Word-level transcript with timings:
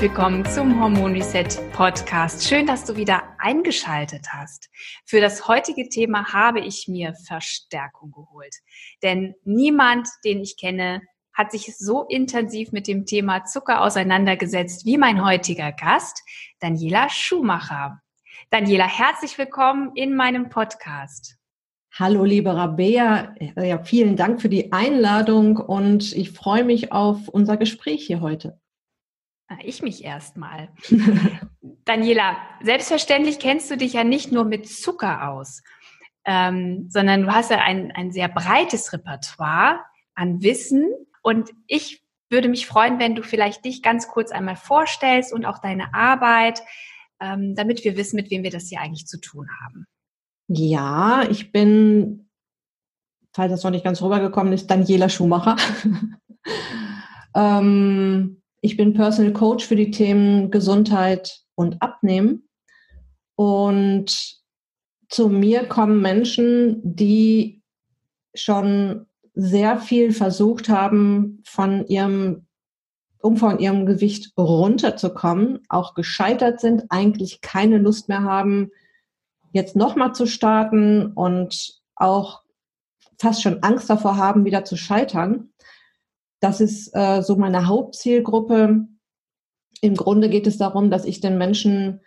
Herzlich 0.00 0.16
willkommen 0.16 0.46
zum 0.46 0.80
Hormon 0.80 1.12
Reset 1.12 1.46
Podcast. 1.72 2.48
Schön, 2.48 2.66
dass 2.66 2.86
du 2.86 2.96
wieder 2.96 3.22
eingeschaltet 3.38 4.28
hast. 4.32 4.70
Für 5.04 5.20
das 5.20 5.46
heutige 5.46 5.90
Thema 5.90 6.32
habe 6.32 6.60
ich 6.60 6.88
mir 6.88 7.12
Verstärkung 7.26 8.10
geholt. 8.10 8.54
Denn 9.02 9.34
niemand, 9.44 10.08
den 10.24 10.40
ich 10.40 10.56
kenne, 10.56 11.02
hat 11.34 11.52
sich 11.52 11.76
so 11.76 12.06
intensiv 12.08 12.72
mit 12.72 12.88
dem 12.88 13.04
Thema 13.04 13.44
Zucker 13.44 13.82
auseinandergesetzt 13.82 14.86
wie 14.86 14.96
mein 14.96 15.22
heutiger 15.22 15.70
Gast, 15.70 16.22
Daniela 16.60 17.10
Schumacher. 17.10 18.00
Daniela, 18.48 18.86
herzlich 18.88 19.36
willkommen 19.36 19.92
in 19.96 20.16
meinem 20.16 20.48
Podcast. 20.48 21.36
Hallo, 21.92 22.24
liebe 22.24 22.56
Rabea. 22.56 23.34
Ja, 23.54 23.78
vielen 23.84 24.16
Dank 24.16 24.40
für 24.40 24.48
die 24.48 24.72
Einladung 24.72 25.58
und 25.58 26.16
ich 26.16 26.30
freue 26.30 26.64
mich 26.64 26.90
auf 26.90 27.28
unser 27.28 27.58
Gespräch 27.58 28.06
hier 28.06 28.22
heute. 28.22 28.58
Ich 29.64 29.82
mich 29.82 30.04
erstmal. 30.04 30.68
Daniela, 31.84 32.36
selbstverständlich 32.62 33.38
kennst 33.38 33.70
du 33.70 33.76
dich 33.76 33.94
ja 33.94 34.04
nicht 34.04 34.30
nur 34.30 34.44
mit 34.44 34.68
Zucker 34.68 35.28
aus, 35.30 35.62
ähm, 36.24 36.86
sondern 36.88 37.22
du 37.22 37.34
hast 37.34 37.50
ja 37.50 37.58
ein, 37.58 37.90
ein 37.92 38.12
sehr 38.12 38.28
breites 38.28 38.92
Repertoire 38.92 39.80
an 40.14 40.42
Wissen. 40.42 40.88
Und 41.22 41.50
ich 41.66 42.04
würde 42.28 42.48
mich 42.48 42.66
freuen, 42.66 42.98
wenn 42.98 43.16
du 43.16 43.22
vielleicht 43.22 43.64
dich 43.64 43.82
ganz 43.82 44.08
kurz 44.08 44.30
einmal 44.30 44.56
vorstellst 44.56 45.32
und 45.32 45.44
auch 45.44 45.58
deine 45.58 45.94
Arbeit, 45.94 46.62
ähm, 47.20 47.54
damit 47.56 47.84
wir 47.84 47.96
wissen, 47.96 48.16
mit 48.16 48.30
wem 48.30 48.44
wir 48.44 48.50
das 48.50 48.68
hier 48.68 48.80
eigentlich 48.80 49.06
zu 49.06 49.20
tun 49.20 49.48
haben. 49.64 49.86
Ja, 50.46 51.24
ich 51.28 51.52
bin, 51.52 52.28
falls 53.32 53.50
das 53.50 53.64
noch 53.64 53.70
nicht 53.70 53.84
ganz 53.84 54.00
rübergekommen 54.00 54.52
ist, 54.52 54.68
Daniela 54.68 55.08
Schumacher. 55.08 55.56
ähm, 57.34 58.39
ich 58.60 58.76
bin 58.76 58.94
Personal 58.94 59.32
Coach 59.32 59.66
für 59.66 59.76
die 59.76 59.90
Themen 59.90 60.50
Gesundheit 60.50 61.40
und 61.54 61.80
Abnehmen. 61.82 62.48
Und 63.36 64.40
zu 65.08 65.28
mir 65.28 65.66
kommen 65.66 66.00
Menschen, 66.00 66.80
die 66.82 67.62
schon 68.34 69.06
sehr 69.34 69.78
viel 69.78 70.12
versucht 70.12 70.68
haben, 70.68 71.42
von 71.44 71.86
ihrem, 71.86 72.46
um 73.22 73.36
von 73.36 73.58
ihrem 73.58 73.86
Gewicht 73.86 74.32
runterzukommen, 74.36 75.60
auch 75.68 75.94
gescheitert 75.94 76.60
sind, 76.60 76.84
eigentlich 76.90 77.40
keine 77.40 77.78
Lust 77.78 78.08
mehr 78.08 78.22
haben, 78.22 78.70
jetzt 79.52 79.74
nochmal 79.74 80.14
zu 80.14 80.26
starten 80.26 81.12
und 81.12 81.80
auch 81.96 82.42
fast 83.18 83.42
schon 83.42 83.62
Angst 83.62 83.90
davor 83.90 84.16
haben, 84.16 84.44
wieder 84.44 84.64
zu 84.64 84.76
scheitern. 84.76 85.52
Das 86.40 86.60
ist 86.60 86.94
äh, 86.94 87.22
so 87.22 87.36
meine 87.36 87.66
Hauptzielgruppe. 87.66 88.86
Im 89.82 89.94
Grunde 89.94 90.28
geht 90.28 90.46
es 90.46 90.58
darum, 90.58 90.90
dass 90.90 91.04
ich 91.04 91.20
den 91.20 91.38
Menschen 91.38 92.00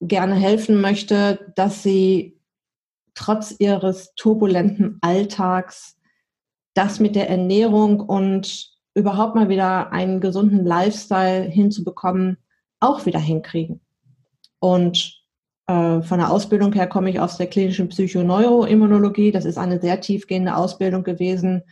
gerne 0.00 0.34
helfen 0.34 0.80
möchte, 0.80 1.52
dass 1.56 1.82
sie 1.82 2.38
trotz 3.14 3.54
ihres 3.58 4.14
turbulenten 4.14 4.98
Alltags 5.02 5.98
das 6.74 7.00
mit 7.00 7.16
der 7.16 7.28
Ernährung 7.28 8.00
und 8.00 8.70
überhaupt 8.94 9.34
mal 9.34 9.48
wieder 9.48 9.92
einen 9.92 10.20
gesunden 10.20 10.64
Lifestyle 10.64 11.42
hinzubekommen, 11.42 12.38
auch 12.80 13.06
wieder 13.06 13.18
hinkriegen. 13.18 13.80
Und 14.58 15.22
äh, 15.66 16.02
von 16.02 16.18
der 16.18 16.30
Ausbildung 16.30 16.72
her 16.72 16.86
komme 16.86 17.10
ich 17.10 17.20
aus 17.20 17.36
der 17.36 17.46
klinischen 17.46 17.88
Psychoneuroimmunologie. 17.88 19.32
Das 19.32 19.44
ist 19.44 19.58
eine 19.58 19.80
sehr 19.80 20.00
tiefgehende 20.00 20.56
Ausbildung 20.56 21.04
gewesen, 21.04 21.62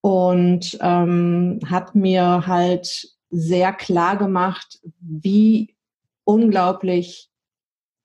und 0.00 0.78
ähm, 0.80 1.60
habe 1.68 1.98
mir 1.98 2.46
halt 2.46 3.08
sehr 3.30 3.72
klar 3.72 4.16
gemacht, 4.16 4.80
wie 5.00 5.74
unglaublich 6.24 7.28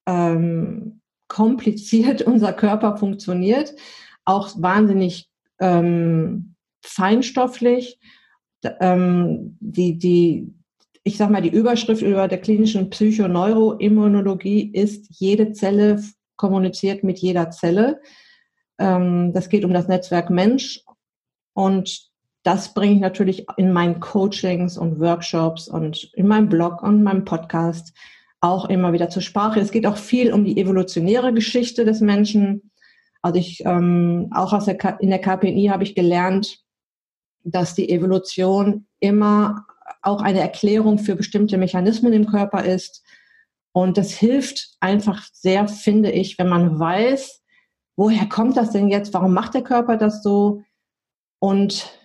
ähm, 0.06 1.02
kompliziert 1.28 2.22
unser 2.24 2.54
Körper 2.54 2.98
funktioniert, 2.98 3.74
auch 4.26 4.50
wahnsinnig 4.58 5.30
ähm, 5.60 6.56
feinstofflich. 6.82 8.00
Ähm, 8.80 9.58
die, 9.60 9.98
die, 9.98 10.54
ich 11.04 11.18
sag 11.18 11.30
mal, 11.30 11.42
die 11.42 11.50
Überschrift 11.50 12.02
über 12.02 12.30
der 12.30 12.40
klinischen 12.40 12.90
Psychoneuroimmunologie 12.90 14.72
ist, 14.72 15.08
jede 15.10 15.52
Zelle 15.52 16.02
kommuniziert 16.38 17.04
mit 17.04 17.20
jeder 17.20 17.52
Zelle. 17.52 18.02
Ähm, 18.80 19.34
das 19.34 19.50
geht 19.50 19.66
um 19.66 19.74
das 19.74 19.90
Netzwerk 19.90 20.30
Mensch 20.30 20.84
und 21.54 22.12
das 22.44 22.74
bringe 22.74 22.96
ich 22.96 23.00
natürlich 23.00 23.46
in 23.56 23.72
meinen 23.72 24.02
Coachings 24.02 24.78
und 24.78 25.00
Workshops 25.00 25.68
und 25.70 26.12
in 26.14 26.28
meinem 26.28 26.50
Blog 26.50 26.84
und 26.84 27.02
meinem 27.02 27.24
Podcast 27.24 27.94
auch 28.42 28.66
immer 28.66 28.92
wieder 28.92 29.10
zur 29.10 29.22
Sprache. 29.22 29.62
Es 29.62 29.72
geht 29.72 29.88
auch 29.88 29.96
viel 29.96 30.34
um 30.34 30.44
die 30.44 30.60
evolutionäre 30.60 31.34
Geschichte 31.34 31.86
des 31.86 32.02
Menschen. 32.02 32.72
Also 33.22 33.40
ich 33.40 33.64
ähm, 33.66 34.30
auch 34.34 34.52
aus 34.52 34.66
der 34.66 35.00
in 35.00 35.10
der 35.10 35.20
KPI 35.20 35.68
habe 35.72 35.84
ich 35.84 35.96
gelernt, 35.96 36.60
dass 37.46 37.76
die 37.76 37.90
Evolution 37.90 38.88
immer 39.00 39.66
auch 40.02 40.22
eine 40.22 40.42
Erklärung 40.42 41.00
für 41.00 41.16
bestimmte 41.16 41.58
Mechanismen 41.58 42.12
im 42.12 42.28
Körper 42.28 42.66
ist. 42.66 43.04
Und 43.72 43.98
das 43.98 44.12
hilft 44.12 44.76
einfach 44.82 45.26
sehr, 45.32 45.70
finde 45.70 46.12
ich, 46.12 46.38
wenn 46.38 46.50
man 46.50 46.78
weiß, 46.78 47.42
woher 47.96 48.28
kommt 48.28 48.58
das 48.58 48.72
denn 48.72 48.90
jetzt? 48.90 49.14
Warum 49.14 49.34
macht 49.34 49.54
der 49.54 49.64
Körper 49.64 49.96
das 49.96 50.22
so? 50.22 50.64
Und 51.44 52.00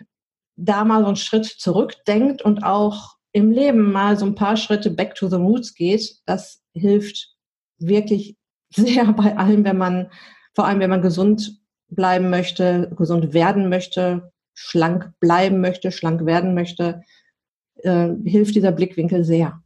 da 0.56 0.84
mal 0.84 1.02
so 1.02 1.06
einen 1.06 1.14
Schritt 1.14 1.46
zurückdenkt 1.46 2.42
und 2.42 2.64
auch 2.64 3.18
im 3.30 3.52
Leben 3.52 3.92
mal 3.92 4.18
so 4.18 4.26
ein 4.26 4.34
paar 4.34 4.56
Schritte 4.56 4.90
back 4.90 5.14
to 5.14 5.28
the 5.28 5.36
roots 5.36 5.76
geht, 5.76 6.16
das 6.26 6.60
hilft 6.72 7.36
wirklich 7.78 8.36
sehr 8.74 9.04
bei 9.12 9.36
allem, 9.36 9.62
wenn 9.62 9.78
man, 9.78 10.10
vor 10.56 10.66
allem 10.66 10.80
wenn 10.80 10.90
man 10.90 11.02
gesund 11.02 11.60
bleiben 11.86 12.30
möchte, 12.30 12.90
gesund 12.96 13.32
werden 13.32 13.68
möchte, 13.68 14.32
schlank 14.54 15.12
bleiben 15.20 15.60
möchte, 15.60 15.92
schlank 15.92 16.26
werden 16.26 16.54
möchte, 16.54 17.02
äh, 17.76 18.08
hilft 18.24 18.56
dieser 18.56 18.72
Blickwinkel 18.72 19.22
sehr. 19.22 19.62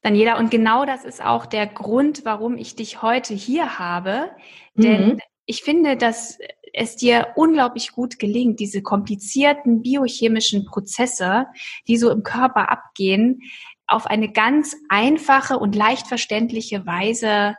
Daniela, 0.00 0.38
und 0.38 0.50
genau 0.50 0.86
das 0.86 1.04
ist 1.04 1.22
auch 1.22 1.44
der 1.44 1.66
Grund, 1.66 2.24
warum 2.24 2.56
ich 2.56 2.76
dich 2.76 3.02
heute 3.02 3.34
hier 3.34 3.78
habe. 3.78 4.30
Denn 4.74 5.08
mhm. 5.08 5.20
ich 5.44 5.62
finde, 5.62 5.98
dass 5.98 6.38
es 6.76 6.94
dir 6.94 7.28
unglaublich 7.36 7.92
gut 7.92 8.18
gelingt, 8.18 8.60
diese 8.60 8.82
komplizierten 8.82 9.80
biochemischen 9.80 10.66
Prozesse, 10.66 11.46
die 11.88 11.96
so 11.96 12.10
im 12.10 12.22
Körper 12.22 12.70
abgehen, 12.70 13.40
auf 13.86 14.06
eine 14.06 14.30
ganz 14.30 14.76
einfache 14.90 15.58
und 15.58 15.74
leicht 15.74 16.06
verständliche 16.06 16.84
Weise 16.84 17.56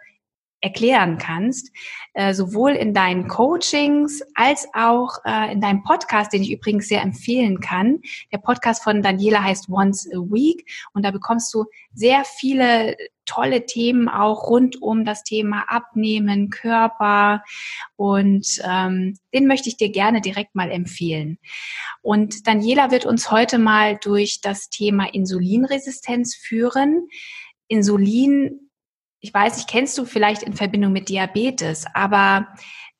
erklären 0.61 1.17
kannst, 1.17 1.71
äh, 2.13 2.33
sowohl 2.33 2.71
in 2.71 2.93
deinen 2.93 3.27
Coachings 3.27 4.21
als 4.35 4.67
auch 4.73 5.17
äh, 5.25 5.51
in 5.51 5.61
deinem 5.61 5.83
Podcast, 5.83 6.33
den 6.33 6.43
ich 6.43 6.51
übrigens 6.51 6.87
sehr 6.87 7.01
empfehlen 7.01 7.59
kann. 7.59 8.01
Der 8.31 8.39
Podcast 8.39 8.83
von 8.83 9.01
Daniela 9.01 9.43
heißt 9.43 9.69
Once 9.69 10.07
a 10.13 10.17
Week 10.17 10.67
und 10.93 11.03
da 11.05 11.11
bekommst 11.11 11.53
du 11.53 11.65
sehr 11.93 12.23
viele 12.23 12.95
tolle 13.27 13.67
Themen 13.67 14.09
auch 14.09 14.49
rund 14.49 14.81
um 14.81 15.05
das 15.05 15.23
Thema 15.23 15.65
Abnehmen, 15.67 16.49
Körper 16.49 17.43
und 17.95 18.47
ähm, 18.63 19.19
den 19.33 19.45
möchte 19.45 19.69
ich 19.69 19.77
dir 19.77 19.91
gerne 19.91 20.21
direkt 20.21 20.55
mal 20.55 20.71
empfehlen. 20.71 21.37
Und 22.01 22.47
Daniela 22.47 22.89
wird 22.89 23.05
uns 23.05 23.29
heute 23.29 23.59
mal 23.59 23.99
durch 24.01 24.41
das 24.41 24.69
Thema 24.69 25.13
Insulinresistenz 25.13 26.35
führen. 26.35 27.07
Insulin 27.67 28.67
ich 29.19 29.33
weiß 29.33 29.57
nicht, 29.57 29.69
kennst 29.69 29.97
du 29.97 30.05
vielleicht 30.05 30.43
in 30.43 30.53
Verbindung 30.53 30.93
mit 30.93 31.09
Diabetes, 31.09 31.85
aber 31.93 32.47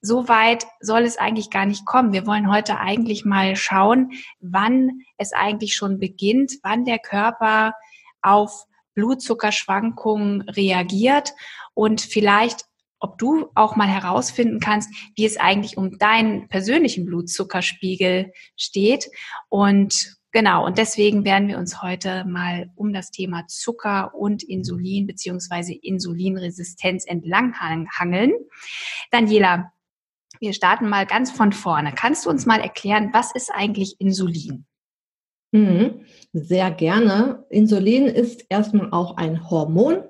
so 0.01 0.27
weit 0.27 0.65
soll 0.79 1.03
es 1.03 1.17
eigentlich 1.17 1.49
gar 1.49 1.65
nicht 1.65 1.85
kommen. 1.85 2.13
Wir 2.13 2.25
wollen 2.25 2.51
heute 2.51 2.79
eigentlich 2.79 3.25
mal 3.25 3.55
schauen, 3.55 4.11
wann 4.39 5.01
es 5.17 5.33
eigentlich 5.33 5.75
schon 5.75 5.99
beginnt, 5.99 6.53
wann 6.63 6.85
der 6.85 6.99
Körper 6.99 7.73
auf 8.21 8.65
Blutzuckerschwankungen 8.97 10.41
reagiert 10.49 11.33
und 11.75 12.01
vielleicht 12.01 12.65
ob 12.99 13.19
du 13.19 13.51
auch 13.53 13.75
mal 13.75 13.87
herausfinden 13.87 14.59
kannst, 14.59 14.89
wie 15.15 15.25
es 15.25 15.37
eigentlich 15.37 15.77
um 15.77 15.99
deinen 15.99 16.47
persönlichen 16.47 17.05
Blutzuckerspiegel 17.05 18.33
steht. 18.55 19.07
Und 19.49 20.17
genau, 20.31 20.65
und 20.65 20.79
deswegen 20.79 21.23
werden 21.23 21.47
wir 21.47 21.59
uns 21.59 21.83
heute 21.83 22.25
mal 22.25 22.71
um 22.75 22.93
das 22.93 23.11
Thema 23.11 23.45
Zucker 23.47 24.15
und 24.15 24.41
Insulin 24.41 25.05
beziehungsweise 25.05 25.73
Insulinresistenz 25.73 27.05
entlanghangeln. 27.05 28.33
Daniela, 29.11 29.71
wir 30.39 30.53
starten 30.53 30.89
mal 30.89 31.05
ganz 31.05 31.29
von 31.29 31.53
vorne. 31.53 31.93
Kannst 31.95 32.25
du 32.25 32.31
uns 32.31 32.47
mal 32.47 32.61
erklären, 32.61 33.11
was 33.13 33.31
ist 33.31 33.51
eigentlich 33.53 33.99
Insulin? 33.99 34.65
Mhm, 35.51 36.01
sehr 36.33 36.71
gerne. 36.71 37.45
Insulin 37.49 38.05
ist 38.05 38.45
erstmal 38.49 38.91
auch 38.91 39.17
ein 39.17 39.49
Hormon 39.49 40.03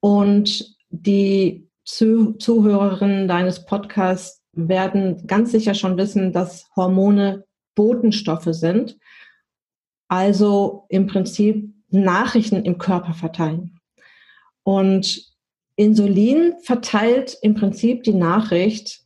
und 0.00 0.76
die 0.90 1.68
Zuhörerinnen 1.84 3.28
deines 3.28 3.64
Podcasts 3.66 4.42
werden 4.52 5.26
ganz 5.26 5.52
sicher 5.52 5.74
schon 5.74 5.96
wissen, 5.96 6.32
dass 6.32 6.68
Hormone 6.76 7.44
Botenstoffe 7.74 8.48
sind, 8.50 8.98
also 10.08 10.86
im 10.88 11.06
Prinzip 11.06 11.72
Nachrichten 11.90 12.64
im 12.64 12.78
Körper 12.78 13.14
verteilen. 13.14 13.78
Und 14.62 15.34
Insulin 15.76 16.54
verteilt 16.62 17.36
im 17.42 17.54
Prinzip 17.54 18.04
die 18.04 18.14
Nachricht, 18.14 19.00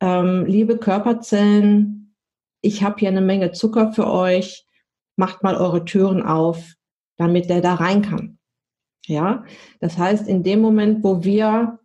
ähm, 0.00 0.44
liebe 0.46 0.76
Körperzellen, 0.78 2.14
ich 2.60 2.82
habe 2.82 2.96
hier 2.98 3.08
eine 3.08 3.20
Menge 3.20 3.52
Zucker 3.52 3.92
für 3.92 4.10
euch, 4.10 4.66
macht 5.16 5.42
mal 5.42 5.56
eure 5.56 5.84
Türen 5.84 6.22
auf, 6.22 6.74
damit 7.16 7.48
der 7.48 7.60
da 7.60 7.74
rein 7.74 8.02
kann. 8.02 8.38
Ja, 9.06 9.44
das 9.80 9.98
heißt, 9.98 10.26
in 10.26 10.42
dem 10.42 10.60
Moment, 10.60 11.04
wo 11.04 11.24
wir 11.24 11.78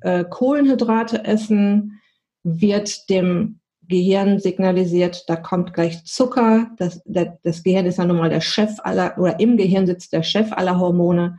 äh, 0.00 0.24
Kohlenhydrate 0.24 1.24
essen, 1.24 2.00
wird 2.42 3.10
dem 3.10 3.60
Gehirn 3.88 4.38
signalisiert, 4.38 5.24
da 5.28 5.36
kommt 5.36 5.74
gleich 5.74 6.04
Zucker. 6.04 6.70
Das, 6.78 7.02
der, 7.04 7.38
das 7.42 7.62
Gehirn 7.62 7.86
ist 7.86 7.98
ja 7.98 8.04
nun 8.04 8.16
mal 8.16 8.30
der 8.30 8.40
Chef 8.40 8.70
aller, 8.82 9.16
oder 9.18 9.38
im 9.38 9.56
Gehirn 9.56 9.86
sitzt 9.86 10.12
der 10.12 10.22
Chef 10.22 10.52
aller 10.52 10.78
Hormone 10.78 11.38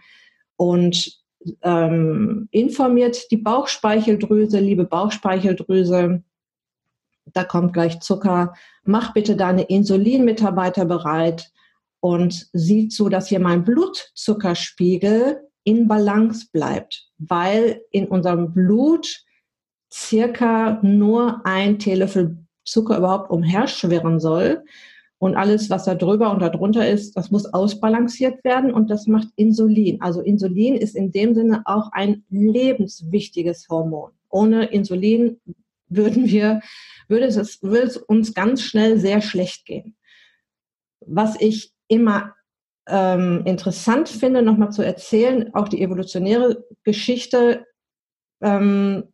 und 0.55 1.17
ähm, 1.61 2.47
informiert 2.51 3.31
die 3.31 3.37
Bauchspeicheldrüse, 3.37 4.59
liebe 4.59 4.85
Bauchspeicheldrüse, 4.85 6.23
da 7.37 7.43
kommt 7.43 7.73
gleich 7.73 7.99
Zucker, 7.99 8.53
mach 8.83 9.13
bitte 9.13 9.35
deine 9.35 9.63
Insulinmitarbeiter 9.63 10.85
bereit 10.85 11.51
und 11.99 12.49
sieht 12.51 12.91
zu, 12.91 13.09
dass 13.09 13.27
hier 13.27 13.39
mein 13.39 13.63
Blutzuckerspiegel 13.63 15.41
in 15.63 15.87
Balance 15.87 16.47
bleibt, 16.51 17.09
weil 17.17 17.81
in 17.91 18.07
unserem 18.07 18.53
Blut 18.53 19.23
circa 19.93 20.79
nur 20.81 21.45
ein 21.45 21.79
Teelöffel 21.79 22.37
Zucker 22.63 22.97
überhaupt 22.97 23.29
umherschwirren 23.29 24.19
soll. 24.19 24.63
Und 25.19 25.35
alles, 25.35 25.69
was 25.69 25.85
da 25.85 25.95
drüber 25.95 26.31
und 26.31 26.41
darunter 26.41 26.87
ist, 26.87 27.17
das 27.17 27.31
muss 27.31 27.51
ausbalanciert 27.51 28.43
werden 28.43 28.71
und 28.71 28.89
das 28.89 29.07
macht 29.07 29.29
Insulin. 29.35 29.99
Also 29.99 30.21
Insulin 30.21 30.75
ist 30.75 30.95
in 30.95 31.11
dem 31.11 31.33
Sinne 31.33 31.63
auch 31.65 31.91
ein 31.91 32.23
lebenswichtiges 32.29 33.67
Hormon. 33.67 34.11
Ohne 34.29 34.65
Insulin 34.65 35.39
würden 35.89 36.27
wir, 36.27 36.61
würde 37.09 37.25
es, 37.25 37.61
würde 37.61 37.87
es 37.87 37.97
uns 37.97 38.33
ganz 38.33 38.61
schnell 38.61 38.99
sehr 38.99 39.21
schlecht 39.21 39.65
gehen. 39.65 39.95
Was 40.99 41.39
ich 41.39 41.73
immer 41.87 42.35
ähm, 42.87 43.43
interessant 43.45 44.09
finde, 44.09 44.41
nochmal 44.41 44.71
zu 44.71 44.83
erzählen, 44.83 45.53
auch 45.53 45.67
die 45.67 45.81
evolutionäre 45.81 46.65
Geschichte 46.83 47.65
ähm, 48.41 49.13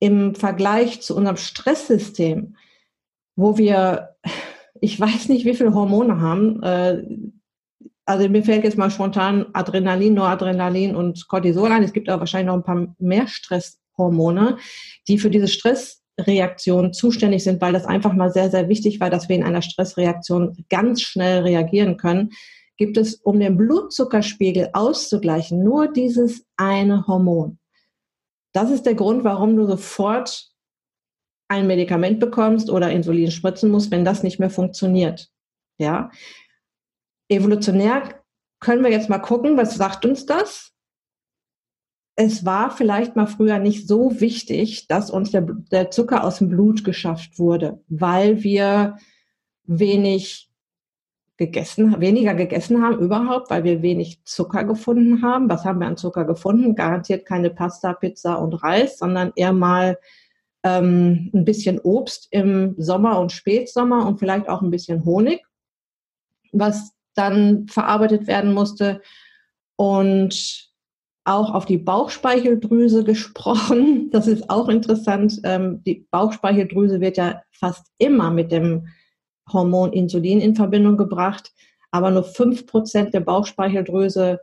im 0.00 0.34
Vergleich 0.34 1.00
zu 1.02 1.16
unserem 1.16 1.36
Stresssystem, 1.36 2.56
wo 3.36 3.58
wir 3.58 4.16
ich 4.80 4.98
weiß 4.98 5.28
nicht, 5.28 5.44
wie 5.44 5.54
viele 5.54 5.74
Hormone 5.74 6.20
haben. 6.20 6.62
Äh, 6.62 7.02
also 8.04 8.28
mir 8.28 8.42
fällt 8.42 8.64
jetzt 8.64 8.78
mal 8.78 8.90
spontan 8.90 9.46
Adrenalin, 9.52 10.14
Noradrenalin 10.14 10.96
und 10.96 11.28
Cortisol 11.28 11.70
ein. 11.70 11.82
Es 11.82 11.92
gibt 11.92 12.08
aber 12.08 12.20
wahrscheinlich 12.20 12.46
noch 12.46 12.54
ein 12.54 12.64
paar 12.64 12.94
mehr 12.98 13.28
Stresshormone, 13.28 14.56
die 15.08 15.18
für 15.18 15.30
diese 15.30 15.48
Stressreaktion 16.18 16.92
zuständig 16.92 17.44
sind, 17.44 17.60
weil 17.60 17.72
das 17.72 17.84
einfach 17.84 18.12
mal 18.12 18.32
sehr, 18.32 18.50
sehr 18.50 18.68
wichtig 18.68 19.00
war, 19.00 19.10
dass 19.10 19.28
wir 19.28 19.36
in 19.36 19.44
einer 19.44 19.62
Stressreaktion 19.62 20.64
ganz 20.68 21.02
schnell 21.02 21.42
reagieren 21.42 21.96
können. 21.96 22.30
Gibt 22.76 22.96
es, 22.96 23.14
um 23.16 23.40
den 23.40 23.56
Blutzuckerspiegel 23.56 24.70
auszugleichen, 24.72 25.62
nur 25.62 25.92
dieses 25.92 26.44
eine 26.56 27.06
Hormon. 27.06 27.58
Das 28.52 28.70
ist 28.70 28.86
der 28.86 28.94
Grund, 28.94 29.24
warum 29.24 29.56
du 29.56 29.66
sofort 29.66 30.48
ein 31.48 31.66
Medikament 31.66 32.20
bekommst 32.20 32.70
oder 32.70 32.90
Insulin 32.90 33.30
spritzen 33.30 33.70
musst, 33.70 33.90
wenn 33.90 34.04
das 34.04 34.22
nicht 34.22 34.38
mehr 34.38 34.50
funktioniert. 34.50 35.28
Ja. 35.78 36.10
Evolutionär 37.28 38.22
können 38.60 38.82
wir 38.82 38.90
jetzt 38.90 39.08
mal 39.08 39.18
gucken, 39.18 39.56
was 39.56 39.76
sagt 39.76 40.04
uns 40.04 40.26
das? 40.26 40.72
Es 42.20 42.44
war 42.44 42.72
vielleicht 42.72 43.14
mal 43.14 43.28
früher 43.28 43.60
nicht 43.60 43.86
so 43.86 44.20
wichtig, 44.20 44.88
dass 44.88 45.08
uns 45.08 45.30
der, 45.30 45.42
der 45.42 45.92
Zucker 45.92 46.24
aus 46.24 46.38
dem 46.38 46.48
Blut 46.48 46.82
geschafft 46.82 47.38
wurde, 47.38 47.80
weil 47.86 48.42
wir 48.42 48.96
wenig 49.62 50.50
gegessen, 51.36 52.00
weniger 52.00 52.34
gegessen 52.34 52.82
haben 52.82 52.98
überhaupt, 52.98 53.50
weil 53.50 53.62
wir 53.62 53.82
wenig 53.82 54.24
Zucker 54.24 54.64
gefunden 54.64 55.22
haben. 55.22 55.48
Was 55.48 55.64
haben 55.64 55.78
wir 55.78 55.86
an 55.86 55.96
Zucker 55.96 56.24
gefunden? 56.24 56.74
Garantiert 56.74 57.24
keine 57.24 57.50
Pasta, 57.50 57.92
Pizza 57.92 58.34
und 58.34 58.64
Reis, 58.64 58.98
sondern 58.98 59.30
eher 59.36 59.52
mal 59.52 59.96
ähm, 60.64 61.30
ein 61.32 61.44
bisschen 61.44 61.78
Obst 61.78 62.26
im 62.32 62.74
Sommer 62.78 63.20
und 63.20 63.30
Spätsommer 63.30 64.04
und 64.08 64.18
vielleicht 64.18 64.48
auch 64.48 64.60
ein 64.60 64.72
bisschen 64.72 65.04
Honig, 65.04 65.46
was 66.50 66.90
dann 67.14 67.68
verarbeitet 67.68 68.26
werden 68.26 68.52
musste. 68.52 69.02
Und 69.76 70.67
auch 71.28 71.52
auf 71.52 71.66
die 71.66 71.78
Bauchspeicheldrüse 71.78 73.04
gesprochen. 73.04 74.10
Das 74.10 74.26
ist 74.26 74.48
auch 74.48 74.68
interessant. 74.68 75.38
Ähm, 75.44 75.82
die 75.84 76.06
Bauchspeicheldrüse 76.10 77.00
wird 77.00 77.18
ja 77.18 77.42
fast 77.52 77.86
immer 77.98 78.30
mit 78.30 78.50
dem 78.50 78.88
Hormon 79.52 79.92
Insulin 79.92 80.40
in 80.40 80.56
Verbindung 80.56 80.96
gebracht, 80.96 81.52
aber 81.90 82.10
nur 82.10 82.24
fünf 82.24 82.66
Prozent 82.66 83.12
der 83.12 83.20
Bauchspeicheldrüse 83.20 84.40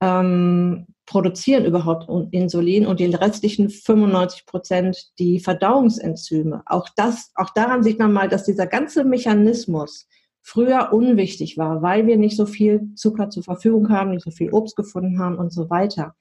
ähm, 0.00 0.86
produzieren 1.04 1.64
überhaupt 1.64 2.08
Insulin 2.32 2.86
und 2.86 3.00
die 3.00 3.06
restlichen 3.06 3.70
95 3.70 4.46
Prozent 4.46 5.18
die 5.18 5.40
Verdauungsenzyme. 5.40 6.62
Auch 6.66 6.88
das, 6.96 7.32
auch 7.34 7.50
daran 7.50 7.82
sieht 7.82 7.98
man 7.98 8.12
mal, 8.12 8.28
dass 8.28 8.44
dieser 8.44 8.66
ganze 8.66 9.04
Mechanismus 9.04 10.06
früher 10.42 10.92
unwichtig 10.92 11.56
war, 11.56 11.82
weil 11.82 12.06
wir 12.06 12.16
nicht 12.16 12.36
so 12.36 12.46
viel 12.46 12.94
Zucker 12.94 13.30
zur 13.30 13.44
Verfügung 13.44 13.88
haben, 13.88 14.10
nicht 14.10 14.24
so 14.24 14.30
viel 14.30 14.50
Obst 14.50 14.76
gefunden 14.76 15.18
haben 15.18 15.36
und 15.36 15.52
so 15.52 15.70
weiter. 15.70 16.14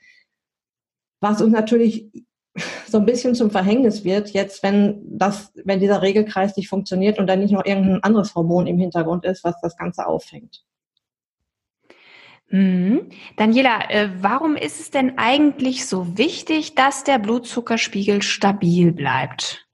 Was 1.20 1.42
uns 1.42 1.52
natürlich 1.52 2.10
so 2.88 3.00
ein 3.00 3.06
bisschen 3.06 3.36
zum 3.36 3.52
Verhängnis 3.52 4.04
wird, 4.04 4.30
jetzt, 4.32 4.64
wenn 4.64 5.02
das, 5.18 5.52
wenn 5.56 5.80
dieser 5.80 6.02
Regelkreis 6.02 6.56
nicht 6.58 6.70
funktioniert 6.70 7.18
und 7.20 7.28
dann 7.28 7.40
nicht 7.40 7.52
noch 7.52 7.66
irgendein 7.66 8.04
anderes 8.04 8.36
Hormon 8.36 8.68
im 8.68 8.78
Hintergrund 8.78 9.26
ist, 9.26 9.44
was 9.44 9.60
das 9.62 9.76
Ganze 9.78 10.06
auffängt. 10.06 10.64
Mhm. 12.50 13.10
Daniela, 13.38 13.90
äh, 13.90 14.10
warum 14.20 14.58
ist 14.58 14.82
es 14.82 14.92
denn 14.92 15.18
eigentlich 15.18 15.86
so 15.86 16.18
wichtig, 16.18 16.76
dass 16.76 17.06
der 17.06 17.18
Blutzuckerspiegel 17.18 18.22
stabil 18.22 18.92
bleibt? 18.92 19.66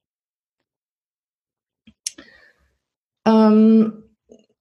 Ähm, 3.25 4.06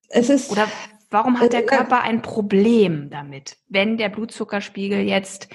es 0.08 0.30
ist 0.30 0.50
Oder 0.50 0.68
warum 1.10 1.40
hat 1.40 1.52
der 1.52 1.64
äh, 1.64 1.66
Körper 1.66 2.02
ein 2.02 2.22
Problem 2.22 3.10
damit, 3.10 3.56
wenn 3.68 3.96
der 3.96 4.08
Blutzuckerspiegel 4.08 5.00
jetzt 5.00 5.48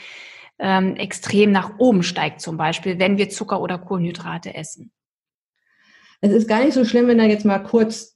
ähm, 0.60 0.96
extrem 0.96 1.52
nach 1.52 1.80
oben 1.80 2.04
steigt, 2.04 2.42
zum 2.42 2.58
Beispiel, 2.58 3.00
wenn 3.00 3.18
wir 3.18 3.30
Zucker 3.30 3.62
oder 3.62 3.78
Kohlenhydrate 3.78 4.54
essen? 4.54 4.92
Es 6.22 6.32
ist 6.32 6.48
gar 6.48 6.64
nicht 6.64 6.74
so 6.74 6.86
schlimm, 6.86 7.08
wenn 7.08 7.20
er 7.20 7.28
jetzt 7.28 7.46
mal 7.46 7.60
kurz 7.60 8.16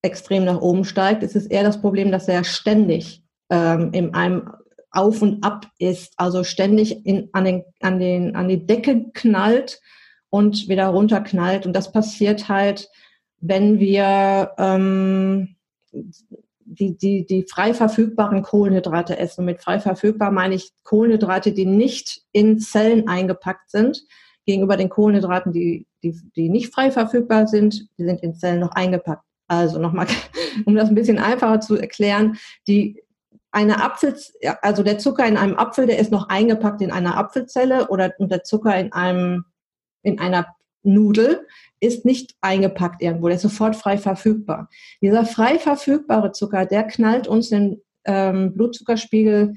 extrem 0.00 0.44
nach 0.44 0.60
oben 0.60 0.84
steigt. 0.84 1.22
Es 1.22 1.36
ist 1.36 1.46
eher 1.46 1.62
das 1.62 1.80
Problem, 1.80 2.10
dass 2.10 2.26
er 2.26 2.42
ständig 2.42 3.22
ähm, 3.50 3.92
in 3.92 4.14
einem 4.14 4.50
Auf 4.90 5.22
und 5.22 5.44
Ab 5.44 5.66
ist, 5.78 6.14
also 6.16 6.42
ständig 6.42 7.04
in, 7.06 7.28
an, 7.32 7.44
den, 7.44 7.64
an, 7.80 8.00
den, 8.00 8.34
an 8.34 8.48
die 8.48 8.66
Decke 8.66 9.10
knallt 9.12 9.80
und 10.30 10.68
wieder 10.68 10.86
runterknallt. 10.88 11.66
Und 11.66 11.74
das 11.74 11.92
passiert 11.92 12.48
halt, 12.48 12.88
wenn 13.42 13.78
wir 13.80 14.52
ähm, 14.56 15.56
die, 16.64 16.96
die, 16.96 17.26
die 17.26 17.42
frei 17.42 17.74
verfügbaren 17.74 18.42
Kohlenhydrate 18.42 19.18
essen. 19.18 19.44
Mit 19.44 19.60
frei 19.60 19.78
verfügbar 19.80 20.30
meine 20.30 20.54
ich 20.54 20.72
Kohlenhydrate, 20.84 21.52
die 21.52 21.66
nicht 21.66 22.22
in 22.32 22.58
Zellen 22.58 23.08
eingepackt 23.08 23.70
sind, 23.70 24.04
gegenüber 24.46 24.76
den 24.76 24.88
Kohlenhydraten, 24.88 25.52
die, 25.52 25.86
die, 26.02 26.18
die 26.34 26.48
nicht 26.48 26.72
frei 26.72 26.90
verfügbar 26.90 27.46
sind, 27.46 27.88
die 27.98 28.04
sind 28.04 28.22
in 28.22 28.34
Zellen 28.34 28.60
noch 28.60 28.72
eingepackt. 28.72 29.24
Also 29.48 29.78
nochmal, 29.78 30.06
um 30.64 30.74
das 30.74 30.88
ein 30.88 30.94
bisschen 30.94 31.18
einfacher 31.18 31.60
zu 31.60 31.76
erklären, 31.76 32.38
die 32.66 33.02
eine 33.50 33.84
Apfel, 33.84 34.16
also 34.62 34.82
der 34.82 34.98
Zucker 34.98 35.26
in 35.26 35.36
einem 35.36 35.56
Apfel, 35.56 35.86
der 35.86 35.98
ist 35.98 36.10
noch 36.10 36.30
eingepackt 36.30 36.80
in 36.80 36.90
einer 36.90 37.18
Apfelzelle 37.18 37.88
oder 37.88 38.12
und 38.18 38.30
der 38.30 38.44
Zucker 38.44 38.74
in 38.78 38.92
einem, 38.92 39.44
in 40.02 40.18
einer 40.18 40.46
Nudel 40.82 41.46
ist 41.82 42.04
nicht 42.04 42.34
eingepackt 42.40 43.02
irgendwo, 43.02 43.26
der 43.26 43.36
ist 43.36 43.42
sofort 43.42 43.74
frei 43.74 43.98
verfügbar. 43.98 44.68
Dieser 45.00 45.26
frei 45.26 45.58
verfügbare 45.58 46.32
Zucker, 46.32 46.64
der 46.64 46.84
knallt 46.84 47.26
uns 47.26 47.50
den 47.50 47.82
ähm, 48.04 48.54
Blutzuckerspiegel 48.54 49.54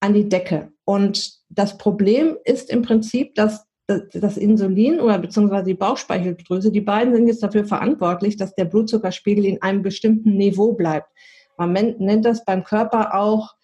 an 0.00 0.14
die 0.14 0.28
Decke. 0.28 0.72
Und 0.84 1.32
das 1.48 1.76
Problem 1.76 2.36
ist 2.44 2.70
im 2.70 2.82
Prinzip, 2.82 3.34
dass 3.34 3.66
das 3.86 4.36
Insulin 4.36 5.00
oder 5.00 5.18
beziehungsweise 5.18 5.66
die 5.66 5.74
Bauchspeicheldrüse, 5.74 6.72
die 6.72 6.80
beiden 6.80 7.14
sind 7.14 7.28
jetzt 7.28 7.42
dafür 7.42 7.64
verantwortlich, 7.64 8.36
dass 8.36 8.54
der 8.54 8.64
Blutzuckerspiegel 8.64 9.44
in 9.44 9.62
einem 9.62 9.82
bestimmten 9.82 10.36
Niveau 10.36 10.72
bleibt. 10.72 11.08
Man 11.56 11.72
nennt 11.72 12.24
das 12.24 12.44
beim 12.44 12.64
Körper 12.64 13.14
auch, 13.14 13.54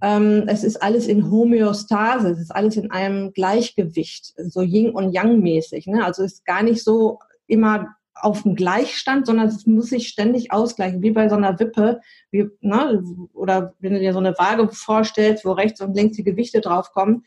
ähm, 0.00 0.44
es 0.46 0.62
ist 0.62 0.80
alles 0.82 1.08
in 1.08 1.30
Homöostase, 1.30 2.30
es 2.30 2.38
ist 2.38 2.54
alles 2.54 2.76
in 2.76 2.90
einem 2.90 3.32
Gleichgewicht, 3.32 4.34
so 4.36 4.62
Yin 4.62 4.90
und 4.90 5.12
Yang 5.12 5.40
mäßig. 5.40 5.86
Ne? 5.86 6.04
Also 6.04 6.22
ist 6.22 6.44
gar 6.44 6.62
nicht 6.62 6.84
so 6.84 7.18
immer 7.48 7.88
auf 8.20 8.42
dem 8.42 8.54
Gleichstand, 8.54 9.26
sondern 9.26 9.48
es 9.48 9.66
muss 9.66 9.90
sich 9.90 10.08
ständig 10.08 10.52
ausgleichen, 10.52 11.02
wie 11.02 11.10
bei 11.10 11.28
so 11.28 11.36
einer 11.36 11.58
Wippe, 11.58 12.00
wie, 12.30 12.48
ne, 12.60 13.02
oder 13.32 13.74
wenn 13.78 13.94
du 13.94 14.00
dir 14.00 14.12
so 14.12 14.18
eine 14.18 14.36
Waage 14.38 14.68
vorstellst, 14.68 15.44
wo 15.44 15.52
rechts 15.52 15.80
und 15.80 15.94
links 15.94 16.16
die 16.16 16.24
Gewichte 16.24 16.60
draufkommen. 16.60 17.24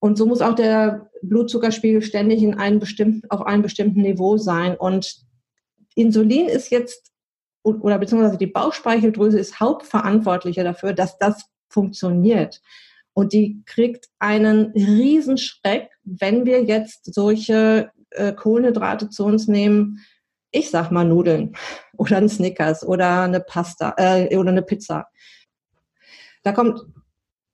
Und 0.00 0.18
so 0.18 0.26
muss 0.26 0.42
auch 0.42 0.54
der 0.54 1.10
Blutzuckerspiegel 1.22 2.02
ständig 2.02 2.42
in 2.42 2.54
einem 2.54 2.78
bestimmten, 2.78 3.30
auf 3.30 3.46
einem 3.46 3.62
bestimmten 3.62 4.02
Niveau 4.02 4.36
sein. 4.36 4.76
Und 4.76 5.24
Insulin 5.94 6.46
ist 6.46 6.70
jetzt, 6.70 7.12
oder 7.62 7.98
beziehungsweise 7.98 8.36
die 8.36 8.46
Bauchspeicheldrüse 8.46 9.38
ist 9.38 9.60
Hauptverantwortlicher 9.60 10.64
dafür, 10.64 10.92
dass 10.92 11.18
das 11.18 11.46
funktioniert. 11.68 12.60
Und 13.14 13.32
die 13.32 13.62
kriegt 13.64 14.08
einen 14.18 14.72
Riesenschreck, 14.72 15.88
wenn 16.02 16.44
wir 16.44 16.64
jetzt 16.64 17.14
solche 17.14 17.90
äh, 18.14 18.32
Kohlenhydrate 18.32 19.10
zu 19.10 19.24
uns 19.24 19.48
nehmen, 19.48 20.00
ich 20.50 20.70
sag 20.70 20.90
mal 20.90 21.04
Nudeln 21.04 21.54
oder 21.96 22.16
ein 22.16 22.28
Snickers 22.28 22.86
oder 22.86 23.22
eine 23.22 23.40
Pasta 23.40 23.94
äh, 23.96 24.36
oder 24.36 24.50
eine 24.50 24.62
Pizza. 24.62 25.08
Da 26.42 26.52
kommt, 26.52 26.80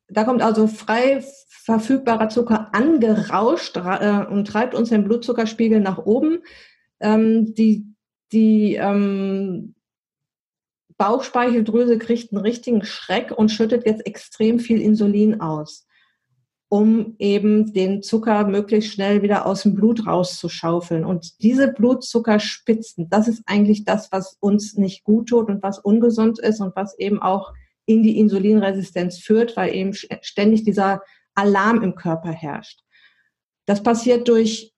da 0.09 0.25
kommt 0.25 0.43
also 0.43 0.67
frei 0.67 1.25
verfügbarer 1.49 2.29
Zucker 2.29 2.75
angerauscht 2.75 3.77
äh, 3.77 4.25
und 4.29 4.47
treibt 4.47 4.75
uns 4.75 4.89
den 4.89 5.05
Blutzuckerspiegel 5.05 5.81
nach 5.81 5.99
oben. 5.99 6.43
Ähm, 7.01 7.55
die 7.55 7.87
die 8.33 8.75
ähm, 8.75 9.75
Bauchspeicheldrüse 10.97 11.99
kriegt 11.99 12.33
einen 12.33 12.43
richtigen 12.43 12.85
Schreck 12.85 13.33
und 13.33 13.51
schüttet 13.51 13.87
jetzt 13.87 14.07
extrem 14.07 14.59
viel 14.59 14.81
Insulin 14.81 15.41
aus 15.41 15.87
um 16.73 17.17
eben 17.19 17.73
den 17.73 18.01
Zucker 18.01 18.47
möglichst 18.47 18.93
schnell 18.93 19.23
wieder 19.23 19.45
aus 19.45 19.65
dem 19.65 19.75
Blut 19.75 20.07
rauszuschaufeln. 20.07 21.05
Und 21.05 21.43
diese 21.43 21.67
Blutzuckerspitzen, 21.73 23.11
das 23.11 23.27
ist 23.27 23.43
eigentlich 23.47 23.85
das, 23.85 24.13
was 24.13 24.37
uns 24.39 24.77
nicht 24.77 25.03
gut 25.03 25.31
tut 25.31 25.49
und 25.49 25.65
was 25.65 25.81
ungesund 25.81 26.39
ist 26.39 26.61
und 26.61 26.77
was 26.77 26.97
eben 26.97 27.21
auch 27.21 27.53
in 27.87 28.05
die 28.05 28.21
Insulinresistenz 28.21 29.19
führt, 29.19 29.57
weil 29.57 29.75
eben 29.75 29.95
ständig 29.95 30.63
dieser 30.63 31.03
Alarm 31.35 31.83
im 31.83 31.97
Körper 31.97 32.31
herrscht. 32.31 32.85
Das 33.67 33.83
passiert 33.83 34.29
durch 34.29 34.73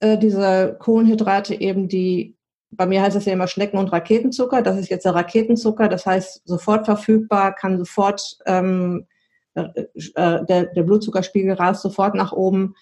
äh, 0.00 0.16
diese 0.16 0.78
Kohlenhydrate 0.80 1.54
eben, 1.54 1.86
die, 1.86 2.38
bei 2.70 2.86
mir 2.86 3.02
heißt 3.02 3.14
es 3.16 3.26
ja 3.26 3.34
immer 3.34 3.46
Schnecken- 3.46 3.78
und 3.78 3.92
Raketenzucker. 3.92 4.62
Das 4.62 4.78
ist 4.78 4.88
jetzt 4.88 5.04
der 5.04 5.14
Raketenzucker, 5.14 5.88
das 5.88 6.06
heißt 6.06 6.48
sofort 6.48 6.86
verfügbar, 6.86 7.54
kann 7.54 7.76
sofort 7.76 8.38
ähm, 8.46 9.06
äh, 9.56 10.44
der, 10.44 10.66
der 10.66 10.82
Blutzuckerspiegel 10.82 11.54
rast 11.54 11.82
sofort 11.82 12.14
nach 12.14 12.32
oben. 12.32 12.74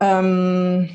Ähm, 0.00 0.90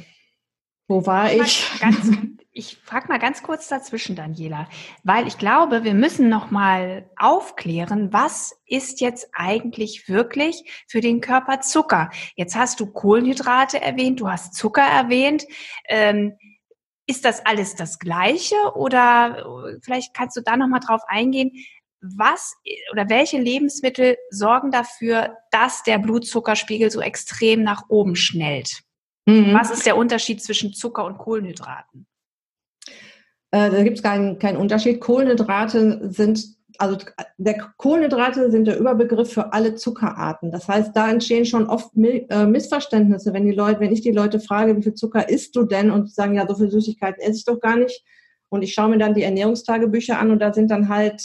wo 0.88 1.06
war 1.06 1.32
ich? 1.32 1.70
Ganz, 1.80 2.12
ich 2.52 2.78
frage 2.84 3.08
mal 3.08 3.20
ganz 3.20 3.44
kurz 3.44 3.68
dazwischen, 3.68 4.16
Daniela, 4.16 4.68
weil 5.04 5.28
ich 5.28 5.38
glaube, 5.38 5.84
wir 5.84 5.94
müssen 5.94 6.30
noch 6.30 6.52
mal 6.52 7.10
aufklären, 7.16 8.12
was 8.12 8.60
ist 8.66 9.00
jetzt 9.00 9.30
eigentlich 9.34 10.10
wirklich 10.10 10.86
für 10.88 11.00
den 11.00 11.22
Körper 11.22 11.62
Zucker? 11.62 12.10
Jetzt 12.36 12.56
hast 12.56 12.80
du 12.80 12.88
Kohlenhydrate 12.88 13.80
erwähnt, 13.80 14.20
du 14.20 14.30
hast 14.30 14.56
Zucker 14.56 14.82
erwähnt. 14.82 15.46
Ähm, 15.88 16.34
ist 17.06 17.26
das 17.26 17.44
alles 17.46 17.76
das 17.76 17.98
Gleiche 17.98 18.56
oder 18.76 19.80
vielleicht 19.82 20.14
kannst 20.14 20.38
du 20.38 20.42
da 20.42 20.58
noch 20.58 20.68
mal 20.68 20.80
drauf 20.80 21.02
eingehen? 21.08 21.52
Was 22.02 22.56
oder 22.92 23.10
welche 23.10 23.40
Lebensmittel 23.40 24.18
sorgen 24.30 24.72
dafür, 24.72 25.38
dass 25.52 25.84
der 25.84 25.98
Blutzuckerspiegel 25.98 26.92
so 26.92 27.02
extrem 27.02 27.64
nach 27.64 27.84
oben 27.90 28.16
schnellt? 28.16 28.82
Mhm. 29.26 29.54
Was 29.54 29.72
ist 29.72 29.86
der 29.86 29.98
Unterschied 29.98 30.42
zwischen 30.42 30.74
Zucker 30.74 31.06
und 31.06 31.18
Kohlenhydraten? 31.18 32.08
Äh, 33.52 33.70
da 33.72 33.84
gibt 33.84 33.98
es 33.98 34.04
keinen, 34.04 34.40
keinen 34.40 34.58
Unterschied. 34.58 35.02
Kohlenhydrate 35.02 36.12
sind, 36.12 36.46
also 36.78 36.98
der 37.38 37.72
Kohlenhydrate 37.78 38.52
sind 38.52 38.66
der 38.66 38.80
Überbegriff 38.80 39.34
für 39.34 39.54
alle 39.54 39.76
Zuckerarten. 39.76 40.52
Das 40.52 40.68
heißt, 40.68 40.96
da 40.96 41.10
entstehen 41.10 41.46
schon 41.46 41.68
oft 41.68 41.92
äh, 41.96 42.46
Missverständnisse, 42.46 43.34
wenn 43.34 43.46
die 43.46 43.56
Leute, 43.56 43.80
wenn 43.80 43.92
ich 43.92 44.02
die 44.02 44.12
Leute 44.12 44.40
frage, 44.40 44.78
wie 44.78 44.84
viel 44.84 44.94
Zucker 44.94 45.30
isst 45.30 45.56
du 45.56 45.64
denn? 45.64 45.92
Und 45.92 46.14
sagen, 46.14 46.36
ja, 46.36 46.48
so 46.48 46.56
viel 46.56 46.72
Süßigkeiten 46.72 47.22
esse 47.22 47.38
ich 47.38 47.46
doch 47.46 47.60
gar 47.60 47.76
nicht. 47.76 48.04
Und 48.50 48.62
ich 48.62 48.74
schaue 48.74 48.90
mir 48.90 48.98
dann 48.98 49.14
die 49.14 49.24
Ernährungstagebücher 49.24 50.20
an 50.20 50.32
und 50.32 50.40
da 50.40 50.54
sind 50.54 50.72
dann 50.72 50.90
halt 50.90 51.24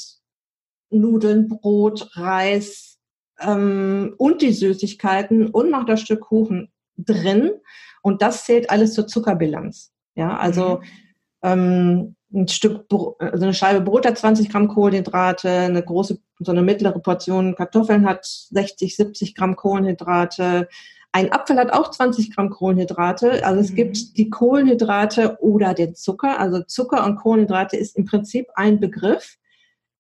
Nudeln, 1.01 1.49
Brot, 1.49 2.11
Reis 2.15 2.99
ähm, 3.41 4.15
und 4.19 4.43
die 4.43 4.53
Süßigkeiten 4.53 5.49
und 5.49 5.71
noch 5.71 5.85
das 5.85 6.01
Stück 6.01 6.21
Kuchen 6.21 6.73
drin. 6.97 7.53
Und 8.03 8.23
das 8.23 8.45
zählt 8.45 8.71
alles 8.71 8.95
zur 8.95 9.07
Zuckerbilanz. 9.07 9.93
Ja, 10.15 10.37
also 10.37 10.81
mhm. 10.81 10.85
ähm, 11.43 12.17
ein 12.33 12.49
Stück, 12.49 12.87
also 13.19 13.45
eine 13.45 13.55
Scheibe 13.55 13.81
Brot 13.81 14.07
hat 14.07 14.19
20 14.19 14.51
Gramm 14.51 14.69
Kohlenhydrate, 14.69 15.49
eine 15.49 15.83
große, 15.83 16.19
so 16.41 16.53
eine 16.53 16.63
mittlere 16.63 16.99
Portion 16.99 17.55
Kartoffeln 17.55 18.07
hat 18.07 18.25
60, 18.25 18.97
70 18.97 19.35
Gramm 19.35 19.57
Kohlenhydrate. 19.57 20.69
Ein 21.13 21.33
Apfel 21.33 21.57
hat 21.59 21.73
auch 21.73 21.93
20 21.93 22.35
Gramm 22.35 22.51
Kohlenhydrate. 22.51 23.47
Also 23.47 23.61
es 23.61 23.71
mhm. 23.71 23.77
gibt 23.77 24.17
die 24.19 24.31
Kohlenhydrate 24.31 25.39
oder 25.41 25.75
den 25.75 25.95
Zucker. 25.95 26.41
Also 26.41 26.63
Zucker 26.63 27.05
und 27.07 27.17
Kohlenhydrate 27.17 27.77
ist 27.77 27.97
im 27.97 28.05
Prinzip 28.05 28.49
ein 28.57 28.81
Begriff 28.81 29.37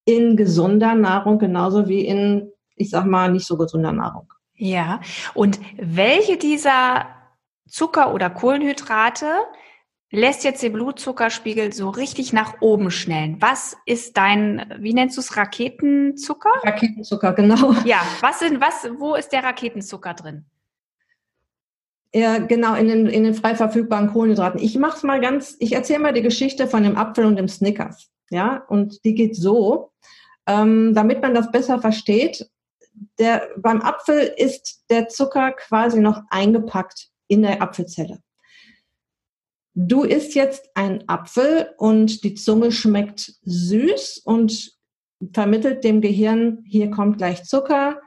in 0.05 0.37
gesunder 0.37 0.95
Nahrung 0.95 1.39
genauso 1.39 1.89
wie 1.89 2.05
in, 2.07 2.51
ich 2.77 2.91
sag 2.91 3.07
mal, 3.07 3.31
nicht 3.31 3.47
so 3.47 3.57
gesunder 3.57 3.93
Nahrung. 3.93 4.33
Ja, 4.57 5.01
und 5.35 5.59
welche 5.77 6.37
dieser 6.37 7.07
Zucker 7.69 8.15
oder 8.15 8.31
Kohlenhydrate 8.31 9.27
lässt 10.11 10.45
jetzt 10.45 10.63
den 10.63 10.73
Blutzuckerspiegel 10.73 11.73
so 11.73 11.91
richtig 11.91 12.33
nach 12.33 12.61
oben 12.61 12.91
schnellen? 12.91 13.37
Was 13.41 13.77
ist 13.85 14.17
dein, 14.17 14.73
wie 14.79 14.95
nennst 14.95 15.17
du 15.17 15.21
es, 15.21 15.37
Raketenzucker? 15.37 16.53
Raketenzucker, 16.63 17.33
genau. 17.33 17.73
Ja, 17.85 18.01
was 18.21 18.39
sind, 18.39 18.61
was, 18.61 18.89
wo 18.99 19.17
ist 19.17 19.31
der 19.31 19.43
Raketenzucker 19.43 20.15
drin? 20.15 20.45
Ja, 22.13 22.39
genau, 22.39 22.77
in 22.77 22.87
den, 22.87 23.07
in 23.09 23.25
den 23.25 23.35
frei 23.35 23.57
verfügbaren 23.57 24.13
Kohlenhydraten. 24.13 24.61
Ich 24.61 24.79
mach's 24.79 25.03
mal 25.03 25.21
ganz, 25.21 25.57
ich 25.59 25.73
erzähle 25.73 25.99
mal 25.99 26.13
die 26.13 26.23
Geschichte 26.23 26.69
von 26.69 26.85
dem 26.85 26.97
Apfel 26.97 27.25
und 27.25 27.35
dem 27.35 27.49
Snickers. 27.49 28.09
Ja, 28.31 28.65
und 28.69 29.05
die 29.05 29.15
geht 29.15 29.37
so, 29.37 29.93
ähm, 30.47 30.95
damit 30.95 31.23
man 31.23 31.35
das 31.35 31.51
besser 31.51 31.81
versteht. 31.81 32.51
Der, 33.19 33.49
beim 33.57 33.83
Apfel 33.83 34.33
ist 34.37 34.85
der 34.91 35.09
Zucker 35.09 35.53
quasi 35.53 36.01
noch 36.01 36.23
eingepackt 36.31 37.09
in 37.29 37.43
der 37.43 37.61
Apfelzelle. 37.61 38.21
Du 39.75 40.05
isst 40.05 40.35
jetzt 40.37 40.71
einen 40.75 41.09
Apfel 41.09 41.71
und 41.79 42.23
die 42.23 42.35
Zunge 42.35 42.71
schmeckt 42.71 43.35
süß 43.43 44.19
und 44.19 44.73
vermittelt 45.33 45.83
dem 45.83 46.01
Gehirn, 46.01 46.63
hier 46.65 46.91
kommt 46.91 47.19
gleich 47.19 47.43
Zucker, 47.45 48.01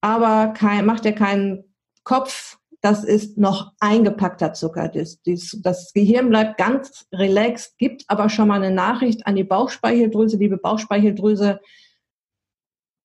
aber 0.00 0.54
kein, 0.54 0.86
macht 0.86 1.04
dir 1.04 1.12
keinen 1.12 1.64
Kopf, 2.04 2.58
das 2.86 3.02
ist 3.02 3.36
noch 3.36 3.72
eingepackter 3.80 4.52
Zucker. 4.52 4.88
Das, 4.88 5.20
das, 5.22 5.58
das, 5.60 5.92
Gehirn 5.92 6.28
bleibt 6.28 6.56
ganz 6.56 7.04
relaxed, 7.12 7.76
gibt 7.78 8.04
aber 8.06 8.28
schon 8.28 8.46
mal 8.46 8.62
eine 8.62 8.72
Nachricht 8.72 9.26
an 9.26 9.34
die 9.34 9.42
Bauchspeicheldrüse, 9.42 10.36
liebe 10.36 10.56
Bauchspeicheldrüse. 10.56 11.58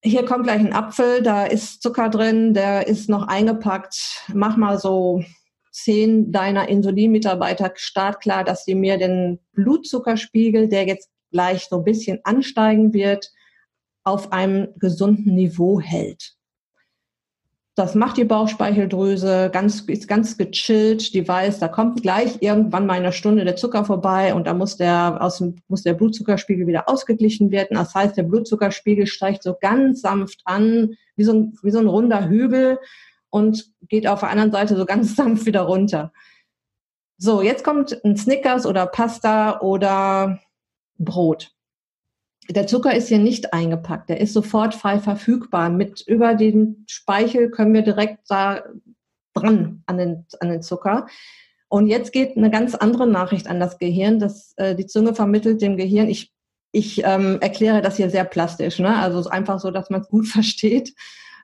Hier 0.03 0.23
kommt 0.23 0.43
gleich 0.43 0.59
ein 0.59 0.73
Apfel, 0.73 1.23
da 1.23 1.45
ist 1.45 1.81
Zucker 1.81 2.09
drin, 2.09 2.53
der 2.53 2.85
ist 2.85 3.09
noch 3.09 3.27
eingepackt. 3.27 4.27
Mach 4.31 4.55
mal 4.55 4.77
so 4.77 5.23
zehn 5.71 6.31
deiner 6.31 6.69
Insulinmitarbeiter 6.69 7.71
startklar, 7.73 8.43
dass 8.43 8.65
sie 8.65 8.75
mir 8.75 8.99
den 8.99 9.39
Blutzuckerspiegel, 9.53 10.67
der 10.67 10.85
jetzt 10.85 11.09
gleich 11.31 11.65
so 11.67 11.77
ein 11.77 11.83
bisschen 11.83 12.19
ansteigen 12.23 12.93
wird, 12.93 13.31
auf 14.03 14.31
einem 14.31 14.67
gesunden 14.77 15.33
Niveau 15.33 15.81
hält. 15.81 16.35
Das 17.75 17.95
macht 17.95 18.17
die 18.17 18.25
Bauchspeicheldrüse, 18.25 19.49
ganz, 19.51 19.81
ist 19.81 20.07
ganz 20.07 20.37
gechillt, 20.37 21.13
die 21.13 21.25
weiß, 21.25 21.59
da 21.59 21.69
kommt 21.69 22.01
gleich 22.01 22.41
irgendwann 22.41 22.85
mal 22.85 22.95
in 22.95 23.03
einer 23.03 23.13
Stunde 23.13 23.45
der 23.45 23.55
Zucker 23.55 23.85
vorbei 23.85 24.33
und 24.33 24.45
da 24.45 24.53
muss 24.53 24.75
der, 24.75 25.17
aus 25.21 25.37
dem, 25.37 25.55
muss 25.69 25.83
der 25.83 25.93
Blutzuckerspiegel 25.93 26.67
wieder 26.67 26.89
ausgeglichen 26.89 27.49
werden. 27.51 27.75
Das 27.75 27.95
heißt, 27.95 28.17
der 28.17 28.23
Blutzuckerspiegel 28.23 29.07
steigt 29.07 29.43
so 29.43 29.55
ganz 29.59 30.01
sanft 30.01 30.41
an, 30.43 30.95
wie 31.15 31.23
so 31.23 31.33
ein, 31.33 31.57
wie 31.63 31.71
so 31.71 31.79
ein 31.79 31.87
runder 31.87 32.27
Hügel 32.27 32.77
und 33.29 33.71
geht 33.87 34.05
auf 34.05 34.19
der 34.19 34.29
anderen 34.29 34.51
Seite 34.51 34.75
so 34.75 34.85
ganz 34.85 35.15
sanft 35.15 35.45
wieder 35.45 35.61
runter. 35.61 36.11
So, 37.17 37.41
jetzt 37.41 37.63
kommt 37.63 38.03
ein 38.03 38.17
Snickers 38.17 38.65
oder 38.65 38.85
Pasta 38.85 39.61
oder 39.61 40.39
Brot. 40.97 41.53
Der 42.53 42.67
Zucker 42.67 42.93
ist 42.93 43.07
hier 43.07 43.19
nicht 43.19 43.53
eingepackt, 43.53 44.09
der 44.09 44.19
ist 44.19 44.33
sofort 44.33 44.73
frei 44.73 44.99
verfügbar. 44.99 45.69
Mit 45.69 46.01
über 46.01 46.35
den 46.35 46.83
Speichel 46.87 47.49
können 47.49 47.73
wir 47.73 47.81
direkt 47.81 48.29
da 48.29 48.63
dran 49.33 49.83
an 49.85 49.97
den, 49.97 50.25
an 50.39 50.49
den 50.49 50.61
Zucker. 50.61 51.07
Und 51.69 51.87
jetzt 51.87 52.11
geht 52.11 52.35
eine 52.35 52.51
ganz 52.51 52.75
andere 52.75 53.07
Nachricht 53.07 53.47
an 53.47 53.59
das 53.59 53.77
Gehirn, 53.77 54.19
dass 54.19 54.53
äh, 54.57 54.75
die 54.75 54.87
Zunge 54.87 55.15
vermittelt 55.15 55.61
dem 55.61 55.77
Gehirn, 55.77 56.09
ich, 56.09 56.33
ich 56.73 57.03
ähm, 57.05 57.37
erkläre 57.39 57.81
das 57.81 57.95
hier 57.95 58.09
sehr 58.09 58.25
plastisch, 58.25 58.79
ne? 58.79 58.97
also 58.97 59.29
einfach 59.29 59.59
so, 59.59 59.71
dass 59.71 59.89
man 59.89 60.01
es 60.01 60.09
gut 60.09 60.27
versteht. 60.27 60.93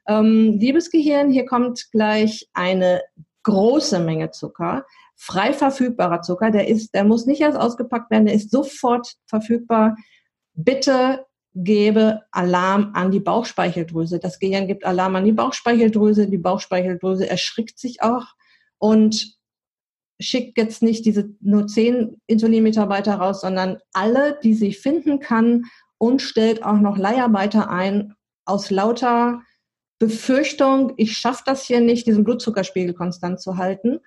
Ähm, 0.07 0.57
liebes 0.59 0.89
Gehirn, 0.91 1.31
hier 1.31 1.45
kommt 1.45 1.91
gleich 1.91 2.49
eine 2.53 3.01
große 3.43 3.99
Menge 3.99 4.31
Zucker, 4.31 4.85
frei 5.15 5.53
verfügbarer 5.53 6.21
Zucker, 6.21 6.51
der 6.51 6.67
ist, 6.67 6.93
der 6.93 7.05
muss 7.05 7.25
nicht 7.25 7.39
erst 7.39 7.57
ausgepackt 7.57 8.11
werden, 8.11 8.25
der 8.25 8.35
ist 8.35 8.51
sofort 8.51 9.13
verfügbar 9.27 9.95
bitte 10.57 11.25
gebe 11.53 12.23
Alarm 12.31 12.91
an 12.93 13.11
die 13.11 13.19
Bauchspeicheldrüse. 13.19 14.19
Das 14.19 14.39
Gehirn 14.39 14.67
gibt 14.67 14.85
Alarm 14.85 15.15
an 15.15 15.25
die 15.25 15.31
Bauchspeicheldrüse. 15.31 16.27
Die 16.27 16.37
Bauchspeicheldrüse 16.37 17.27
erschrickt 17.27 17.79
sich 17.79 18.01
auch 18.01 18.25
und 18.77 19.37
schickt 20.19 20.57
jetzt 20.57 20.83
nicht 20.83 21.05
diese 21.05 21.29
nur 21.39 21.67
zehn 21.67 22.19
Insulinmitarbeiter 22.27 23.15
raus, 23.15 23.41
sondern 23.41 23.77
alle, 23.93 24.39
die 24.43 24.53
sie 24.53 24.73
finden 24.73 25.19
kann 25.19 25.65
und 25.97 26.21
stellt 26.21 26.63
auch 26.63 26.79
noch 26.79 26.97
Leiharbeiter 26.97 27.69
ein 27.69 28.13
aus 28.45 28.69
lauter 28.69 29.41
Befürchtung, 29.99 30.93
ich 30.97 31.17
schaffe 31.17 31.43
das 31.45 31.63
hier 31.63 31.81
nicht, 31.81 32.05
diesen 32.05 32.23
Blutzuckerspiegel 32.23 32.93
konstant 32.93 33.41
zu 33.41 33.57
halten. 33.57 33.99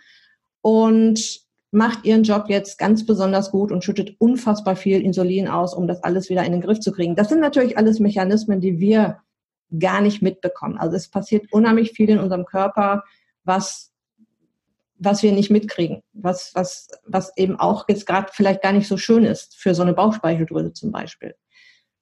Und 0.63 1.41
macht 1.73 2.05
ihren 2.05 2.25
Job 2.25 2.47
jetzt 2.49 2.79
ganz 2.79 3.07
besonders 3.07 3.51
gut 3.51 3.71
und 3.71 3.85
schüttet 3.85 4.17
unfassbar 4.19 4.75
viel 4.75 5.01
Insulin 5.01 5.49
aus, 5.49 5.73
um 5.75 5.87
das 5.87 6.03
alles 6.03 6.29
wieder 6.29 6.45
in 6.45 6.53
den 6.53 6.61
Griff 6.61 6.81
zu 6.81 6.93
kriegen. 6.93 7.15
Das 7.15 7.29
sind 7.29 7.41
natürlich 7.41 7.79
alles 7.79 8.01
Mechanismen, 8.01 8.61
die 8.61 8.81
wir 8.81 9.21
gar 9.79 10.01
nicht 10.01 10.21
mitbekommen. 10.21 10.79
Also 10.79 10.97
es 10.97 11.09
passiert 11.09 11.53
unheimlich 11.53 11.93
viel 11.93 12.11
in 12.11 12.19
unserem 12.19 12.45
Körper, 12.45 13.05
was, 13.45 13.93
was 14.97 15.23
wir 15.23 15.31
nicht 15.33 15.51
mitkriegen, 15.51 16.03
was, 16.13 16.51
was, 16.55 16.89
was 17.05 17.37
eben 17.37 17.59
auch 17.59 17.85
jetzt 17.89 18.07
gerade 18.07 18.29
vielleicht 18.33 18.63
gar 18.63 18.73
nicht 18.73 18.89
so 18.89 18.97
schön 18.97 19.25
ist 19.25 19.57
für 19.57 19.75
so 19.75 19.83
eine 19.83 19.95
Bauchspeicheldrüse 19.95 20.73
zum 20.73 20.91
Beispiel. 20.91 21.37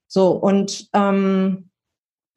So, 0.07 0.31
und 0.31 0.89
ähm, 0.95 1.69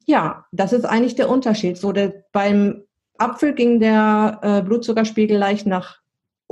ja, 0.04 0.44
das 0.52 0.74
ist 0.74 0.84
eigentlich 0.84 1.14
der 1.14 1.30
Unterschied. 1.30 1.78
So, 1.78 1.92
der, 1.92 2.24
beim 2.32 2.82
Apfel 3.16 3.54
ging 3.54 3.80
der 3.80 4.38
äh, 4.42 4.62
Blutzuckerspiegel 4.62 5.38
leicht 5.38 5.66
nach 5.66 6.01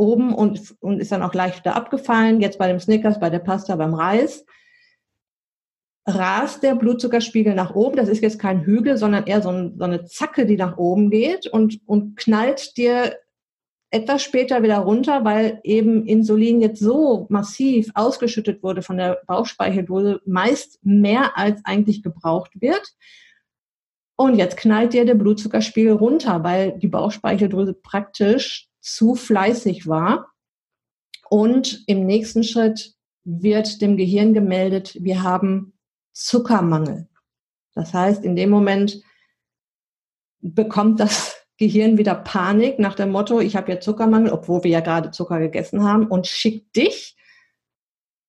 oben 0.01 0.35
und, 0.35 0.75
und 0.81 0.99
ist 0.99 1.13
dann 1.13 1.23
auch 1.23 1.35
leicht 1.35 1.61
wieder 1.61 1.77
abgefallen. 1.77 2.41
Jetzt 2.41 2.59
bei 2.59 2.67
dem 2.67 2.81
Snickers, 2.81 3.21
bei 3.21 3.31
der 3.31 3.39
Pasta, 3.39 3.77
beim 3.77 3.95
Reis 3.95 4.45
rast 6.07 6.63
der 6.63 6.75
Blutzuckerspiegel 6.75 7.55
nach 7.55 7.75
oben. 7.75 7.97
Das 7.97 8.09
ist 8.09 8.23
jetzt 8.23 8.39
kein 8.39 8.63
Hügel, 8.63 8.97
sondern 8.97 9.27
eher 9.27 9.43
so, 9.43 9.51
ein, 9.51 9.77
so, 9.79 9.85
eine 9.85 10.07
Zacke, 10.07 10.47
die 10.47 10.57
nach 10.57 10.79
oben 10.79 11.11
geht 11.11 11.47
und, 11.47 11.81
und 11.87 12.17
knallt 12.17 12.77
dir 12.77 13.17
etwas 13.93 14.23
später 14.23 14.63
wieder 14.63 14.79
runter, 14.79 15.25
weil 15.25 15.61
eben 15.65 16.07
Insulin 16.07 16.61
jetzt 16.61 16.81
so 16.81 17.27
massiv 17.29 17.91
ausgeschüttet 17.95 18.63
wurde 18.63 18.83
von 18.83 18.97
der 18.97 19.21
Bauchspeicheldrüse, 19.27 20.21
meist 20.25 20.79
mehr 20.83 21.37
als 21.37 21.61
eigentlich 21.65 22.03
gebraucht 22.03 22.53
wird. 22.61 22.95
Und 24.17 24.37
jetzt 24.37 24.57
knallt 24.57 24.93
dir 24.93 25.05
der 25.05 25.15
Blutzuckerspiegel 25.15 25.95
runter, 25.95 26.45
weil 26.45 26.79
die 26.79 26.89
Bauchspeicheldrüse 26.89 27.75
praktisch 27.75 28.70
zu 28.81 29.15
fleißig 29.15 29.87
war. 29.87 30.33
Und 31.29 31.85
im 31.87 32.07
nächsten 32.07 32.43
Schritt 32.43 32.95
wird 33.25 33.81
dem 33.81 33.97
Gehirn 33.97 34.35
gemeldet, 34.35 34.97
wir 35.01 35.23
haben 35.23 35.79
Zuckermangel. 36.13 37.09
Das 37.75 37.95
heißt, 37.95 38.25
in 38.25 38.35
dem 38.37 38.51
Moment 38.51 39.03
bekommt 40.41 41.01
das 41.01 41.37
Gehirn 41.57 41.99
wieder 41.99 42.15
Panik 42.15 42.79
nach 42.79 42.95
dem 42.95 43.11
Motto, 43.11 43.39
ich 43.39 43.55
habe 43.55 43.71
ja 43.71 43.81
Zuckermangel, 43.81 44.33
obwohl 44.33 44.65
wir 44.65 44.71
ja 44.71 44.81
gerade 44.81 45.11
Zucker 45.11 45.39
gegessen 45.39 45.85
haben, 45.85 46.07
und 46.07 46.27
schickt 46.27 46.75
dich 46.75 47.17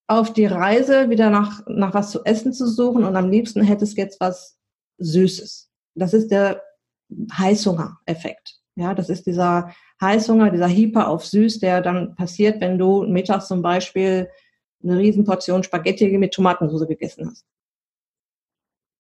auf 0.08 0.34
die 0.34 0.46
Reise, 0.46 1.10
wieder 1.10 1.30
nach, 1.30 1.62
nach 1.68 1.94
was 1.94 2.12
zu 2.12 2.26
essen 2.26 2.52
zu 2.52 2.68
suchen. 2.68 3.06
Und 3.06 3.16
am 3.16 3.30
liebsten 3.30 3.64
hättest 3.64 3.98
du 3.98 4.02
jetzt 4.02 4.20
was 4.20 4.58
Süßes. 4.98 5.72
Das 5.96 6.14
ist 6.14 6.30
der 6.30 6.62
Heißhunger-Effekt. 7.32 8.60
Ja, 8.76 8.94
das 8.94 9.10
ist 9.10 9.26
dieser 9.26 9.74
Heißhunger, 10.02 10.50
dieser 10.50 10.68
Hyper 10.68 11.08
auf 11.08 11.26
süß, 11.26 11.60
der 11.60 11.82
dann 11.82 12.16
passiert, 12.16 12.60
wenn 12.60 12.78
du 12.78 13.04
mittags 13.04 13.48
zum 13.48 13.62
Beispiel 13.62 14.30
eine 14.84 14.98
Riesenportion 14.98 15.64
Spaghetti 15.64 16.18
mit 16.18 16.34
Tomatensauce 16.34 16.88
gegessen 16.88 17.30
hast. 17.30 17.46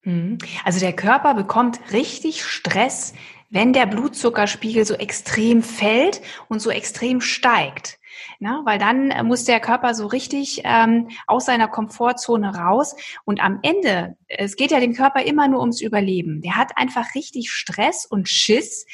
Mhm. 0.03 0.37
Also 0.63 0.79
der 0.79 0.93
Körper 0.93 1.33
bekommt 1.33 1.79
richtig 1.91 2.43
Stress, 2.43 3.13
wenn 3.49 3.73
der 3.73 3.85
Blutzuckerspiegel 3.85 4.85
so 4.85 4.93
extrem 4.93 5.61
fällt 5.61 6.21
und 6.47 6.61
so 6.61 6.69
extrem 6.69 7.19
steigt. 7.21 7.99
Na, 8.39 8.61
weil 8.65 8.79
dann 8.79 9.13
muss 9.27 9.45
der 9.45 9.59
Körper 9.59 9.93
so 9.93 10.07
richtig 10.07 10.61
ähm, 10.63 11.09
aus 11.27 11.45
seiner 11.45 11.67
Komfortzone 11.67 12.55
raus. 12.55 12.95
Und 13.25 13.43
am 13.43 13.59
Ende, 13.61 14.15
es 14.27 14.55
geht 14.55 14.71
ja 14.71 14.79
dem 14.79 14.93
Körper 14.93 15.23
immer 15.23 15.47
nur 15.47 15.61
ums 15.61 15.81
Überleben. 15.81 16.41
Der 16.41 16.55
hat 16.55 16.71
einfach 16.75 17.13
richtig 17.15 17.51
Stress 17.51 18.05
und 18.05 18.29
Schiss, 18.29 18.85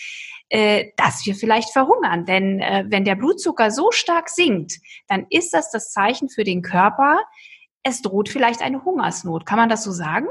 äh, 0.50 0.92
dass 0.98 1.26
wir 1.26 1.36
vielleicht 1.36 1.72
verhungern. 1.72 2.26
Denn 2.26 2.60
äh, 2.60 2.86
wenn 2.88 3.06
der 3.06 3.16
Blutzucker 3.16 3.72
so 3.72 3.92
stark 3.92 4.30
sinkt, 4.30 4.80
dann 5.08 5.26
ist 5.30 5.54
das 5.54 5.72
das 5.72 5.92
Zeichen 5.92 6.30
für 6.30 6.44
den 6.44 6.62
Körper, 6.62 7.20
es 7.84 8.02
droht 8.02 8.30
vielleicht 8.30 8.62
eine 8.62 8.84
Hungersnot. 8.84 9.46
Kann 9.46 9.58
man 9.58 9.70
das 9.70 9.84
so 9.84 9.92
sagen? 9.92 10.28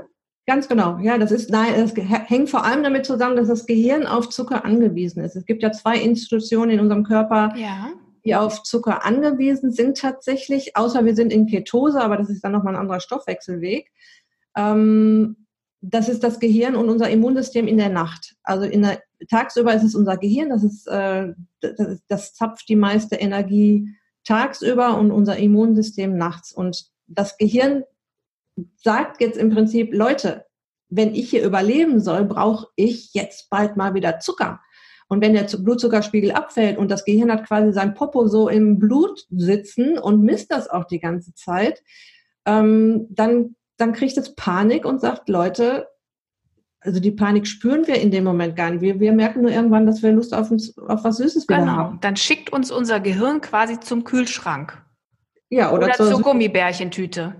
Ganz 0.47 0.69
genau. 0.69 0.99
Ja, 0.99 1.19
das 1.19 1.33
ist, 1.33 1.51
nein, 1.51 1.75
es 1.75 1.93
hängt 1.97 2.51
vor 2.51 2.65
allem 2.65 2.85
damit 2.85 3.05
zusammen, 3.05 3.37
dass 3.37 3.49
das 3.49 3.67
Gehirn 3.67 4.07
auf 4.07 4.29
Zucker 4.29 4.65
angewiesen 4.65 5.25
ist. 5.25 5.35
Es 5.35 5.45
gibt 5.45 5.63
ja 5.63 5.73
zwei 5.73 5.99
Institutionen 5.99 6.71
in 6.71 6.81
unserem 6.81 7.03
Körper, 7.03 7.53
ja. 7.57 7.89
die 8.25 8.37
auf 8.37 8.63
Zucker 8.63 9.05
angewiesen 9.05 9.73
sind 9.73 9.99
tatsächlich, 9.99 10.77
außer 10.77 11.05
wir 11.05 11.17
sind 11.17 11.33
in 11.33 11.47
Ketose, 11.47 12.01
aber 12.01 12.17
das 12.17 12.31
ist 12.31 12.45
dann 12.45 12.53
nochmal 12.53 12.75
ein 12.75 12.81
anderer 12.81 13.01
Stoffwechselweg. 13.01 13.91
Ähm, 14.57 15.47
das 15.81 16.09
ist 16.09 16.23
das 16.23 16.39
Gehirn 16.39 16.77
und 16.77 16.89
unser 16.89 17.11
Immunsystem 17.11 17.67
in 17.67 17.79
der 17.79 17.91
Nacht. 17.91 18.37
Also 18.45 18.67
in 18.67 18.83
der, 18.83 19.03
tagsüber 19.29 19.75
ist 19.75 19.83
es 19.83 19.95
unser 19.95 20.17
Gehirn, 20.17 20.51
das, 20.51 20.63
ist, 20.63 20.87
äh, 20.87 21.33
das, 21.61 22.01
das 22.09 22.35
zapft 22.35 22.69
die 22.69 22.77
meiste 22.77 23.17
Energie 23.17 23.89
tagsüber 24.25 24.99
und 24.99 25.11
unser 25.11 25.37
Immunsystem 25.37 26.17
nachts. 26.17 26.53
Und 26.53 26.87
das 27.07 27.37
Gehirn 27.39 27.85
sagt 28.77 29.21
jetzt 29.21 29.39
im 29.39 29.51
Prinzip, 29.51 29.95
Leute, 29.95 30.47
wenn 30.89 31.15
ich 31.15 31.31
hier 31.31 31.45
überleben 31.45 32.01
soll, 32.01 32.25
brauche 32.25 32.69
ich 32.77 33.13
jetzt 33.13 33.51
bald 33.51 33.77
mal 33.77 33.95
wieder 33.95 34.19
Zucker. 34.19 34.61
Und 35.09 35.21
wenn 35.21 35.35
der 35.35 35.45
Blutzuckerspiegel 35.45 36.33
abfällt 36.33 36.79
und 36.79 36.91
das 36.91 37.05
Gehirn 37.05 37.31
hat 37.31 37.47
quasi 37.47 37.73
sein 37.73 37.95
Popo 37.95 38.27
so 38.27 38.49
im 38.49 38.79
Blut 38.79 39.25
sitzen 39.31 39.99
und 39.99 40.23
misst 40.23 40.51
das 40.51 40.69
auch 40.69 40.85
die 40.85 40.99
ganze 40.99 41.33
Zeit, 41.35 41.83
ähm, 42.45 43.07
dann 43.11 43.55
dann 43.77 43.93
kriegt 43.93 44.17
es 44.17 44.35
Panik 44.35 44.85
und 44.85 45.01
sagt, 45.01 45.29
Leute, 45.29 45.89
also 46.87 47.01
die 47.01 47.11
Panik 47.11 47.47
spüren 47.47 47.87
wir 47.87 48.01
in 48.01 48.11
dem 48.11 48.25
Moment 48.25 48.57
gar 48.57 48.71
nicht. 48.71 48.81
Wir, 48.81 49.01
wir 49.01 49.13
merken 49.13 49.43
nur 49.43 49.51
irgendwann, 49.51 49.87
dass 49.87 50.03
wir 50.03 50.13
Lust 50.13 50.33
auf, 50.33 50.51
uns, 50.51 50.77
auf 50.79 51.05
was 51.05 51.19
Süßes 51.19 51.47
genau. 51.47 51.67
haben. 51.67 51.99
Dann 52.01 52.17
schickt 52.17 52.53
uns 52.53 52.71
unser 52.71 53.01
Gehirn 53.01 53.41
quasi 53.41 53.81
zum 53.81 54.05
Kühlschrank. 54.05 54.81
Ja, 55.51 55.73
oder, 55.73 55.87
oder 55.87 55.95
zur, 55.95 56.11
zur 56.11 56.23
Gummibärchentüte. 56.23 57.35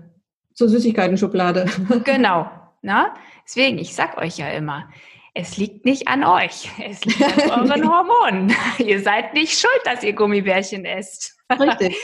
Zur 0.53 0.69
Süßigkeiten-Schublade. 0.69 1.65
genau. 2.03 2.49
Na? 2.81 3.13
Deswegen, 3.45 3.77
ich 3.77 3.95
sag 3.95 4.17
euch 4.17 4.37
ja 4.37 4.49
immer, 4.49 4.89
es 5.33 5.57
liegt 5.57 5.85
nicht 5.85 6.07
an 6.07 6.23
euch. 6.23 6.69
Es 6.83 7.03
liegt 7.05 7.21
an 7.51 7.61
euren 7.69 7.89
Hormonen. 7.89 8.55
ihr 8.79 9.01
seid 9.01 9.33
nicht 9.33 9.57
schuld, 9.59 9.81
dass 9.85 10.03
ihr 10.03 10.13
Gummibärchen 10.13 10.83
esst. 10.85 11.37
Richtig. 11.51 11.95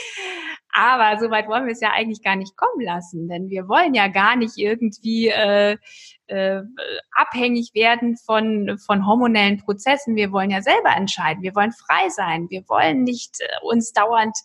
Aber 0.74 1.18
so 1.20 1.30
weit 1.30 1.46
wollen 1.46 1.66
wir 1.66 1.72
es 1.72 1.80
ja 1.80 1.92
eigentlich 1.92 2.22
gar 2.22 2.34
nicht 2.34 2.56
kommen 2.56 2.84
lassen, 2.84 3.28
denn 3.28 3.48
wir 3.48 3.68
wollen 3.68 3.94
ja 3.94 4.08
gar 4.08 4.34
nicht 4.34 4.56
irgendwie 4.56 5.28
äh, 5.28 5.76
äh, 6.26 6.62
abhängig 7.12 7.72
werden 7.74 8.16
von, 8.16 8.78
von 8.78 9.06
hormonellen 9.06 9.58
Prozessen. 9.58 10.16
Wir 10.16 10.32
wollen 10.32 10.50
ja 10.50 10.62
selber 10.62 10.96
entscheiden. 10.96 11.42
Wir 11.42 11.54
wollen 11.54 11.72
frei 11.72 12.08
sein. 12.08 12.48
Wir 12.50 12.62
wollen 12.68 13.04
nicht 13.04 13.40
äh, 13.40 13.46
uns 13.62 13.92
dauernd 13.92 14.36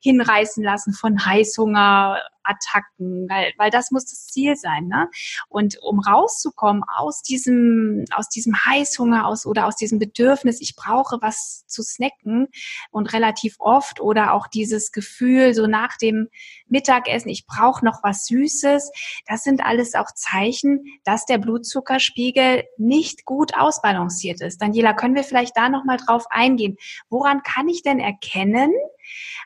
hinreißen 0.00 0.62
lassen 0.62 0.92
von 0.92 1.24
Heißhunger, 1.24 2.18
Attacken, 2.48 3.28
weil, 3.28 3.52
weil 3.58 3.70
das 3.70 3.90
muss 3.90 4.06
das 4.06 4.26
Ziel 4.26 4.56
sein. 4.56 4.88
Ne? 4.88 5.08
Und 5.48 5.78
um 5.82 6.00
rauszukommen 6.00 6.82
aus 6.96 7.22
diesem, 7.22 8.04
aus 8.14 8.28
diesem 8.28 8.54
Heißhunger 8.64 9.26
aus 9.26 9.46
oder 9.46 9.66
aus 9.66 9.76
diesem 9.76 9.98
Bedürfnis, 9.98 10.60
ich 10.60 10.74
brauche 10.74 11.18
was 11.20 11.64
zu 11.66 11.82
snacken 11.82 12.48
und 12.90 13.12
relativ 13.12 13.56
oft 13.58 14.00
oder 14.00 14.32
auch 14.32 14.46
dieses 14.46 14.92
Gefühl 14.92 15.54
so 15.54 15.66
nach 15.66 15.96
dem 15.96 16.28
Mittagessen, 16.68 17.28
ich 17.28 17.46
brauche 17.46 17.84
noch 17.84 18.02
was 18.02 18.26
Süßes, 18.26 18.90
das 19.26 19.42
sind 19.42 19.64
alles 19.64 19.94
auch 19.94 20.12
Zeichen, 20.14 20.84
dass 21.04 21.26
der 21.26 21.38
Blutzuckerspiegel 21.38 22.64
nicht 22.78 23.24
gut 23.24 23.56
ausbalanciert 23.56 24.40
ist. 24.40 24.60
Daniela, 24.62 24.94
können 24.94 25.14
wir 25.14 25.24
vielleicht 25.24 25.56
da 25.56 25.68
nochmal 25.68 25.98
drauf 25.98 26.24
eingehen? 26.30 26.76
Woran 27.08 27.42
kann 27.42 27.68
ich 27.68 27.82
denn 27.82 28.00
erkennen, 28.00 28.72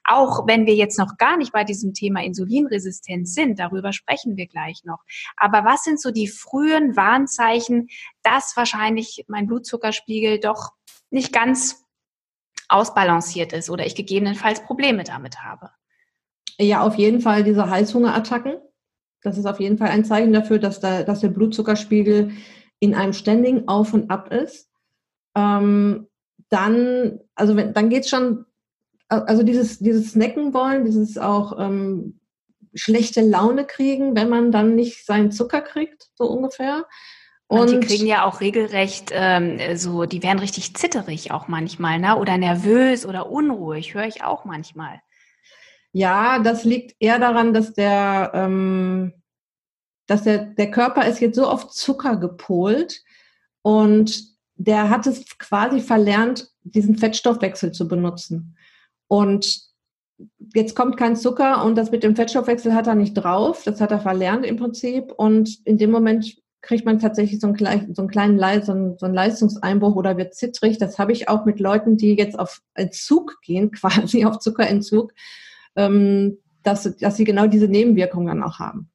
auch 0.04 0.46
wenn 0.46 0.66
wir 0.66 0.74
jetzt 0.74 0.98
noch 0.98 1.16
gar 1.16 1.36
nicht 1.36 1.52
bei 1.52 1.64
diesem 1.64 1.94
Thema 1.94 2.22
Insulinresistenz 2.22 3.34
sind, 3.34 3.58
darüber 3.58 3.92
sprechen 3.92 4.36
wir 4.36 4.46
gleich 4.46 4.84
noch. 4.84 5.00
Aber 5.36 5.64
was 5.64 5.84
sind 5.84 6.00
so 6.00 6.10
die 6.10 6.28
frühen 6.28 6.96
Warnzeichen, 6.96 7.88
dass 8.22 8.56
wahrscheinlich 8.56 9.24
mein 9.28 9.46
Blutzuckerspiegel 9.46 10.40
doch 10.40 10.70
nicht 11.10 11.32
ganz 11.32 11.84
ausbalanciert 12.68 13.52
ist 13.52 13.70
oder 13.70 13.86
ich 13.86 13.94
gegebenenfalls 13.94 14.64
Probleme 14.64 15.04
damit 15.04 15.42
habe? 15.42 15.70
Ja, 16.58 16.82
auf 16.82 16.96
jeden 16.96 17.20
Fall 17.20 17.44
diese 17.44 17.68
Heißhungerattacken. 17.68 18.54
Das 19.22 19.38
ist 19.38 19.46
auf 19.46 19.60
jeden 19.60 19.78
Fall 19.78 19.88
ein 19.88 20.04
Zeichen 20.04 20.32
dafür, 20.32 20.58
dass, 20.58 20.80
da, 20.80 21.02
dass 21.02 21.20
der 21.20 21.28
Blutzuckerspiegel 21.28 22.32
in 22.80 22.94
einem 22.94 23.12
ständigen 23.12 23.68
Auf 23.68 23.94
und 23.94 24.10
Ab 24.10 24.32
ist. 24.32 24.68
Ähm, 25.36 26.08
dann, 26.48 27.20
also 27.34 27.56
wenn, 27.56 27.72
dann 27.72 27.88
geht 27.88 28.04
es 28.04 28.10
schon 28.10 28.44
also 29.20 29.42
dieses, 29.42 29.78
dieses 29.78 30.12
Snacken 30.12 30.54
wollen, 30.54 30.84
dieses 30.84 31.18
auch 31.18 31.58
ähm, 31.58 32.20
schlechte 32.74 33.20
Laune 33.20 33.66
kriegen, 33.66 34.16
wenn 34.16 34.28
man 34.28 34.52
dann 34.52 34.74
nicht 34.74 35.04
seinen 35.04 35.30
Zucker 35.30 35.60
kriegt, 35.60 36.08
so 36.14 36.24
ungefähr. 36.24 36.86
Und 37.46 37.70
die 37.70 37.80
kriegen 37.80 38.06
ja 38.06 38.24
auch 38.24 38.40
regelrecht 38.40 39.10
ähm, 39.12 39.58
so, 39.76 40.06
die 40.06 40.22
werden 40.22 40.38
richtig 40.38 40.74
zitterig 40.74 41.32
auch 41.32 41.48
manchmal, 41.48 41.98
ne? 41.98 42.16
Oder 42.16 42.38
nervös 42.38 43.04
oder 43.04 43.30
unruhig, 43.30 43.92
höre 43.92 44.06
ich 44.06 44.24
auch 44.24 44.46
manchmal. 44.46 45.02
Ja, 45.92 46.38
das 46.38 46.64
liegt 46.64 46.96
eher 46.98 47.18
daran, 47.18 47.52
dass 47.52 47.74
der, 47.74 48.32
ähm, 48.34 49.12
dass 50.06 50.22
der, 50.22 50.38
der 50.38 50.70
Körper 50.70 51.06
ist 51.06 51.20
jetzt 51.20 51.36
so 51.36 51.46
auf 51.46 51.68
Zucker 51.68 52.16
gepolt 52.16 53.02
und 53.60 54.32
der 54.54 54.88
hat 54.88 55.06
es 55.06 55.26
quasi 55.38 55.80
verlernt, 55.80 56.48
diesen 56.62 56.96
Fettstoffwechsel 56.96 57.72
zu 57.72 57.86
benutzen. 57.86 58.56
Und 59.12 59.60
jetzt 60.54 60.74
kommt 60.74 60.96
kein 60.96 61.16
Zucker 61.16 61.62
und 61.66 61.76
das 61.76 61.90
mit 61.90 62.02
dem 62.02 62.16
Fettstoffwechsel 62.16 62.74
hat 62.74 62.86
er 62.86 62.94
nicht 62.94 63.12
drauf. 63.12 63.62
Das 63.62 63.78
hat 63.78 63.90
er 63.90 64.00
verlernt 64.00 64.46
im 64.46 64.56
Prinzip. 64.56 65.12
Und 65.12 65.58
in 65.66 65.76
dem 65.76 65.90
Moment 65.90 66.34
kriegt 66.62 66.86
man 66.86 66.98
tatsächlich 66.98 67.38
so 67.38 67.46
einen, 67.48 67.94
so 67.94 68.00
einen 68.00 68.08
kleinen 68.10 68.38
so 68.62 68.72
einen, 68.72 68.96
so 68.96 69.04
einen 69.04 69.14
Leistungseinbruch 69.14 69.96
oder 69.96 70.16
wird 70.16 70.34
zittrig. 70.34 70.78
Das 70.78 70.98
habe 70.98 71.12
ich 71.12 71.28
auch 71.28 71.44
mit 71.44 71.60
Leuten, 71.60 71.98
die 71.98 72.14
jetzt 72.14 72.38
auf 72.38 72.62
Entzug 72.72 73.36
gehen, 73.42 73.70
quasi 73.72 74.24
auf 74.24 74.38
Zuckerentzug, 74.38 75.12
ähm, 75.76 76.38
dass, 76.62 76.96
dass 76.96 77.18
sie 77.18 77.24
genau 77.24 77.48
diese 77.48 77.68
Nebenwirkungen 77.68 78.28
dann 78.28 78.42
auch 78.42 78.60
haben. 78.60 78.88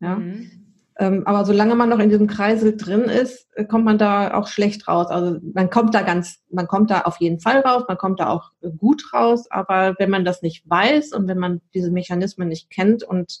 Ja. 0.00 0.16
Mhm. 0.16 0.65
Ähm, 0.98 1.26
aber 1.26 1.44
solange 1.44 1.74
man 1.74 1.90
noch 1.90 1.98
in 1.98 2.08
diesem 2.08 2.26
Kreisel 2.26 2.76
drin 2.76 3.02
ist, 3.02 3.48
äh, 3.54 3.64
kommt 3.66 3.84
man 3.84 3.98
da 3.98 4.32
auch 4.34 4.48
schlecht 4.48 4.88
raus. 4.88 5.08
Also 5.08 5.38
man 5.52 5.68
kommt 5.68 5.94
da 5.94 6.00
ganz, 6.00 6.38
man 6.50 6.66
kommt 6.66 6.90
da 6.90 7.02
auf 7.02 7.18
jeden 7.20 7.38
Fall 7.38 7.60
raus, 7.60 7.84
man 7.86 7.98
kommt 7.98 8.20
da 8.20 8.28
auch 8.28 8.52
gut 8.78 9.12
raus, 9.12 9.50
aber 9.50 9.94
wenn 9.98 10.08
man 10.08 10.24
das 10.24 10.40
nicht 10.40 10.68
weiß 10.68 11.12
und 11.12 11.28
wenn 11.28 11.38
man 11.38 11.60
diese 11.74 11.90
Mechanismen 11.90 12.48
nicht 12.48 12.70
kennt 12.70 13.02
und 13.02 13.40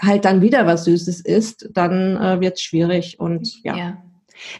halt 0.00 0.24
dann 0.24 0.40
wieder 0.40 0.66
was 0.66 0.84
Süßes 0.84 1.20
isst, 1.20 1.68
dann 1.72 2.16
äh, 2.16 2.40
wird 2.40 2.54
es 2.54 2.62
schwierig 2.62 3.18
und 3.18 3.62
ja. 3.64 3.76
ja. 3.76 4.02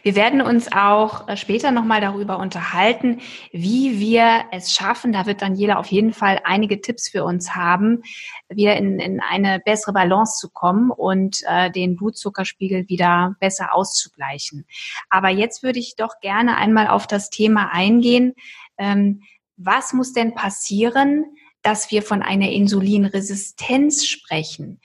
Wir 0.01 0.15
werden 0.15 0.41
uns 0.41 0.71
auch 0.71 1.27
äh, 1.27 1.37
später 1.37 1.71
nochmal 1.71 2.01
darüber 2.01 2.37
unterhalten, 2.39 3.21
wie 3.51 3.99
wir 3.99 4.45
es 4.51 4.73
schaffen, 4.73 5.11
da 5.11 5.25
wird 5.25 5.41
Daniela 5.41 5.77
auf 5.77 5.87
jeden 5.87 6.13
Fall 6.13 6.39
einige 6.43 6.81
Tipps 6.81 7.09
für 7.09 7.23
uns 7.23 7.55
haben, 7.55 8.03
wieder 8.49 8.75
in, 8.77 8.99
in 8.99 9.19
eine 9.21 9.59
bessere 9.59 9.93
Balance 9.93 10.39
zu 10.39 10.49
kommen 10.49 10.91
und 10.91 11.41
äh, 11.47 11.71
den 11.71 11.95
Blutzuckerspiegel 11.95 12.89
wieder 12.89 13.35
besser 13.39 13.75
auszugleichen. 13.75 14.65
Aber 15.09 15.29
jetzt 15.29 15.63
würde 15.63 15.79
ich 15.79 15.95
doch 15.95 16.19
gerne 16.21 16.57
einmal 16.57 16.87
auf 16.87 17.07
das 17.07 17.29
Thema 17.29 17.71
eingehen. 17.71 18.33
Ähm, 18.77 19.21
was 19.57 19.93
muss 19.93 20.13
denn 20.13 20.33
passieren, 20.33 21.25
dass 21.63 21.89
wir 21.91 22.03
von 22.03 22.21
einer 22.21 22.49
Insulinresistenz 22.49 24.05
sprechen. 24.05 24.79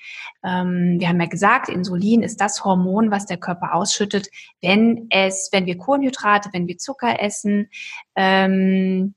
Ähm, 0.45 0.97
wir 0.99 1.09
haben 1.09 1.21
ja 1.21 1.27
gesagt, 1.27 1.69
Insulin 1.69 2.23
ist 2.23 2.41
das 2.41 2.65
Hormon, 2.65 3.11
was 3.11 3.27
der 3.27 3.37
Körper 3.37 3.75
ausschüttet, 3.75 4.29
wenn 4.63 5.09
es, 5.11 5.51
wenn 5.53 5.67
wir 5.67 5.77
Kohlenhydrate, 5.77 6.51
wenn 6.53 6.69
wir 6.69 6.79
Zucker 6.79 7.21
essen. 7.21 7.69
Ähm, 8.15 9.15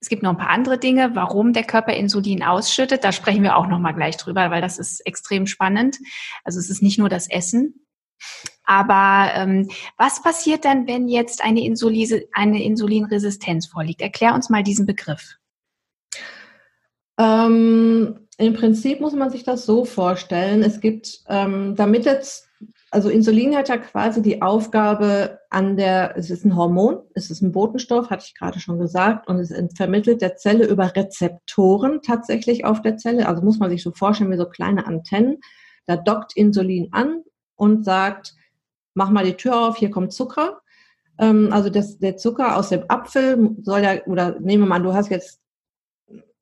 es 0.00 0.10
gibt 0.10 0.22
noch 0.22 0.30
ein 0.32 0.38
paar 0.38 0.50
andere 0.50 0.78
Dinge, 0.78 1.14
warum 1.14 1.54
der 1.54 1.64
Körper 1.64 1.94
Insulin 1.94 2.42
ausschüttet. 2.42 3.02
Da 3.04 3.10
sprechen 3.12 3.42
wir 3.42 3.56
auch 3.56 3.66
noch 3.66 3.78
mal 3.78 3.92
gleich 3.92 4.18
drüber, 4.18 4.50
weil 4.50 4.60
das 4.60 4.78
ist 4.78 5.00
extrem 5.06 5.46
spannend. 5.46 5.96
Also 6.44 6.58
es 6.58 6.68
ist 6.68 6.82
nicht 6.82 6.98
nur 6.98 7.08
das 7.08 7.28
Essen. 7.30 7.86
Aber 8.64 9.32
ähm, 9.34 9.70
was 9.96 10.22
passiert 10.22 10.66
dann, 10.66 10.86
wenn 10.86 11.08
jetzt 11.08 11.42
eine, 11.42 11.64
Insulise, 11.64 12.26
eine 12.32 12.62
Insulinresistenz 12.62 13.66
vorliegt? 13.66 14.02
Erklär 14.02 14.34
uns 14.34 14.50
mal 14.50 14.62
diesen 14.62 14.84
Begriff. 14.84 15.36
Ähm, 17.18 18.26
Im 18.38 18.54
Prinzip 18.54 19.00
muss 19.00 19.14
man 19.14 19.30
sich 19.30 19.44
das 19.44 19.66
so 19.66 19.84
vorstellen. 19.84 20.62
Es 20.62 20.80
gibt, 20.80 21.20
ähm, 21.28 21.74
damit 21.76 22.04
jetzt, 22.04 22.48
also 22.90 23.08
Insulin 23.08 23.56
hat 23.56 23.68
ja 23.68 23.76
quasi 23.76 24.22
die 24.22 24.42
Aufgabe 24.42 25.38
an 25.50 25.76
der, 25.76 26.16
es 26.16 26.30
ist 26.30 26.44
ein 26.44 26.56
Hormon, 26.56 26.98
es 27.14 27.30
ist 27.30 27.42
ein 27.42 27.52
Botenstoff, 27.52 28.10
hatte 28.10 28.24
ich 28.26 28.34
gerade 28.34 28.58
schon 28.60 28.78
gesagt, 28.78 29.28
und 29.28 29.38
es 29.38 29.52
vermittelt 29.76 30.20
der 30.22 30.36
Zelle 30.36 30.66
über 30.66 30.94
Rezeptoren 30.94 32.00
tatsächlich 32.02 32.64
auf 32.64 32.82
der 32.82 32.96
Zelle. 32.96 33.28
Also 33.28 33.42
muss 33.42 33.58
man 33.58 33.70
sich 33.70 33.82
so 33.82 33.92
vorstellen 33.92 34.30
wie 34.30 34.36
so 34.36 34.46
kleine 34.46 34.86
Antennen. 34.86 35.38
Da 35.86 35.96
dockt 35.96 36.36
Insulin 36.36 36.88
an 36.92 37.22
und 37.56 37.84
sagt, 37.84 38.34
mach 38.94 39.10
mal 39.10 39.24
die 39.24 39.34
Tür 39.34 39.60
auf, 39.60 39.76
hier 39.76 39.90
kommt 39.90 40.12
Zucker. 40.12 40.60
Ähm, 41.18 41.50
also 41.52 41.70
das, 41.70 41.98
der 41.98 42.16
Zucker 42.16 42.56
aus 42.56 42.70
dem 42.70 42.84
Apfel 42.88 43.56
soll 43.62 43.80
ja, 43.80 44.04
oder 44.06 44.40
nehmen 44.40 44.64
wir 44.64 44.68
mal, 44.68 44.82
du 44.82 44.94
hast 44.94 45.10
jetzt 45.10 45.40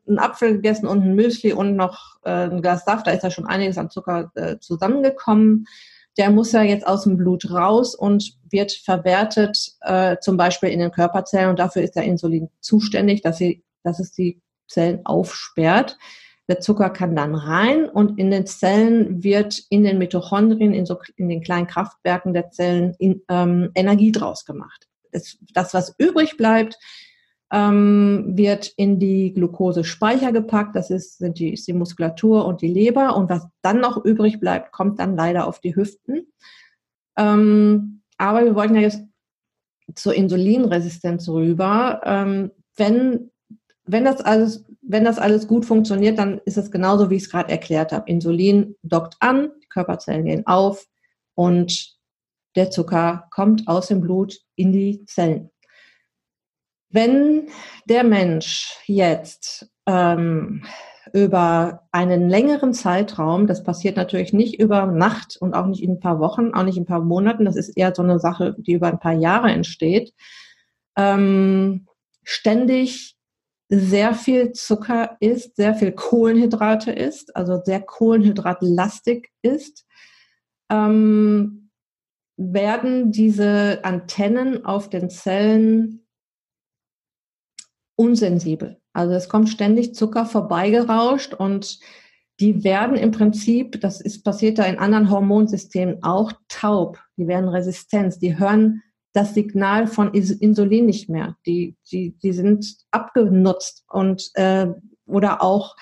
einen 0.07 0.19
Apfel 0.19 0.55
gegessen 0.55 0.87
und 0.87 1.03
ein 1.03 1.15
Müsli 1.15 1.53
und 1.53 1.77
noch 1.77 2.17
äh, 2.25 2.49
ein 2.49 2.63
Glas 2.63 2.85
Saft, 2.85 3.07
da 3.07 3.13
ist 3.13 3.23
ja 3.23 3.31
schon 3.31 3.47
einiges 3.47 3.79
an 3.79 3.91
Zucker 3.91 4.31
äh, 4.35 4.59
zusammengekommen. 4.59 5.67
Der 6.19 6.31
muss 6.31 6.53
ja 6.53 6.63
jetzt 6.63 6.87
aus 6.87 7.05
dem 7.05 7.17
Blut 7.17 7.51
raus 7.51 7.95
und 7.95 8.35
wird 8.51 8.73
verwertet, 8.73 9.73
äh, 9.81 10.17
zum 10.21 10.37
Beispiel 10.37 10.69
in 10.69 10.81
den 10.81 10.91
Körperzellen. 10.91 11.49
Und 11.49 11.59
dafür 11.59 11.83
ist 11.83 11.97
der 11.97 12.05
Insulin 12.05 12.51
zuständig, 12.61 13.23
dass, 13.23 13.39
sie, 13.39 13.65
dass 13.83 13.99
es 13.99 14.13
die 14.13 14.43
Zellen 14.69 15.01
aufsperrt. 15.05 15.97
Der 16.49 16.61
Zucker 16.61 16.91
kann 16.91 17.17
dann 17.17 17.35
rein 17.35 17.89
und 17.89 18.19
in 18.19 18.31
den 18.31 18.47
Zellen 18.47 19.23
wird 19.23 19.63
in 19.71 19.85
den 19.85 19.99
Mitochondrien, 19.99 20.75
in, 20.75 20.85
so, 20.85 20.99
in 21.17 21.29
den 21.29 21.41
kleinen 21.41 21.67
Kraftwerken 21.67 22.35
der 22.35 22.51
Zellen 22.51 22.95
in, 22.99 23.23
ähm, 23.31 23.71
Energie 23.75 24.13
draus 24.13 24.45
gemacht. 24.45 24.89
Das, 25.13 25.39
das, 25.55 25.73
was 25.73 25.95
übrig 25.99 26.37
bleibt, 26.37 26.79
ähm, 27.53 28.33
wird 28.35 28.73
in 28.77 28.99
die 28.99 29.35
Glukosespeicher 29.35 30.33
gepackt. 30.33 30.75
Das 30.75 30.91
ist, 30.91 31.19
sind 31.19 31.39
die, 31.39 31.53
ist 31.53 31.69
die 31.69 31.75
Muskulatur 31.75 32.47
und 32.47 32.63
die 32.63 32.73
Leber. 32.73 33.15
Und 33.15 33.29
was 33.29 33.47
dann 33.61 33.81
noch 33.81 34.03
übrig 34.03 34.41
bleibt, 34.41 34.73
kommt 34.73 34.99
dann 34.99 35.17
leider 35.17 35.47
auf 35.47 35.61
die 35.61 35.77
Hüften. 35.77 36.33
Ähm, 37.17 38.01
aber 38.17 38.45
wir 38.45 38.55
wollten 38.55 38.75
ja 38.75 38.81
jetzt 38.81 39.03
zur 39.95 40.15
Insulinresistenz 40.15 41.29
rüber. 41.29 42.01
Ähm, 42.05 42.53
wenn, 42.77 43.31
wenn, 43.85 44.05
das 44.05 44.23
alles, 44.23 44.65
wenn 44.81 45.05
das 45.05 45.19
alles 45.19 45.47
gut 45.47 45.67
funktioniert, 45.67 46.19
dann 46.19 46.41
ist 46.47 46.57
es 46.57 46.71
genauso, 46.71 47.11
wie 47.11 47.17
ich 47.17 47.25
es 47.25 47.31
gerade 47.31 47.51
erklärt 47.51 47.93
habe. 47.93 48.11
Insulin 48.11 48.77
dockt 48.83 49.17
an, 49.21 49.51
die 49.63 49.69
Körperzellen 49.69 50.25
gehen 50.25 50.47
auf 50.47 50.87
und 51.35 51.99
der 52.57 52.71
Zucker 52.71 53.29
kommt 53.31 53.69
aus 53.69 53.89
dem 53.89 54.01
Blut 54.01 54.39
in 54.57 54.73
die 54.73 55.05
Zellen. 55.05 55.52
Wenn 56.93 57.49
der 57.87 58.05
Mensch 58.05 58.77
jetzt 58.87 59.71
ähm, 59.87 60.65
über 61.13 61.89
einen 61.91 62.29
längeren 62.29 62.75
Zeitraum, 62.75 63.47
das 63.47 63.65
passiert 63.65 63.97
natürlich 63.97 64.33
nicht 64.33 64.61
über 64.61 64.87
Nacht 64.87 65.37
und 65.41 65.55
auch 65.55 65.67
nicht 65.67 65.83
in 65.83 65.93
ein 65.93 66.01
paar 66.01 66.21
Wochen, 66.21 66.53
auch 66.55 66.65
nicht 66.65 66.77
in 66.77 66.85
ein 66.85 66.87
paar 66.87 67.01
Monaten, 67.01 67.45
das 67.45 67.57
ist 67.57 67.77
eher 67.77 67.95
so 67.95 68.03
eine 68.03 68.19
Sache, 68.19 68.55
die 68.59 68.73
über 68.73 68.89
ein 68.89 69.01
paar 69.01 69.15
Jahre 69.15 69.51
entsteht, 69.51 70.13
ähm, 70.97 71.89
ständig 72.23 73.17
sehr 73.69 74.15
viel 74.15 74.53
Zucker 74.53 75.17
isst, 75.21 75.57
sehr 75.57 75.75
viel 75.75 75.93
Kohlenhydrate 75.93 76.93
isst, 76.93 77.35
also 77.35 77.61
sehr 77.65 77.81
kohlenhydratlastig 77.81 79.31
ist, 79.41 79.87
ähm, 80.71 81.71
werden 82.37 83.13
diese 83.13 83.81
Antennen 83.83 84.67
auf 84.67 84.91
den 84.91 85.09
Zellen 85.09 86.02
unsensibel. 87.97 88.79
Also 88.93 89.15
es 89.15 89.29
kommt 89.29 89.49
ständig 89.49 89.95
Zucker 89.95 90.27
vorbeigerauscht 90.27 91.35
und 91.35 91.79
die 92.41 92.65
werden 92.65 92.97
im 92.97 93.11
Prinzip, 93.11 93.81
das 93.81 94.01
ist 94.01 94.25
passiert 94.25 94.59
da 94.59 94.65
in 94.65 94.79
anderen 94.79 95.11
Hormonsystemen 95.11 96.03
auch 96.03 96.33
taub. 96.49 96.99
Die 97.17 97.29
werden 97.29 97.49
Resistenz. 97.49 98.19
Die 98.19 98.39
hören 98.39 98.83
das 99.13 99.35
Signal 99.35 99.87
von 99.87 100.13
Insulin 100.13 100.87
nicht 100.87 101.09
mehr. 101.09 101.37
Die, 101.47 101.77
die, 101.91 102.17
die 102.19 102.33
sind 102.33 102.67
abgenutzt 102.91 103.85
und 103.89 104.31
äh, 104.35 104.69
oder 105.07 105.43
auch 105.43 105.77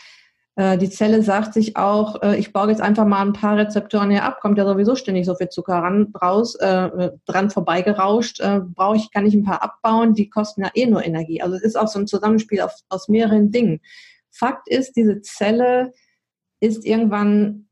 die 0.78 0.90
Zelle 0.90 1.22
sagt 1.22 1.54
sich 1.54 1.76
auch, 1.76 2.22
äh, 2.22 2.36
ich 2.36 2.52
baue 2.52 2.68
jetzt 2.68 2.82
einfach 2.82 3.06
mal 3.06 3.22
ein 3.22 3.32
paar 3.32 3.56
Rezeptoren 3.56 4.10
hier 4.10 4.24
ab, 4.24 4.40
kommt 4.40 4.58
ja 4.58 4.66
sowieso 4.66 4.94
ständig 4.94 5.24
so 5.24 5.34
viel 5.34 5.48
Zucker 5.48 5.76
ran, 5.76 6.12
raus, 6.20 6.54
äh, 6.56 7.10
dran 7.24 7.50
vorbeigerauscht, 7.50 8.40
äh, 8.40 8.60
brauche 8.60 8.96
ich, 8.96 9.10
kann 9.10 9.24
ich 9.24 9.34
ein 9.34 9.44
paar 9.44 9.62
abbauen, 9.62 10.12
die 10.12 10.28
kosten 10.28 10.62
ja 10.62 10.70
eh 10.74 10.86
nur 10.86 11.04
Energie. 11.04 11.40
Also 11.40 11.56
es 11.56 11.62
ist 11.62 11.78
auch 11.78 11.88
so 11.88 11.98
ein 11.98 12.06
Zusammenspiel 12.06 12.60
auf, 12.60 12.74
aus 12.88 13.08
mehreren 13.08 13.50
Dingen. 13.50 13.80
Fakt 14.30 14.68
ist, 14.68 14.96
diese 14.96 15.22
Zelle 15.22 15.92
ist 16.60 16.84
irgendwann 16.84 17.68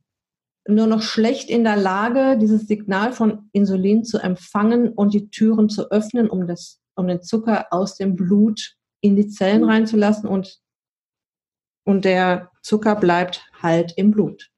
nur 0.67 0.87
noch 0.87 1.03
schlecht 1.03 1.51
in 1.51 1.65
der 1.65 1.77
Lage, 1.77 2.39
dieses 2.39 2.67
Signal 2.67 3.13
von 3.13 3.49
Insulin 3.53 4.05
zu 4.05 4.19
empfangen 4.19 4.93
und 4.93 5.15
die 5.15 5.31
Türen 5.31 5.69
zu 5.69 5.91
öffnen, 5.91 6.29
um, 6.29 6.47
das, 6.47 6.79
um 6.95 7.07
den 7.07 7.23
Zucker 7.23 7.67
aus 7.71 7.97
dem 7.97 8.17
Blut 8.17 8.77
in 9.01 9.17
die 9.17 9.29
Zellen 9.29 9.65
reinzulassen 9.65 10.29
und, 10.29 10.61
und 11.89 12.05
der 12.05 12.51
Zucker 12.61 12.97
bleibt 12.97 13.51
halt 13.63 13.95
im 13.97 14.11
Blut. 14.11 14.51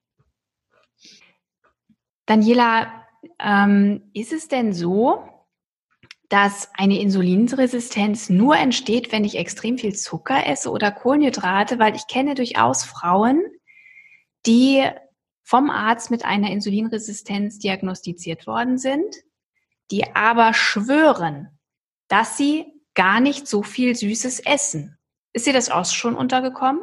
Daniela, 2.26 3.06
ähm, 3.38 4.10
ist 4.14 4.32
es 4.32 4.48
denn 4.48 4.72
so, 4.72 5.22
dass 6.28 6.70
eine 6.74 6.98
Insulinresistenz 6.98 8.30
nur 8.30 8.56
entsteht, 8.56 9.12
wenn 9.12 9.24
ich 9.24 9.36
extrem 9.36 9.78
viel 9.78 9.94
Zucker 9.94 10.44
esse 10.44 10.72
oder 10.72 10.90
Kohlenhydrate? 10.90 11.78
Weil 11.78 11.94
ich 11.94 12.08
kenne 12.08 12.34
durchaus 12.34 12.82
Frauen, 12.82 13.40
die 14.44 14.84
vom 15.44 15.70
Arzt 15.70 16.10
mit 16.10 16.24
einer 16.24 16.50
Insulinresistenz 16.50 17.60
diagnostiziert 17.60 18.48
worden 18.48 18.76
sind, 18.76 19.14
die 19.92 20.16
aber 20.16 20.52
schwören, 20.52 21.60
dass 22.08 22.36
sie 22.36 22.66
gar 22.94 23.20
nicht 23.20 23.46
so 23.46 23.62
viel 23.62 23.94
Süßes 23.94 24.40
essen. 24.40 24.98
Ist 25.32 25.46
dir 25.46 25.52
das 25.52 25.70
auch 25.70 25.84
schon 25.84 26.16
untergekommen? 26.16 26.80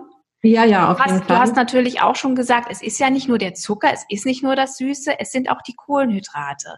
Ja, 0.48 0.64
ja, 0.64 0.92
auf 0.92 1.00
hast, 1.00 1.12
jeden 1.12 1.24
Fall. 1.24 1.36
Du 1.36 1.42
hast 1.42 1.56
natürlich 1.56 2.02
auch 2.02 2.16
schon 2.16 2.36
gesagt, 2.36 2.70
es 2.72 2.82
ist 2.82 3.00
ja 3.00 3.10
nicht 3.10 3.28
nur 3.28 3.38
der 3.38 3.54
Zucker, 3.54 3.92
es 3.92 4.06
ist 4.10 4.26
nicht 4.26 4.44
nur 4.44 4.56
das 4.56 4.78
Süße, 4.78 5.20
es 5.20 5.32
sind 5.32 5.50
auch 5.50 5.62
die 5.62 5.76
Kohlenhydrate. 5.76 6.78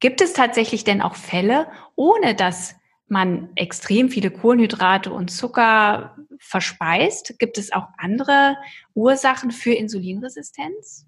Gibt 0.00 0.20
es 0.20 0.34
tatsächlich 0.34 0.84
denn 0.84 1.00
auch 1.00 1.14
Fälle, 1.14 1.68
ohne 1.94 2.34
dass 2.34 2.76
man 3.08 3.48
extrem 3.54 4.10
viele 4.10 4.30
Kohlenhydrate 4.30 5.12
und 5.12 5.30
Zucker 5.30 6.16
verspeist? 6.38 7.38
Gibt 7.38 7.56
es 7.56 7.72
auch 7.72 7.86
andere 7.96 8.56
Ursachen 8.94 9.50
für 9.50 9.72
Insulinresistenz? 9.72 11.06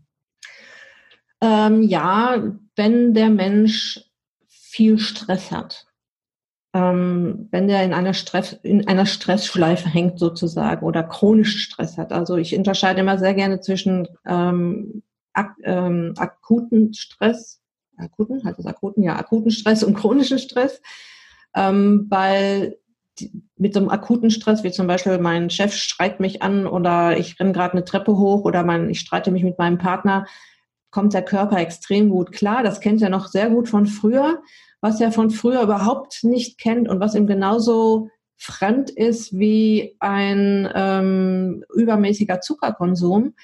Ähm, 1.42 1.82
ja, 1.82 2.42
wenn 2.74 3.12
der 3.12 3.28
Mensch 3.28 4.00
viel 4.48 4.98
Stress 4.98 5.50
hat. 5.50 5.87
Ähm, 6.78 7.48
wenn 7.50 7.66
der 7.66 7.82
in 7.82 7.92
einer, 7.92 8.14
Stress, 8.14 8.52
in 8.62 8.86
einer 8.86 9.06
Stressschleife 9.06 9.88
hängt 9.88 10.18
sozusagen 10.18 10.86
oder 10.86 11.02
chronischen 11.02 11.60
Stress 11.60 11.98
hat. 11.98 12.12
Also 12.12 12.36
ich 12.36 12.56
unterscheide 12.56 13.00
immer 13.00 13.18
sehr 13.18 13.34
gerne 13.34 13.60
zwischen 13.60 14.06
ähm, 14.26 15.02
ak 15.32 15.56
ähm, 15.64 16.14
akuten 16.16 16.94
Stress, 16.94 17.60
akuten, 17.96 18.44
halt 18.44 18.58
das 18.58 18.66
akuten, 18.66 19.02
ja, 19.02 19.16
akuten 19.16 19.50
Stress 19.50 19.82
und 19.82 19.94
chronischen 19.94 20.38
Stress 20.38 20.80
ähm, 21.54 22.06
weil 22.08 22.78
mit 23.56 23.74
so 23.74 23.80
einem 23.80 23.88
akuten 23.88 24.30
Stress, 24.30 24.62
wie 24.62 24.70
zum 24.70 24.86
Beispiel 24.86 25.18
mein 25.18 25.50
Chef 25.50 25.74
schreit 25.74 26.20
mich 26.20 26.42
an 26.42 26.66
oder 26.66 27.18
ich 27.18 27.38
renne 27.40 27.52
gerade 27.52 27.72
eine 27.72 27.84
Treppe 27.84 28.16
hoch 28.16 28.44
oder 28.44 28.62
mein, 28.62 28.88
ich 28.90 29.00
streite 29.00 29.32
mich 29.32 29.42
mit 29.42 29.58
meinem 29.58 29.78
Partner, 29.78 30.26
kommt 30.90 31.14
der 31.14 31.24
Körper 31.24 31.58
extrem 31.58 32.10
gut 32.10 32.30
klar. 32.30 32.62
Das 32.62 32.80
kennt 32.80 33.02
er 33.02 33.10
noch 33.10 33.26
sehr 33.26 33.50
gut 33.50 33.68
von 33.68 33.86
früher. 33.86 34.40
Was 34.80 35.00
er 35.00 35.12
von 35.12 35.30
früher 35.30 35.62
überhaupt 35.62 36.22
nicht 36.22 36.58
kennt 36.58 36.88
und 36.88 37.00
was 37.00 37.14
ihm 37.14 37.26
genauso 37.26 38.10
fremd 38.36 38.90
ist 38.90 39.36
wie 39.36 39.96
ein 39.98 40.70
ähm, 40.74 41.64
übermäßiger 41.74 42.40
Zuckerkonsum, 42.40 43.34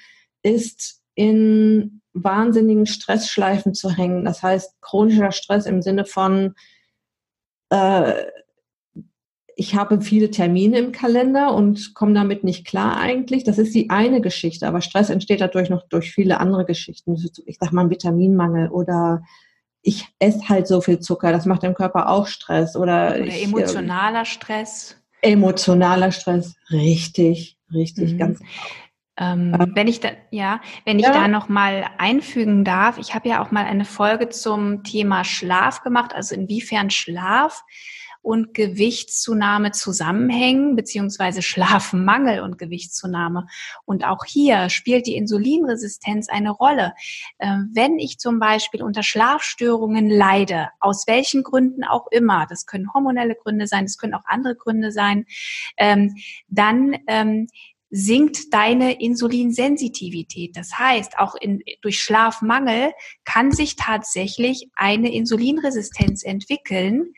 ist 0.43 1.01
in 1.15 2.01
wahnsinnigen 2.13 2.85
Stressschleifen 2.85 3.73
zu 3.73 3.89
hängen. 3.89 4.23
Das 4.23 4.41
heißt, 4.41 4.79
chronischer 4.81 5.31
Stress 5.31 5.65
im 5.65 5.81
Sinne 5.81 6.05
von 6.05 6.55
äh, 7.69 8.23
ich 9.57 9.75
habe 9.75 10.01
viele 10.01 10.31
Termine 10.31 10.79
im 10.79 10.91
Kalender 10.91 11.53
und 11.53 11.93
komme 11.93 12.13
damit 12.13 12.43
nicht 12.43 12.65
klar 12.65 12.97
eigentlich. 12.97 13.45
Das 13.45 13.57
ist 13.57 13.73
die 13.73 13.89
eine 13.89 14.19
Geschichte, 14.19 14.67
aber 14.67 14.81
Stress 14.81 15.09
entsteht 15.09 15.39
dadurch 15.39 15.69
noch 15.69 15.87
durch 15.87 16.11
viele 16.11 16.39
andere 16.39 16.65
Geschichten. 16.65 17.15
Ich 17.45 17.57
sag 17.59 17.71
mal 17.71 17.89
Vitaminmangel 17.89 18.69
oder 18.69 19.23
ich 19.85 20.07
esse 20.17 20.49
halt 20.49 20.67
so 20.67 20.81
viel 20.81 20.99
Zucker, 20.99 21.31
das 21.31 21.45
macht 21.45 21.61
dem 21.63 21.75
Körper 21.75 22.09
auch 22.09 22.25
Stress. 22.25 22.75
Oder, 22.75 23.09
oder 23.09 23.19
ich, 23.19 23.43
emotionaler 23.43 24.23
äh, 24.23 24.25
Stress. 24.25 24.97
Emotionaler 25.21 26.11
Stress, 26.11 26.55
richtig, 26.71 27.57
richtig, 27.71 28.13
mhm. 28.13 28.17
ganz. 28.17 28.39
Ähm, 29.17 29.55
ähm, 29.57 29.71
wenn 29.75 29.87
ich 29.87 29.99
da, 29.99 30.09
ja, 30.31 30.59
wenn 30.85 30.99
ich 30.99 31.05
ja. 31.05 31.13
da 31.13 31.27
noch 31.27 31.49
mal 31.49 31.85
einfügen 31.99 32.65
darf, 32.65 32.97
ich 32.97 33.13
habe 33.13 33.29
ja 33.29 33.41
auch 33.41 33.51
mal 33.51 33.65
eine 33.65 33.85
Folge 33.85 34.29
zum 34.29 34.83
Thema 34.83 35.23
Schlaf 35.23 35.83
gemacht, 35.83 36.13
also 36.13 36.33
inwiefern 36.35 36.89
Schlaf 36.89 37.63
und 38.25 38.55
Gewichtszunahme 38.55 39.71
zusammenhängen, 39.71 40.75
beziehungsweise 40.75 41.43
Schlafmangel 41.43 42.41
und 42.41 42.57
Gewichtszunahme. 42.57 43.45
Und 43.85 44.03
auch 44.03 44.25
hier 44.25 44.69
spielt 44.69 45.05
die 45.05 45.15
Insulinresistenz 45.15 46.27
eine 46.27 46.49
Rolle. 46.49 46.93
Ähm, 47.37 47.69
wenn 47.73 47.99
ich 47.99 48.17
zum 48.17 48.39
Beispiel 48.39 48.81
unter 48.81 49.03
Schlafstörungen 49.03 50.09
leide, 50.09 50.69
aus 50.79 51.05
welchen 51.05 51.43
Gründen 51.43 51.83
auch 51.83 52.07
immer, 52.09 52.47
das 52.49 52.65
können 52.65 52.91
hormonelle 52.95 53.35
Gründe 53.35 53.67
sein, 53.67 53.85
das 53.85 53.99
können 53.99 54.15
auch 54.15 54.25
andere 54.25 54.55
Gründe 54.55 54.91
sein, 54.91 55.27
ähm, 55.77 56.15
dann 56.47 56.97
ähm, 57.05 57.45
sinkt 57.91 58.51
deine 58.51 58.99
Insulinsensitivität. 58.99 60.57
Das 60.57 60.79
heißt, 60.79 61.19
auch 61.19 61.35
in, 61.35 61.61
durch 61.81 61.99
Schlafmangel 61.99 62.91
kann 63.23 63.51
sich 63.51 63.75
tatsächlich 63.75 64.71
eine 64.75 65.13
Insulinresistenz 65.13 66.23
entwickeln. 66.23 67.13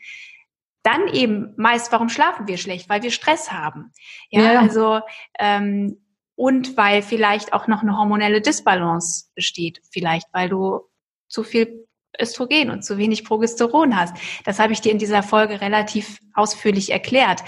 Dann 0.88 1.08
eben 1.08 1.52
meist, 1.56 1.92
warum 1.92 2.08
schlafen 2.08 2.46
wir 2.48 2.56
schlecht? 2.56 2.88
Weil 2.88 3.02
wir 3.02 3.10
Stress 3.10 3.52
haben. 3.52 3.92
Ja, 4.30 4.54
ja. 4.54 4.60
also 4.60 5.00
ähm, 5.38 6.00
und 6.34 6.76
weil 6.76 7.02
vielleicht 7.02 7.52
auch 7.52 7.66
noch 7.66 7.82
eine 7.82 7.98
hormonelle 7.98 8.40
Disbalance 8.40 9.26
besteht. 9.34 9.82
Vielleicht, 9.90 10.28
weil 10.32 10.48
du 10.48 10.80
zu 11.26 11.42
viel 11.42 11.86
Östrogen 12.18 12.70
und 12.70 12.84
zu 12.84 12.96
wenig 12.96 13.24
Progesteron 13.24 13.96
hast. 13.96 14.16
Das 14.44 14.58
habe 14.58 14.72
ich 14.72 14.80
dir 14.80 14.92
in 14.92 14.98
dieser 14.98 15.22
Folge 15.22 15.60
relativ 15.60 16.18
ausführlich 16.32 16.90
erklärt. 16.90 17.42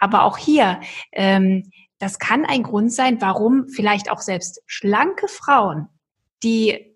Aber 0.00 0.24
auch 0.24 0.38
hier 0.38 0.80
ähm, 1.12 1.70
das 1.98 2.18
kann 2.18 2.44
ein 2.44 2.62
Grund 2.62 2.92
sein, 2.92 3.20
warum 3.20 3.68
vielleicht 3.68 4.10
auch 4.10 4.20
selbst 4.20 4.62
schlanke 4.66 5.28
Frauen, 5.28 5.88
die 6.42 6.94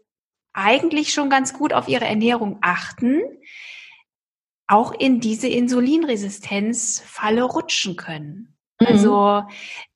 eigentlich 0.52 1.12
schon 1.12 1.30
ganz 1.30 1.54
gut 1.54 1.72
auf 1.72 1.88
ihre 1.88 2.04
Ernährung 2.04 2.58
achten, 2.60 3.22
auch 4.70 4.92
in 4.92 5.18
diese 5.20 5.48
Insulinresistenzfalle 5.48 7.42
rutschen 7.42 7.96
können. 7.96 8.56
Mhm. 8.80 8.86
Also 8.86 9.42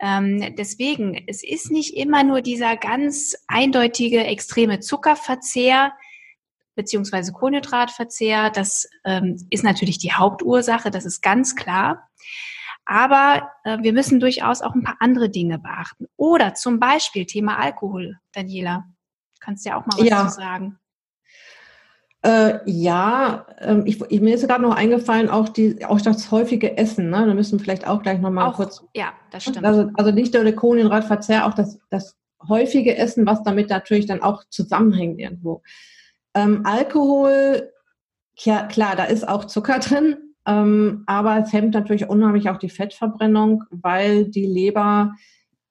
ähm, 0.00 0.54
deswegen, 0.56 1.24
es 1.28 1.44
ist 1.44 1.70
nicht 1.70 1.96
immer 1.96 2.24
nur 2.24 2.42
dieser 2.42 2.76
ganz 2.76 3.36
eindeutige 3.46 4.24
extreme 4.24 4.80
Zuckerverzehr 4.80 5.92
beziehungsweise 6.74 7.32
Kohlenhydratverzehr. 7.32 8.50
Das 8.50 8.88
ähm, 9.04 9.46
ist 9.50 9.62
natürlich 9.62 9.98
die 9.98 10.12
Hauptursache, 10.12 10.90
das 10.90 11.04
ist 11.04 11.22
ganz 11.22 11.54
klar. 11.54 12.08
Aber 12.84 13.52
äh, 13.62 13.78
wir 13.80 13.92
müssen 13.92 14.18
durchaus 14.18 14.60
auch 14.60 14.74
ein 14.74 14.82
paar 14.82 14.96
andere 14.98 15.30
Dinge 15.30 15.60
beachten. 15.60 16.06
Oder 16.16 16.54
zum 16.54 16.80
Beispiel 16.80 17.26
Thema 17.26 17.58
Alkohol, 17.58 18.18
Daniela. 18.32 18.86
Kannst 19.38 19.64
du 19.64 19.70
ja 19.70 19.76
auch 19.76 19.86
mal 19.86 19.98
was 19.98 20.08
ja. 20.08 20.28
zu 20.28 20.34
sagen. 20.34 20.78
Äh, 22.24 22.60
ja, 22.64 23.44
äh, 23.58 23.82
ich, 23.84 24.00
ich, 24.08 24.20
mir 24.22 24.34
ist 24.34 24.48
gerade 24.48 24.62
noch 24.62 24.74
eingefallen, 24.74 25.28
auch, 25.28 25.50
die, 25.50 25.84
auch 25.84 26.00
das 26.00 26.30
häufige 26.30 26.78
Essen. 26.78 27.10
Ne? 27.10 27.26
Da 27.26 27.34
müssen 27.34 27.58
wir 27.58 27.64
vielleicht 27.64 27.86
auch 27.86 28.02
gleich 28.02 28.18
nochmal 28.18 28.50
kurz. 28.52 28.82
Ja, 28.94 29.12
das 29.30 29.42
stimmt. 29.42 29.64
Also, 29.64 29.90
also 29.92 30.10
nicht 30.10 30.32
nur 30.32 30.42
der 30.42 30.54
Kohlenhydratverzehr, 30.54 31.46
auch 31.46 31.52
das, 31.52 31.78
das 31.90 32.16
häufige 32.48 32.96
Essen, 32.96 33.26
was 33.26 33.42
damit 33.42 33.68
natürlich 33.68 34.06
dann 34.06 34.22
auch 34.22 34.42
zusammenhängt 34.48 35.20
irgendwo. 35.20 35.62
Ähm, 36.34 36.62
Alkohol, 36.64 37.70
ja 38.38 38.64
klar, 38.64 38.96
da 38.96 39.04
ist 39.04 39.28
auch 39.28 39.44
Zucker 39.44 39.78
drin, 39.80 40.16
ähm, 40.46 41.04
aber 41.06 41.38
es 41.40 41.52
hemmt 41.52 41.74
natürlich 41.74 42.08
unheimlich 42.08 42.48
auch 42.48 42.58
die 42.58 42.70
Fettverbrennung, 42.70 43.64
weil 43.70 44.24
die 44.30 44.46
Leber, 44.46 45.12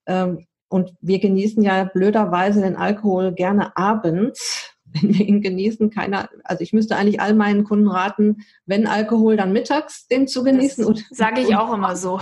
ähm, 0.06 0.46
und 0.70 0.94
wir 1.02 1.20
genießen 1.20 1.64
ja 1.64 1.86
blöderweise 1.86 2.62
den 2.62 2.76
Alkohol 2.76 3.34
gerne 3.34 3.76
abends, 3.76 4.73
wenn 4.94 5.14
wir 5.14 5.26
ihn 5.26 5.42
genießen, 5.42 5.90
keiner, 5.90 6.30
also 6.44 6.62
ich 6.62 6.74
müsste 6.74 6.96
eigentlich 6.96 7.20
all 7.20 7.34
meinen 7.34 7.64
Kunden 7.64 7.88
raten, 7.88 8.44
wenn 8.66 8.88
Alkohol, 8.88 9.38
dann 9.38 9.54
mittags 9.54 10.08
den 10.08 10.28
zu 10.28 10.44
genießen. 10.44 11.04
Sage 11.12 11.42
ich 11.42 11.56
auch 11.56 11.74
immer 11.74 11.96
so. 11.96 12.20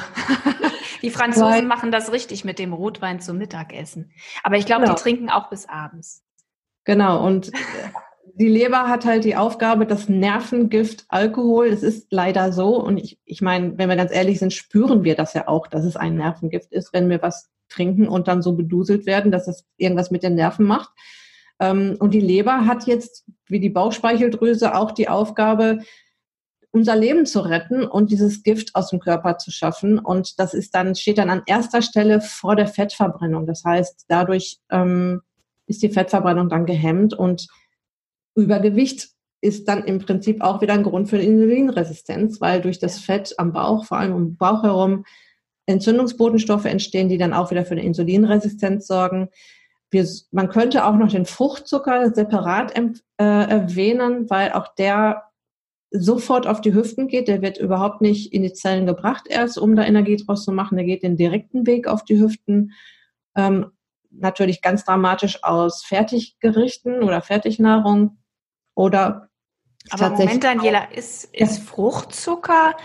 die 1.02 1.10
Franzosen 1.10 1.46
Weil, 1.46 1.66
machen 1.66 1.92
das 1.92 2.12
richtig 2.12 2.46
mit 2.46 2.60
dem 2.60 2.74
Rotwein 2.74 3.20
zum 3.20 3.38
Mittagessen. 3.38 4.12
Aber 4.44 4.58
ich 4.58 4.66
glaube, 4.66 4.84
genau. 4.84 4.96
die 4.96 5.02
trinken 5.02 5.30
auch 5.30 5.50
bis 5.50 5.68
abends. 5.68 6.24
Genau, 6.84 7.26
und 7.26 7.52
die 8.36 8.48
Leber 8.48 8.88
hat 8.88 9.06
halt 9.06 9.24
die 9.24 9.36
Aufgabe, 9.36 9.86
das 9.86 10.10
Nervengift 10.10 11.06
Alkohol, 11.10 11.70
das 11.70 11.84
ist 11.84 12.08
leider 12.12 12.54
so. 12.54 12.82
Und 12.82 12.98
ich, 12.98 13.20
ich 13.26 13.42
meine, 13.42 13.78
wenn 13.78 13.90
wir 13.90 13.96
ganz 13.96 14.12
ehrlich 14.12 14.40
sind, 14.40 14.54
spüren 14.54 15.04
wir 15.04 15.16
das 15.16 15.34
ja 15.34 15.48
auch, 15.48 15.68
dass 15.68 15.86
es 15.86 15.96
ein 15.96 16.16
Nervengift 16.16 16.72
ist, 16.72 16.94
wenn 16.94 17.10
wir 17.10 17.22
was 17.22 17.50
trinken 17.70 18.08
und 18.08 18.28
dann 18.28 18.42
so 18.42 18.54
beduselt 18.54 19.06
werden, 19.06 19.32
dass 19.32 19.48
es 19.48 19.66
irgendwas 19.78 20.12
mit 20.12 20.24
den 20.24 20.36
Nerven 20.36 20.66
macht. 20.66 20.92
Ähm, 21.62 21.96
und 22.00 22.14
die 22.14 22.20
Leber 22.20 22.66
hat 22.66 22.88
jetzt, 22.88 23.24
wie 23.48 23.62
die 23.62 23.70
Bauchspeicheldrüse, 23.70 24.76
auch 24.76 24.92
die 24.92 25.08
Aufgabe, 25.08 25.80
unser 26.72 26.96
Leben 26.96 27.26
zu 27.26 27.42
retten 27.42 27.84
und 27.86 28.12
dieses 28.12 28.44
Gift 28.44 28.76
aus 28.76 28.90
dem 28.90 29.00
Körper 29.00 29.38
zu 29.38 29.52
schaffen. 29.52 30.00
Und 30.00 30.40
das 30.40 30.54
ist 30.54 30.74
dann, 30.74 30.96
steht 30.96 31.18
dann 31.18 31.30
an 31.30 31.44
erster 31.46 31.82
Stelle 31.82 32.22
vor 32.22 32.56
der 32.56 32.68
Fettverbrennung. 32.68 33.46
Das 33.46 33.64
heißt, 33.64 34.06
dadurch 34.08 34.58
ähm, 34.70 35.22
ist 35.68 35.84
die 35.84 35.90
Fettverbrennung 35.90 36.50
dann 36.50 36.66
gehemmt 36.66 37.14
und 37.14 37.48
Übergewicht 38.36 39.10
ist 39.42 39.68
dann 39.68 39.84
im 39.84 40.00
Prinzip 40.00 40.42
auch 40.42 40.62
wieder 40.62 40.74
ein 40.74 40.84
Grund 40.84 41.10
für 41.10 41.18
Insulinresistenz, 41.18 42.40
weil 42.40 42.62
durch 42.62 42.80
das 42.80 43.00
Fett 43.00 43.34
am 43.38 43.52
Bauch, 43.54 43.86
vor 43.86 43.98
allem 43.98 44.14
um 44.14 44.36
Bauch 44.38 44.64
herum, 44.64 45.04
Entzündungsbotenstoffe 45.66 46.66
entstehen, 46.66 47.10
die 47.10 47.18
dann 47.18 47.34
auch 47.34 47.52
wieder 47.52 47.66
für 47.66 47.72
eine 47.72 47.84
Insulinresistenz 47.84 48.88
sorgen. 48.88 49.30
Wir, 49.92 50.08
man 50.32 50.50
könnte 50.50 50.86
auch 50.86 50.96
noch 50.96 51.10
den 51.10 51.26
Fruchtzucker 51.26 52.14
separat 52.14 52.76
äh, 52.78 52.90
erwähnen, 53.18 54.30
weil 54.30 54.54
auch 54.54 54.74
der 54.76 55.24
sofort 55.92 56.48
auf 56.48 56.62
die 56.62 56.74
Hüften 56.74 57.08
geht. 57.08 57.28
Der 57.28 57.42
wird 57.42 57.58
überhaupt 57.58 58.02
nicht 58.02 58.34
in 58.34 58.44
die 58.44 58.54
Zellen 58.54 58.86
gebracht 58.86 59.26
erst, 59.28 59.58
um 59.58 59.76
da 59.76 59.84
Energie 59.84 60.16
draus 60.16 60.46
zu 60.46 60.52
machen. 60.52 60.78
Der 60.78 60.86
geht 60.86 61.04
den 61.04 61.18
direkten 61.18 61.68
Weg 61.68 61.88
auf 61.88 62.04
die 62.06 62.20
Hüften. 62.20 62.72
Ähm, 63.36 63.72
natürlich 64.10 64.62
ganz 64.62 64.86
dramatisch 64.86 65.44
aus 65.44 65.84
Fertiggerichten 65.84 67.04
oder 67.04 67.22
Fertignahrung 67.22 68.18
oder 68.76 69.30
aber 69.90 70.12
Moment, 70.12 70.44
Daniela, 70.44 70.92
ist, 70.92 71.26
ist 71.34 71.58
ja. 71.58 71.64
Fruchtzucker, 71.64 72.76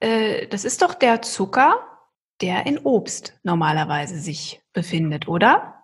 äh, 0.00 0.46
das 0.48 0.64
ist 0.64 0.82
doch 0.82 0.94
der 0.94 1.22
Zucker, 1.22 1.80
der 2.40 2.66
in 2.66 2.78
Obst 2.78 3.38
normalerweise 3.42 4.18
sich 4.18 4.62
befindet, 4.72 5.28
oder? 5.28 5.75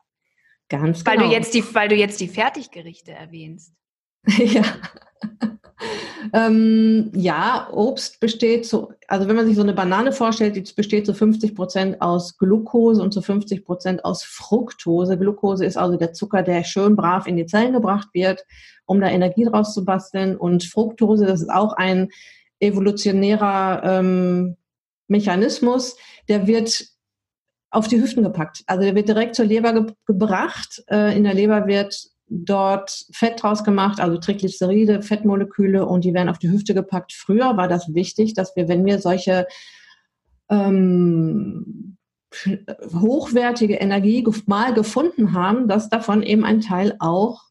Ganz 0.73 1.05
genau. 1.05 1.11
Weil 1.11 1.19
du 1.19 1.25
genau. 1.25 1.37
jetzt 1.37 1.55
die, 1.55 1.75
weil 1.75 1.89
du 1.89 1.95
jetzt 1.95 2.19
die 2.19 2.29
Fertiggerichte 2.29 3.13
erwähnst. 3.13 3.75
ja. 4.39 4.63
ähm, 6.33 7.13
ja, 7.15 7.69
Obst 7.71 8.21
besteht 8.21 8.65
so, 8.65 8.91
also 9.07 9.29
wenn 9.29 9.37
man 9.37 9.47
sich 9.47 9.57
so 9.57 9.61
eine 9.61 9.75
Banane 9.75 10.13
vorstellt, 10.13 10.57
die 10.57 10.65
besteht 10.75 11.05
zu 11.05 11.13
50 11.13 11.55
Prozent 11.55 12.01
aus 12.01 12.39
Glucose 12.39 13.03
und 13.03 13.13
zu 13.13 13.21
50 13.21 13.67
Prozent 13.67 14.03
aus 14.07 14.23
Fructose. 14.23 15.19
Glucose 15.19 15.67
ist 15.67 15.77
also 15.77 15.99
der 15.99 16.15
Zucker, 16.15 16.43
der 16.43 16.65
schön 16.65 16.97
brav 16.97 17.27
in 17.27 17.37
die 17.37 17.45
Zellen 17.45 17.75
gebracht 17.75 18.09
wird, 18.15 18.43
um 18.87 18.99
da 18.99 19.09
Energie 19.09 19.45
draus 19.45 19.75
zu 19.75 19.85
basteln. 19.85 20.39
Und 20.39 20.65
Fructose, 20.65 21.27
das 21.27 21.43
ist 21.43 21.51
auch 21.51 21.75
ein 21.75 22.09
evolutionärer 22.61 23.83
ähm, 23.85 24.57
Mechanismus, 25.07 25.97
der 26.29 26.47
wird 26.47 26.92
auf 27.73 27.89
die 27.89 28.01
Hüften 28.01 28.23
gepackt. 28.23 28.63
Also 28.67 28.85
der 28.85 28.95
wird 28.95 29.09
direkt 29.09 29.35
zur 29.35 29.47
Leber 29.47 29.73
ge 29.73 29.87
gebracht. 30.07 30.83
Äh, 30.89 31.17
in 31.17 31.25
der 31.25 31.35
Leber 31.35 31.67
wird 31.67 32.13
dort 32.29 33.07
Fett 33.13 33.43
draus 33.43 33.65
gemacht, 33.65 34.01
also 34.01 34.19
Triglyceride, 34.19 35.03
Fettmoleküle 35.03 35.85
und 35.85 36.05
die 36.05 36.15
werden 36.15 36.29
auf 36.29 36.39
die 36.39 36.51
Hüfte 36.51 36.75
gepackt. 36.75 37.13
Früher 37.13 37.57
war 37.57 37.69
das 37.69 37.95
wichtig, 37.95 38.35
dass 38.35 38.57
wir, 38.57 38.69
wenn 38.69 38.85
wir 38.87 38.99
solche 39.01 39.47
ähm, 40.49 41.97
hochwertige 42.95 43.75
Energie 43.75 44.27
mal 44.47 44.73
gefunden 44.73 45.35
haben, 45.35 45.69
dass 45.69 45.91
davon 45.91 46.23
eben 46.23 46.45
ein 46.45 46.61
Teil 46.61 46.97
auch 46.99 47.43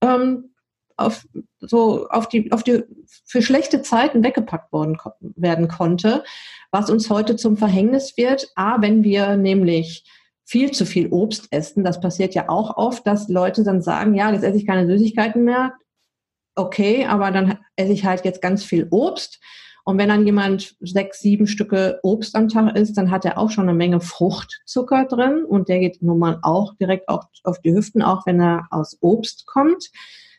ähm, 0.00 0.54
auf, 0.96 1.26
so 1.60 2.08
auf 2.08 2.28
die, 2.28 2.50
auf 2.52 2.62
die, 2.62 2.84
für 3.24 3.42
schlechte 3.42 3.82
Zeiten 3.82 4.24
weggepackt 4.24 4.72
worden, 4.72 4.98
werden 5.20 5.68
konnte, 5.68 6.24
was 6.70 6.90
uns 6.90 7.10
heute 7.10 7.36
zum 7.36 7.56
Verhängnis 7.56 8.16
wird. 8.16 8.50
A, 8.54 8.80
wenn 8.80 9.04
wir 9.04 9.36
nämlich 9.36 10.04
viel 10.46 10.70
zu 10.70 10.86
viel 10.86 11.08
Obst 11.08 11.48
essen. 11.50 11.84
Das 11.84 12.00
passiert 12.00 12.34
ja 12.34 12.48
auch 12.48 12.76
oft, 12.76 13.06
dass 13.06 13.28
Leute 13.28 13.64
dann 13.64 13.82
sagen, 13.82 14.14
ja, 14.14 14.30
jetzt 14.30 14.44
esse 14.44 14.56
ich 14.56 14.66
keine 14.66 14.86
Süßigkeiten 14.86 15.44
mehr. 15.44 15.74
Okay, 16.54 17.04
aber 17.04 17.30
dann 17.32 17.58
esse 17.74 17.92
ich 17.92 18.04
halt 18.04 18.24
jetzt 18.24 18.40
ganz 18.40 18.64
viel 18.64 18.86
Obst. 18.90 19.40
Und 19.84 19.98
wenn 19.98 20.08
dann 20.08 20.24
jemand 20.24 20.74
sechs, 20.80 21.20
sieben 21.20 21.46
Stücke 21.46 22.00
Obst 22.02 22.34
am 22.34 22.48
Tag 22.48 22.76
isst, 22.76 22.96
dann 22.96 23.10
hat 23.10 23.24
er 23.24 23.38
auch 23.38 23.50
schon 23.50 23.68
eine 23.68 23.76
Menge 23.76 24.00
Fruchtzucker 24.00 25.04
drin 25.04 25.44
und 25.44 25.68
der 25.68 25.80
geht 25.80 26.02
nun 26.02 26.18
mal 26.18 26.38
auch 26.42 26.74
direkt 26.74 27.08
auf 27.08 27.60
die 27.64 27.72
Hüften, 27.72 28.02
auch 28.02 28.26
wenn 28.26 28.40
er 28.40 28.66
aus 28.70 28.98
Obst 29.00 29.46
kommt. 29.46 29.90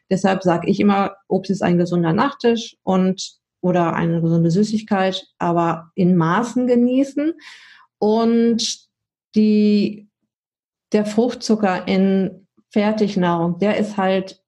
Deshalb 0.10 0.44
sage 0.44 0.70
ich 0.70 0.80
immer, 0.80 1.16
Obst 1.28 1.52
ist 1.52 1.62
ein 1.62 1.78
gesunder 1.78 2.14
Nachtisch 2.14 2.78
und 2.84 3.38
oder 3.62 3.94
eine 3.94 4.22
gesunde 4.22 4.52
Süßigkeit, 4.52 5.28
aber 5.40 5.92
in 5.96 6.16
Maßen 6.16 6.68
genießen. 6.68 7.34
Und 8.00 8.88
die, 9.36 10.10
der 10.92 11.06
Fruchtzucker 11.06 11.88
in 11.88 12.48
Fertignahrung, 12.70 13.60
der 13.60 13.78
ist 13.78 13.98
halt 13.98 14.42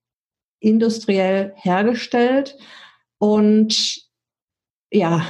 industriell 0.60 1.54
hergestellt 1.56 2.58
und 3.18 4.02
ja, 4.92 5.26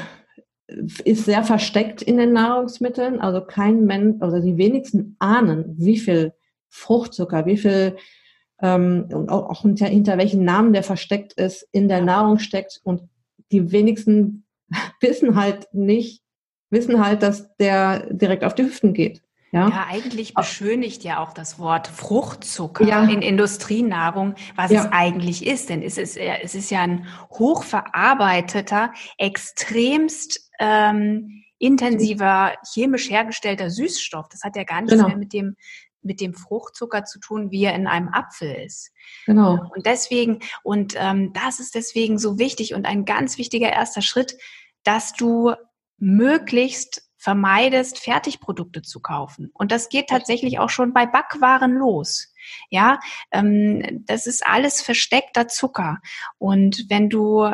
ist 1.03 1.25
sehr 1.25 1.43
versteckt 1.43 2.01
in 2.01 2.17
den 2.17 2.33
Nahrungsmitteln. 2.33 3.19
Also 3.19 3.41
kein 3.41 3.85
Mensch, 3.85 4.21
also 4.21 4.39
die 4.39 4.57
wenigsten 4.57 5.15
ahnen, 5.19 5.75
wie 5.77 5.97
viel 5.97 6.33
Fruchtzucker, 6.69 7.45
wie 7.45 7.57
viel 7.57 7.97
ähm, 8.61 9.07
und 9.11 9.29
auch, 9.29 9.49
auch 9.49 9.61
hinter, 9.61 9.87
hinter 9.87 10.17
welchen 10.17 10.43
Namen 10.43 10.73
der 10.73 10.83
versteckt 10.83 11.33
ist, 11.33 11.67
in 11.71 11.87
der 11.87 12.01
Nahrung 12.01 12.39
steckt. 12.39 12.79
Und 12.83 13.03
die 13.51 13.71
wenigsten 13.71 14.45
wissen 15.01 15.35
halt 15.35 15.67
nicht, 15.73 16.23
wissen 16.69 17.03
halt, 17.03 17.23
dass 17.23 17.55
der 17.57 18.13
direkt 18.13 18.43
auf 18.43 18.55
die 18.55 18.63
Hüften 18.63 18.93
geht. 18.93 19.21
Ja, 19.51 19.67
ja 19.67 19.85
eigentlich 19.89 20.35
beschönigt 20.35 21.03
ja 21.03 21.23
auch 21.23 21.33
das 21.33 21.57
Wort 21.57 21.87
Fruchtzucker 21.87 22.85
ja. 22.85 23.03
in 23.03 23.21
Industrienahrung, 23.21 24.35
was 24.55 24.71
ja. 24.71 24.81
es 24.81 24.91
eigentlich 24.91 25.45
ist. 25.45 25.69
Denn 25.69 25.81
es 25.81 25.97
ist, 25.97 26.17
es 26.17 26.53
ist 26.53 26.69
ja 26.69 26.81
ein 26.81 27.07
hochverarbeiteter, 27.31 28.93
extremst 29.17 30.51
ähm, 30.59 31.43
intensiver, 31.57 32.53
chemisch 32.73 33.09
hergestellter 33.09 33.69
Süßstoff. 33.69 34.27
Das 34.29 34.43
hat 34.43 34.55
ja 34.55 34.63
gar 34.63 34.81
nichts 34.81 34.93
genau. 34.93 35.07
mehr 35.07 35.17
mit 35.17 35.33
dem 35.33 35.55
mit 36.01 36.21
dem 36.21 36.33
Fruchtzucker 36.33 37.05
zu 37.05 37.19
tun, 37.19 37.51
wie 37.51 37.63
er 37.63 37.75
in 37.75 37.87
einem 37.87 38.09
Apfel 38.09 38.53
ist. 38.65 38.91
Genau. 39.25 39.69
Und 39.75 39.85
deswegen, 39.85 40.39
und 40.63 40.95
ähm, 40.97 41.33
das 41.33 41.59
ist 41.59 41.75
deswegen 41.75 42.17
so 42.17 42.37
wichtig 42.37 42.73
und 42.73 42.85
ein 42.85 43.05
ganz 43.05 43.37
wichtiger 43.37 43.71
erster 43.71 44.01
Schritt, 44.01 44.37
dass 44.83 45.13
du 45.13 45.53
möglichst 45.97 47.09
vermeidest, 47.17 47.99
Fertigprodukte 47.99 48.81
zu 48.81 49.01
kaufen. 49.01 49.51
Und 49.53 49.73
das 49.73 49.89
geht 49.89 50.07
tatsächlich 50.07 50.59
auch 50.59 50.69
schon 50.69 50.93
bei 50.93 51.05
Backwaren 51.05 51.73
los. 51.73 52.33
Ja, 52.69 52.99
ähm, 53.31 54.03
das 54.05 54.25
ist 54.25 54.47
alles 54.47 54.81
versteckter 54.81 55.49
Zucker. 55.49 55.99
Und 56.37 56.85
wenn 56.87 57.09
du 57.09 57.45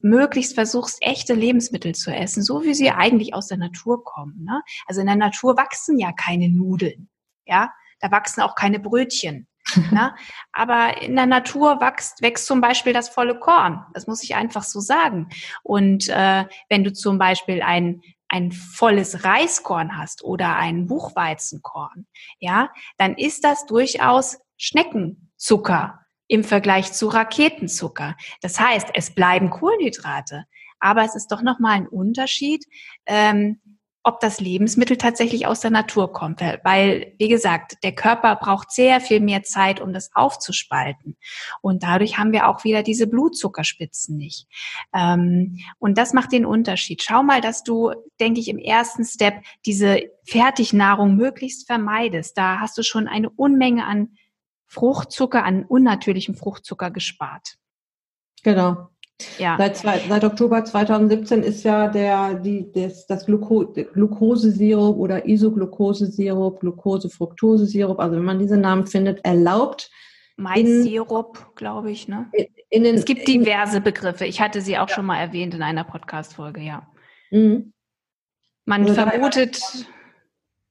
möglichst 0.00 0.54
versuchst, 0.54 0.98
echte 1.00 1.34
Lebensmittel 1.34 1.94
zu 1.94 2.14
essen, 2.14 2.42
so 2.42 2.62
wie 2.62 2.74
sie 2.74 2.90
eigentlich 2.90 3.34
aus 3.34 3.48
der 3.48 3.58
Natur 3.58 4.04
kommen. 4.04 4.44
Ne? 4.44 4.62
Also 4.86 5.00
in 5.00 5.06
der 5.06 5.16
Natur 5.16 5.56
wachsen 5.56 5.98
ja 5.98 6.12
keine 6.12 6.48
Nudeln. 6.48 7.08
Ja, 7.48 7.72
da 8.00 8.10
wachsen 8.12 8.42
auch 8.42 8.54
keine 8.54 8.78
Brötchen. 8.78 9.48
ne? 9.90 10.14
Aber 10.52 11.02
in 11.02 11.16
der 11.16 11.26
Natur 11.26 11.80
wächst, 11.80 12.22
wächst 12.22 12.46
zum 12.46 12.60
Beispiel 12.60 12.92
das 12.92 13.08
volle 13.08 13.38
Korn. 13.38 13.84
Das 13.94 14.06
muss 14.06 14.22
ich 14.22 14.34
einfach 14.34 14.62
so 14.62 14.80
sagen. 14.80 15.28
Und 15.62 16.08
äh, 16.08 16.44
wenn 16.68 16.84
du 16.84 16.92
zum 16.92 17.18
Beispiel 17.18 17.62
ein 17.62 18.02
ein 18.30 18.52
volles 18.52 19.24
Reiskorn 19.24 19.96
hast 19.96 20.22
oder 20.22 20.56
ein 20.56 20.86
Buchweizenkorn, 20.86 22.06
ja, 22.38 22.70
dann 22.98 23.14
ist 23.14 23.42
das 23.42 23.64
durchaus 23.64 24.38
Schneckenzucker 24.58 26.00
im 26.26 26.44
Vergleich 26.44 26.92
zu 26.92 27.08
Raketenzucker. 27.08 28.16
Das 28.42 28.60
heißt, 28.60 28.90
es 28.92 29.14
bleiben 29.14 29.48
Kohlenhydrate, 29.48 30.44
aber 30.78 31.04
es 31.04 31.14
ist 31.14 31.28
doch 31.28 31.40
nochmal 31.40 31.76
ein 31.76 31.88
Unterschied, 31.88 32.66
ähm, 33.06 33.62
ob 34.02 34.20
das 34.20 34.40
Lebensmittel 34.40 34.96
tatsächlich 34.96 35.46
aus 35.46 35.60
der 35.60 35.70
Natur 35.70 36.12
kommt. 36.12 36.40
Weil, 36.40 37.14
wie 37.18 37.28
gesagt, 37.28 37.76
der 37.82 37.92
Körper 37.92 38.36
braucht 38.36 38.70
sehr 38.70 39.00
viel 39.00 39.20
mehr 39.20 39.42
Zeit, 39.42 39.80
um 39.80 39.92
das 39.92 40.10
aufzuspalten. 40.14 41.16
Und 41.60 41.82
dadurch 41.82 42.18
haben 42.18 42.32
wir 42.32 42.48
auch 42.48 42.64
wieder 42.64 42.82
diese 42.82 43.06
Blutzuckerspitzen 43.06 44.16
nicht. 44.16 44.46
Ähm, 44.94 45.58
und 45.78 45.98
das 45.98 46.12
macht 46.12 46.32
den 46.32 46.46
Unterschied. 46.46 47.02
Schau 47.02 47.22
mal, 47.22 47.40
dass 47.40 47.62
du, 47.62 47.92
denke 48.20 48.40
ich, 48.40 48.48
im 48.48 48.58
ersten 48.58 49.04
Step 49.04 49.42
diese 49.66 50.00
Fertignahrung 50.24 51.16
möglichst 51.16 51.66
vermeidest. 51.66 52.38
Da 52.38 52.60
hast 52.60 52.78
du 52.78 52.82
schon 52.82 53.08
eine 53.08 53.30
Unmenge 53.30 53.84
an 53.84 54.16
Fruchtzucker, 54.66 55.44
an 55.44 55.64
unnatürlichem 55.64 56.34
Fruchtzucker 56.34 56.90
gespart. 56.90 57.56
Genau. 58.42 58.88
Ja. 59.38 59.56
Seit, 59.58 59.76
seit 59.76 60.24
Oktober 60.24 60.64
2017 60.64 61.42
ist 61.42 61.64
ja 61.64 61.88
der, 61.88 62.34
die, 62.34 62.70
das, 62.72 63.06
das 63.06 63.26
Gluco, 63.26 63.66
Glukosesirup 63.66 64.96
oder 64.96 65.22
Glucose-Fructose-Sirup, 65.22 67.98
also 67.98 68.16
wenn 68.16 68.24
man 68.24 68.38
diese 68.38 68.56
Namen 68.56 68.86
findet, 68.86 69.24
erlaubt. 69.24 69.90
Mais-Sirup, 70.36 71.56
glaube 71.56 71.90
ich, 71.90 72.06
ne? 72.06 72.30
In, 72.70 72.84
in 72.84 72.94
es 72.94 73.04
gibt 73.04 73.26
diverse 73.26 73.80
Begriffe. 73.80 74.24
Ich 74.24 74.40
hatte 74.40 74.60
sie 74.60 74.78
auch 74.78 74.88
ja. 74.88 74.94
schon 74.94 75.06
mal 75.06 75.18
erwähnt 75.18 75.52
in 75.54 75.62
einer 75.62 75.82
Podcast-Folge, 75.82 76.60
ja. 76.60 76.86
Mhm. 77.32 77.72
Man 78.66 78.82
also 78.82 78.94
vermutet, 78.94 79.60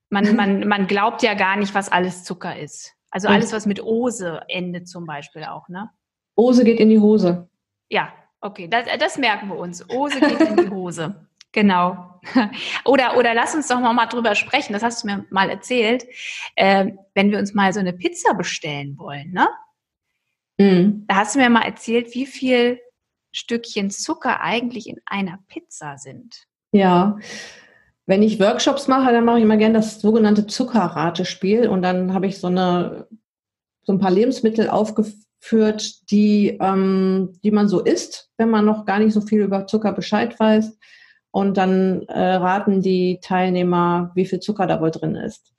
man, 0.09 0.37
man, 0.37 0.65
man 0.67 0.87
glaubt 0.87 1.21
ja 1.21 1.33
gar 1.33 1.57
nicht, 1.57 1.75
was 1.75 1.91
alles 1.91 2.23
Zucker 2.23 2.57
ist. 2.57 2.93
Also 3.09 3.27
alles, 3.27 3.51
was 3.51 3.65
mit 3.65 3.81
Ose 3.81 4.41
endet 4.47 4.87
zum 4.87 5.05
Beispiel 5.05 5.43
auch, 5.43 5.67
ne? 5.69 5.89
Ose 6.35 6.63
geht 6.63 6.79
in 6.79 6.89
die 6.89 6.99
Hose. 6.99 7.49
Ja, 7.89 8.13
Okay, 8.41 8.67
das, 8.67 8.85
das 8.99 9.17
merken 9.17 9.49
wir 9.49 9.57
uns. 9.57 9.85
Hose 9.91 10.19
geht 10.19 10.39
in 10.41 10.57
die 10.57 10.69
Hose. 10.69 11.15
Genau. 11.53 12.19
Oder, 12.85 13.17
oder 13.17 13.33
lass 13.33 13.55
uns 13.55 13.67
doch 13.67 13.79
noch 13.79 13.93
mal 13.93 14.05
drüber 14.05 14.35
sprechen. 14.35 14.73
Das 14.73 14.83
hast 14.83 15.01
du 15.01 15.07
mir 15.07 15.25
mal 15.31 15.49
erzählt. 15.49 16.05
Äh, 16.55 16.91
wenn 17.15 17.31
wir 17.31 17.39
uns 17.39 17.55
mal 17.55 17.73
so 17.73 17.79
eine 17.79 17.93
Pizza 17.93 18.33
bestellen 18.35 18.97
wollen, 18.99 19.31
ne? 19.31 19.47
Mhm. 20.57 21.05
Da 21.07 21.15
hast 21.15 21.33
du 21.33 21.39
mir 21.39 21.49
mal 21.49 21.63
erzählt, 21.63 22.13
wie 22.13 22.27
viel 22.27 22.79
Stückchen 23.31 23.89
Zucker 23.89 24.41
eigentlich 24.41 24.87
in 24.87 24.99
einer 25.05 25.39
Pizza 25.47 25.97
sind. 25.97 26.45
Ja. 26.73 27.17
Wenn 28.05 28.21
ich 28.21 28.39
Workshops 28.39 28.87
mache, 28.87 29.11
dann 29.11 29.25
mache 29.25 29.37
ich 29.37 29.43
immer 29.43 29.57
gerne 29.57 29.75
das 29.75 29.99
sogenannte 29.99 30.47
Zuckerratespiel 30.47 31.69
und 31.69 31.81
dann 31.81 32.13
habe 32.13 32.27
ich 32.27 32.37
so 32.39 32.47
eine 32.47 33.07
so 33.81 33.93
ein 33.93 33.99
paar 33.99 34.11
Lebensmittel 34.11 34.69
aufgeführt 34.69 35.26
führt, 35.47 36.11
die, 36.11 36.57
ähm, 36.59 37.33
die 37.43 37.51
man 37.51 37.67
so 37.67 37.81
isst, 37.81 38.29
wenn 38.37 38.49
man 38.49 38.65
noch 38.65 38.85
gar 38.85 38.99
nicht 38.99 39.13
so 39.13 39.21
viel 39.21 39.41
über 39.41 39.65
Zucker 39.65 39.93
Bescheid 39.93 40.37
weiß. 40.39 40.77
Und 41.31 41.57
dann 41.57 42.03
äh, 42.03 42.35
raten 42.35 42.81
die 42.81 43.19
Teilnehmer, 43.21 44.11
wie 44.15 44.25
viel 44.25 44.39
Zucker 44.39 44.67
da 44.67 44.81
wohl 44.81 44.91
drin 44.91 45.15
ist. 45.15 45.53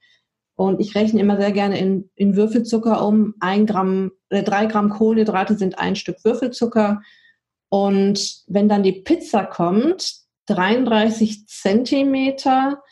Und 0.56 0.80
ich 0.80 0.94
rechne 0.94 1.20
immer 1.20 1.36
sehr 1.36 1.52
gerne 1.52 1.78
in, 1.78 2.10
in 2.16 2.36
Würfelzucker 2.36 3.06
um. 3.06 3.34
Ein 3.40 3.64
Gramm, 3.64 4.12
äh, 4.28 4.42
drei 4.42 4.66
Gramm 4.66 4.90
Kohlenhydrate 4.90 5.56
sind 5.56 5.78
ein 5.78 5.96
Stück 5.96 6.24
Würfelzucker. 6.24 7.00
Und 7.68 8.42
wenn 8.46 8.68
dann 8.68 8.82
die 8.82 8.92
Pizza 8.92 9.44
kommt, 9.44 10.16
33 10.46 11.46
Zentimeter, 11.46 12.82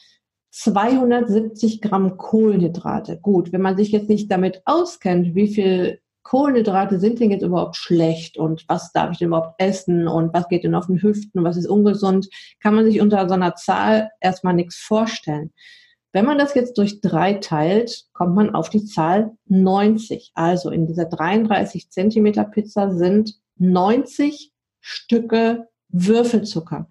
270 0.50 1.82
Gramm 1.82 2.16
Kohlenhydrate. 2.16 3.18
Gut, 3.20 3.52
wenn 3.52 3.62
man 3.62 3.76
sich 3.76 3.90
jetzt 3.90 4.08
nicht 4.08 4.30
damit 4.30 4.62
auskennt, 4.64 5.34
wie 5.34 5.48
viel 5.48 6.00
Kohlenhydrate 6.26 6.98
sind 6.98 7.20
denn 7.20 7.30
jetzt 7.30 7.44
überhaupt 7.44 7.76
schlecht 7.76 8.36
und 8.36 8.64
was 8.66 8.90
darf 8.90 9.12
ich 9.12 9.18
denn 9.18 9.28
überhaupt 9.28 9.54
essen 9.58 10.08
und 10.08 10.34
was 10.34 10.48
geht 10.48 10.64
denn 10.64 10.74
auf 10.74 10.86
den 10.86 11.00
Hüften 11.00 11.44
was 11.44 11.56
ist 11.56 11.68
ungesund, 11.68 12.28
kann 12.60 12.74
man 12.74 12.84
sich 12.84 13.00
unter 13.00 13.28
so 13.28 13.34
einer 13.34 13.54
Zahl 13.54 14.10
erstmal 14.20 14.54
nichts 14.54 14.74
vorstellen. 14.74 15.52
Wenn 16.12 16.24
man 16.24 16.36
das 16.36 16.54
jetzt 16.54 16.78
durch 16.78 17.00
drei 17.00 17.34
teilt, 17.34 18.06
kommt 18.12 18.34
man 18.34 18.56
auf 18.56 18.70
die 18.70 18.84
Zahl 18.84 19.36
90. 19.46 20.32
Also 20.34 20.70
in 20.70 20.88
dieser 20.88 21.04
33 21.04 21.90
Zentimeter 21.90 22.42
Pizza 22.42 22.90
sind 22.90 23.34
90 23.58 24.50
Stücke 24.80 25.68
Würfelzucker. 25.90 26.88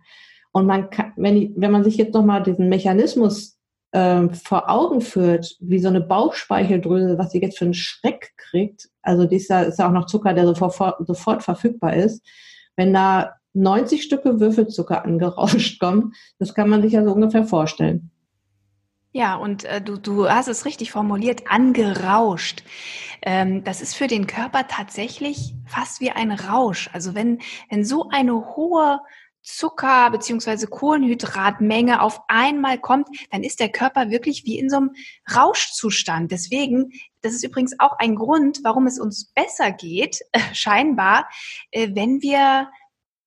Und 0.54 0.66
man 0.66 0.90
kann, 0.92 1.12
wenn, 1.18 1.54
wenn 1.58 1.72
man 1.72 1.84
sich 1.84 1.98
jetzt 1.98 2.14
nochmal 2.14 2.42
diesen 2.42 2.70
Mechanismus 2.70 3.55
ähm, 3.96 4.34
vor 4.34 4.70
Augen 4.70 5.00
führt, 5.00 5.56
wie 5.62 5.80
so 5.80 5.88
eine 5.88 6.02
Bauchspeicheldrüse, 6.02 7.18
was 7.18 7.32
sie 7.32 7.40
jetzt 7.40 7.58
für 7.58 7.64
einen 7.64 7.74
Schreck 7.74 8.34
kriegt, 8.36 8.90
also 9.02 9.26
dieser 9.26 9.66
ist 9.66 9.80
ja 9.80 9.88
auch 9.88 9.94
noch 9.94 10.06
Zucker, 10.06 10.34
der 10.34 10.46
sofort, 10.46 11.08
sofort 11.08 11.44
verfügbar 11.44 11.94
ist, 11.94 12.22
wenn 12.76 12.94
da 12.94 13.36
90 13.54 14.04
Stücke 14.04 14.42
Würfelzucker 14.42 15.06
angerauscht 15.06 15.80
kommen, 15.80 16.12
das 16.40 16.54
kann 16.54 16.70
man 16.70 16.82
sich 16.82 16.92
ja 16.92 17.06
so 17.06 17.14
ungefähr 17.14 17.46
vorstellen. 17.46 18.12
Ja, 19.14 19.36
und 19.36 19.64
äh, 19.64 19.80
du, 19.80 19.96
du 19.96 20.30
hast 20.30 20.50
es 20.50 20.66
richtig 20.66 20.92
formuliert, 20.92 21.44
angerauscht. 21.50 22.66
Ähm, 23.22 23.64
das 23.64 23.80
ist 23.80 23.96
für 23.96 24.08
den 24.08 24.28
Körper 24.28 24.68
tatsächlich 24.68 25.56
fast 25.66 26.02
wie 26.02 26.12
ein 26.12 26.32
Rausch. 26.32 26.90
Also 26.92 27.16
wenn, 27.16 27.40
wenn 27.70 27.86
so 27.86 28.10
eine 28.10 28.34
hohe 28.58 29.00
Zucker 29.46 30.10
beziehungsweise 30.10 30.68
Kohlenhydratmenge 30.68 32.02
auf 32.02 32.22
einmal 32.28 32.80
kommt, 32.80 33.08
dann 33.32 33.44
ist 33.44 33.60
der 33.60 33.70
Körper 33.70 34.10
wirklich 34.10 34.44
wie 34.46 34.58
in 34.58 34.70
so 34.70 34.78
einem 34.78 34.92
Rauschzustand. 35.34 36.32
Deswegen, 36.32 36.92
das 37.22 37.34
ist 37.34 37.44
übrigens 37.44 37.80
auch 37.80 37.94
ein 38.00 38.16
Grund, 38.16 38.60
warum 38.64 38.88
es 38.88 39.00
uns 39.00 39.32
besser 39.34 39.72
geht, 39.72 40.20
äh, 40.32 40.40
scheinbar, 40.54 41.30
äh, 41.72 41.90
wenn 41.94 42.22
wir 42.22 42.70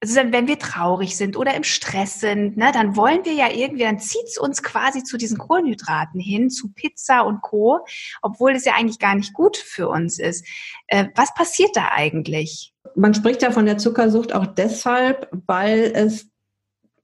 also 0.00 0.14
wenn 0.16 0.46
wir 0.46 0.58
traurig 0.58 1.16
sind 1.16 1.36
oder 1.36 1.54
im 1.54 1.64
Stress 1.64 2.20
sind, 2.20 2.56
ne, 2.56 2.70
dann 2.72 2.94
wollen 2.94 3.24
wir 3.24 3.32
ja 3.32 3.50
irgendwie, 3.50 3.82
dann 3.82 3.98
zieht 3.98 4.26
es 4.26 4.38
uns 4.38 4.62
quasi 4.62 5.02
zu 5.02 5.16
diesen 5.16 5.38
Kohlenhydraten 5.38 6.20
hin, 6.20 6.50
zu 6.50 6.72
Pizza 6.72 7.22
und 7.22 7.40
Co., 7.42 7.80
obwohl 8.22 8.52
es 8.52 8.64
ja 8.64 8.74
eigentlich 8.74 9.00
gar 9.00 9.16
nicht 9.16 9.32
gut 9.32 9.56
für 9.56 9.88
uns 9.88 10.20
ist. 10.20 10.46
Äh, 10.86 11.08
was 11.16 11.34
passiert 11.34 11.70
da 11.74 11.88
eigentlich? 11.90 12.72
Man 12.98 13.14
spricht 13.14 13.42
ja 13.42 13.50
von 13.50 13.66
der 13.66 13.78
Zuckersucht 13.78 14.34
auch 14.34 14.46
deshalb, 14.46 15.28
weil 15.46 15.92
es, 15.94 16.28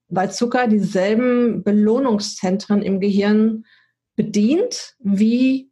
weil 0.08 0.32
Zucker 0.32 0.66
dieselben 0.66 1.62
Belohnungszentren 1.62 2.82
im 2.82 3.00
Gehirn 3.00 3.64
bedient 4.16 4.96
wie 4.98 5.70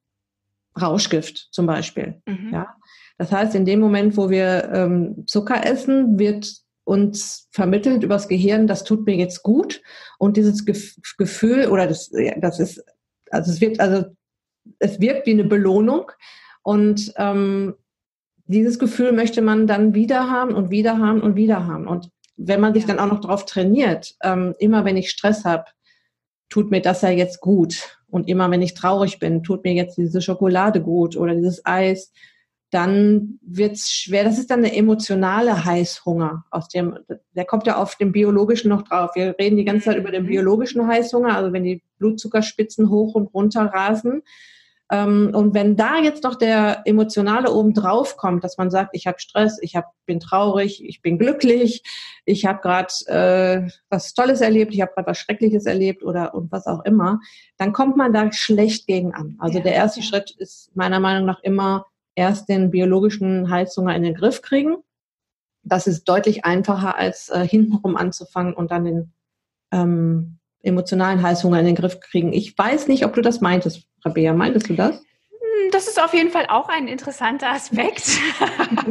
Rauschgift 0.81 1.49
zum 1.51 1.67
Beispiel. 1.67 2.23
Mhm. 2.27 2.51
Ja? 2.53 2.77
Das 3.19 3.33
heißt, 3.33 3.55
in 3.55 3.65
dem 3.65 3.81
Moment, 3.81 4.17
wo 4.17 4.31
wir 4.31 4.71
ähm, 4.73 5.25
Zucker 5.27 5.67
essen, 5.67 6.19
wird 6.19 6.53
uns 6.85 7.49
vermittelt 7.51 8.03
übers 8.03 8.29
Gehirn, 8.29 8.67
das 8.67 8.85
tut 8.85 9.07
mir 9.07 9.17
jetzt 9.17 9.43
gut. 9.43 9.83
Und 10.19 10.37
dieses 10.37 10.65
Gefühl, 10.65 11.69
oder 11.69 11.87
das, 11.87 12.11
das 12.39 12.59
ist, 12.59 12.85
also 13.31 13.51
es 13.51 13.61
wirkt, 13.61 13.81
also 13.81 14.07
es 14.79 15.01
wirkt 15.01 15.27
wie 15.27 15.33
eine 15.33 15.45
Belohnung. 15.45 16.11
Und 16.63 17.13
ähm, 17.17 17.75
dieses 18.47 18.79
Gefühl 18.79 19.13
möchte 19.13 19.43
man 19.43 19.67
dann 19.67 19.95
wieder 19.95 20.31
haben 20.31 20.55
und 20.55 20.71
wieder 20.71 20.99
haben 20.99 21.21
und 21.21 21.37
wieder 21.37 21.67
haben. 21.67 21.87
Und 21.87 22.11
wenn 22.37 22.61
man 22.61 22.75
sich 22.75 22.85
ja. 22.85 22.89
dann 22.89 22.99
auch 22.99 23.13
noch 23.13 23.21
darauf 23.21 23.45
trainiert, 23.45 24.15
ähm, 24.23 24.55
immer 24.59 24.85
wenn 24.85 24.97
ich 24.97 25.11
Stress 25.11 25.45
habe, 25.45 25.65
tut 26.49 26.71
mir 26.71 26.83
das 26.83 27.03
ja 27.03 27.11
jetzt 27.11 27.41
gut. 27.41 27.99
Und 28.09 28.29
immer 28.29 28.51
wenn 28.51 28.63
ich 28.63 28.75
traurig 28.75 29.19
bin, 29.19 29.43
tut 29.43 29.65
mir 29.65 29.73
jetzt 29.73 29.97
diese 29.97 30.21
Schokolade 30.21 30.83
gut 30.83 31.17
oder 31.17 31.35
dieses 31.35 31.65
Eis 31.65 32.13
dann 32.73 33.39
wird's 33.43 33.93
schwer. 33.93 34.25
Das 34.25 34.39
ist 34.39 34.51
dann 34.51 34.61
eine 34.61 34.75
emotionale 34.75 35.67
Heißhunger. 35.67 36.47
Aus 36.51 36.69
dem, 36.69 36.99
der 37.37 37.45
kommt 37.45 37.67
ja 37.67 37.77
auf 37.77 37.97
dem 37.97 38.13
biologischen 38.13 38.71
noch 38.71 38.81
drauf. 38.83 39.11
Wir 39.15 39.37
reden 39.39 39.59
die 39.59 39.65
ganze 39.65 39.85
Zeit 39.85 39.99
über 39.99 40.11
den 40.11 40.23
mhm. 40.23 40.29
biologischen 40.29 40.87
Heißhunger, 40.87 41.37
also 41.37 41.53
wenn 41.53 41.65
die 41.65 41.83
Blutzuckerspitzen 41.99 42.89
hoch 42.89 43.15
und 43.15 43.33
runter 43.35 43.67
rasen. 43.67 44.23
Ähm, 44.91 45.31
und 45.35 45.55
wenn 45.55 45.77
da 45.77 45.99
jetzt 45.99 46.25
noch 46.25 46.35
der 46.35 46.83
emotionale 46.85 47.51
oben 47.51 47.73
drauf 47.73 48.17
kommt, 48.17 48.45
dass 48.45 48.59
man 48.59 48.71
sagt, 48.71 48.91
ich 48.95 49.07
habe 49.07 49.21
Stress, 49.21 49.59
ich 49.63 49.77
hab, 49.77 49.87
bin 50.07 50.21
traurig, 50.21 50.85
ich 50.85 51.01
bin 51.01 51.19
glücklich, 51.19 51.83
ich 52.25 52.45
habe 52.45 52.61
gerade 52.61 52.93
äh, 53.07 53.71
was 53.89 54.13
Tolles 54.15 54.41
erlebt, 54.41 54.75
ich 54.75 54.83
habe 54.83 54.93
gerade 54.95 55.07
was 55.07 55.19
Schreckliches 55.19 55.67
erlebt 55.67 56.03
oder 56.03 56.35
und 56.35 56.53
was 56.53 56.67
auch 56.67 56.85
immer, 56.85 57.21
dann 57.57 57.73
kommt 57.73 57.97
man 57.97 58.13
da 58.13 58.31
schlecht 58.33 58.87
gegen 58.87 59.15
an. 59.15 59.37
Also 59.39 59.59
ja, 59.59 59.65
der 59.65 59.75
erste 59.75 60.01
ja. 60.01 60.07
Schritt 60.07 60.31
ist 60.39 60.75
meiner 60.75 61.01
Meinung 61.01 61.27
nach 61.27 61.43
immer 61.43 61.87
erst 62.15 62.49
den 62.49 62.71
biologischen 62.71 63.51
Heißhunger 63.51 63.97
in 63.97 64.03
den 64.03 64.15
Griff 64.15 64.43
kriegen. 64.43 64.77
Das 65.63 65.87
ist 65.87 66.05
deutlich 66.05 66.45
einfacher, 66.45 66.97
als 66.97 67.29
äh, 67.29 67.47
hintenrum 67.47 67.97
anzufangen 67.97 68.53
und 68.53 68.71
dann 68.71 68.85
den 68.85 69.13
ähm, 69.73 70.39
emotionalen 70.63 71.23
Heißhunger 71.23 71.61
in 71.61 71.67
den 71.67 71.75
Griff 71.75 72.01
kriegen. 72.01 72.33
Ich 72.33 72.57
weiß 72.57 72.89
nicht, 72.89 73.05
ob 73.05 73.15
du 73.15 73.23
das 73.23 73.41
meintest, 73.41 73.85
Rabea. 74.05 74.33
Meintest 74.33 74.69
du 74.69 74.75
das? 74.75 75.03
Das 75.71 75.89
ist 75.89 76.03
auf 76.03 76.15
jeden 76.15 76.31
Fall 76.31 76.47
auch 76.49 76.69
ein 76.69 76.89
interessanter 76.89 77.51
Aspekt. 77.51 78.07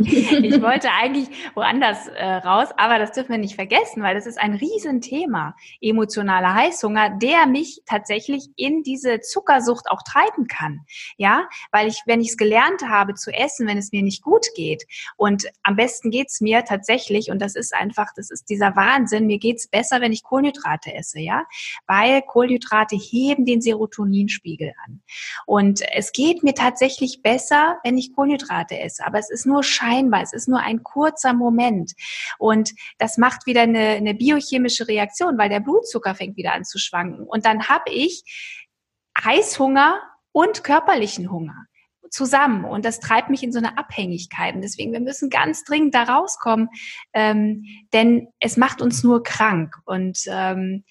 ich 0.01 0.61
wollte 0.61 0.89
eigentlich 0.91 1.29
woanders 1.55 2.07
äh, 2.07 2.25
raus, 2.25 2.69
aber 2.77 2.99
das 2.99 3.11
dürfen 3.11 3.29
wir 3.29 3.37
nicht 3.37 3.55
vergessen, 3.55 4.03
weil 4.03 4.15
das 4.15 4.25
ist 4.25 4.39
ein 4.39 4.55
Riesenthema, 4.55 5.55
emotionaler 5.79 6.53
Heißhunger, 6.53 7.17
der 7.21 7.45
mich 7.45 7.81
tatsächlich 7.85 8.47
in 8.55 8.83
diese 8.83 9.19
Zuckersucht 9.21 9.89
auch 9.89 10.01
treiben 10.03 10.47
kann. 10.47 10.81
Ja, 11.17 11.47
weil 11.71 11.87
ich, 11.87 12.01
wenn 12.05 12.21
ich 12.21 12.29
es 12.29 12.37
gelernt 12.37 12.83
habe 12.87 13.13
zu 13.13 13.31
essen, 13.31 13.67
wenn 13.67 13.77
es 13.77 13.91
mir 13.91 14.03
nicht 14.03 14.23
gut 14.23 14.47
geht 14.55 14.83
und 15.17 15.45
am 15.63 15.75
besten 15.75 16.09
geht's 16.09 16.41
mir 16.41 16.63
tatsächlich, 16.63 17.31
und 17.31 17.39
das 17.39 17.55
ist 17.55 17.73
einfach, 17.73 18.07
das 18.15 18.31
ist 18.31 18.49
dieser 18.49 18.75
Wahnsinn, 18.75 19.27
mir 19.27 19.39
geht's 19.39 19.67
besser, 19.67 20.01
wenn 20.01 20.11
ich 20.11 20.23
Kohlenhydrate 20.23 20.93
esse, 20.93 21.19
ja, 21.19 21.45
weil 21.87 22.21
Kohlenhydrate 22.21 22.95
heben 22.95 23.45
den 23.45 23.61
Serotoninspiegel 23.61 24.73
an. 24.85 25.01
Und 25.45 25.81
es 25.93 26.11
geht 26.11 26.43
mir 26.43 26.50
tatsächlich 26.53 26.81
tatsächlich 26.81 27.21
besser, 27.21 27.77
wenn 27.83 27.97
ich 27.97 28.13
Kohlenhydrate 28.13 28.79
esse. 28.79 29.05
Aber 29.05 29.19
es 29.19 29.29
ist 29.29 29.45
nur 29.45 29.63
scheinbar, 29.63 30.21
es 30.21 30.33
ist 30.33 30.47
nur 30.47 30.59
ein 30.59 30.83
kurzer 30.83 31.33
Moment. 31.33 31.93
Und 32.37 32.71
das 32.97 33.17
macht 33.17 33.45
wieder 33.45 33.61
eine, 33.61 33.79
eine 33.79 34.13
biochemische 34.13 34.87
Reaktion, 34.87 35.37
weil 35.37 35.49
der 35.49 35.59
Blutzucker 35.59 36.15
fängt 36.15 36.37
wieder 36.37 36.53
an 36.53 36.65
zu 36.65 36.79
schwanken. 36.79 37.25
Und 37.27 37.45
dann 37.45 37.67
habe 37.67 37.91
ich 37.91 38.23
Heißhunger 39.23 40.01
und 40.31 40.63
körperlichen 40.63 41.31
Hunger 41.31 41.65
zusammen 42.09 42.65
und 42.65 42.83
das 42.83 42.99
treibt 42.99 43.29
mich 43.29 43.41
in 43.41 43.53
so 43.53 43.59
eine 43.59 43.77
Abhängigkeit. 43.77 44.55
Und 44.55 44.61
deswegen, 44.61 44.91
wir 44.91 44.99
müssen 44.99 45.29
ganz 45.29 45.63
dringend 45.63 45.95
da 45.95 46.03
rauskommen, 46.03 46.67
ähm, 47.13 47.63
denn 47.93 48.27
es 48.39 48.57
macht 48.57 48.81
uns 48.81 49.03
nur 49.03 49.23
krank. 49.23 49.75
Und, 49.85 50.19
ähm, 50.27 50.83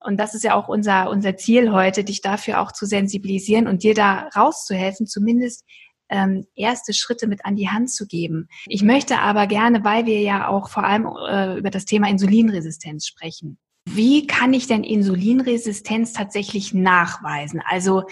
und 0.00 0.18
das 0.18 0.34
ist 0.34 0.44
ja 0.44 0.54
auch 0.54 0.68
unser, 0.68 1.10
unser 1.10 1.36
Ziel 1.36 1.72
heute, 1.72 2.04
dich 2.04 2.20
dafür 2.20 2.60
auch 2.60 2.72
zu 2.72 2.86
sensibilisieren 2.86 3.66
und 3.66 3.82
dir 3.82 3.94
da 3.94 4.28
rauszuhelfen, 4.36 5.06
zumindest 5.06 5.64
ähm, 6.08 6.46
erste 6.54 6.94
Schritte 6.94 7.26
mit 7.26 7.44
an 7.44 7.56
die 7.56 7.68
Hand 7.68 7.90
zu 7.90 8.06
geben. 8.06 8.48
Ich 8.66 8.82
möchte 8.82 9.18
aber 9.18 9.46
gerne, 9.46 9.84
weil 9.84 10.06
wir 10.06 10.20
ja 10.20 10.48
auch 10.48 10.68
vor 10.68 10.84
allem 10.84 11.06
äh, 11.28 11.58
über 11.58 11.70
das 11.70 11.84
Thema 11.84 12.08
Insulinresistenz 12.08 13.06
sprechen, 13.06 13.58
wie 13.88 14.26
kann 14.26 14.52
ich 14.52 14.66
denn 14.66 14.82
Insulinresistenz 14.82 16.12
tatsächlich 16.12 16.74
nachweisen? 16.74 17.62
Also 17.64 18.02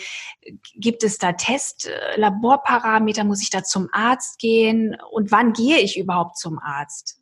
gibt 0.77 1.03
es 1.03 1.19
da 1.19 1.33
Test, 1.33 1.89
äh, 1.89 2.17
Laborparameter? 2.17 3.25
Muss 3.25 3.43
ich 3.43 3.51
da 3.51 3.65
zum 3.65 3.89
Arzt 3.93 4.39
gehen? 4.39 4.97
Und 5.11 5.33
wann 5.33 5.53
gehe 5.53 5.79
ich 5.79 5.99
überhaupt 5.99 6.39
zum 6.39 6.61
Arzt? 6.61 7.21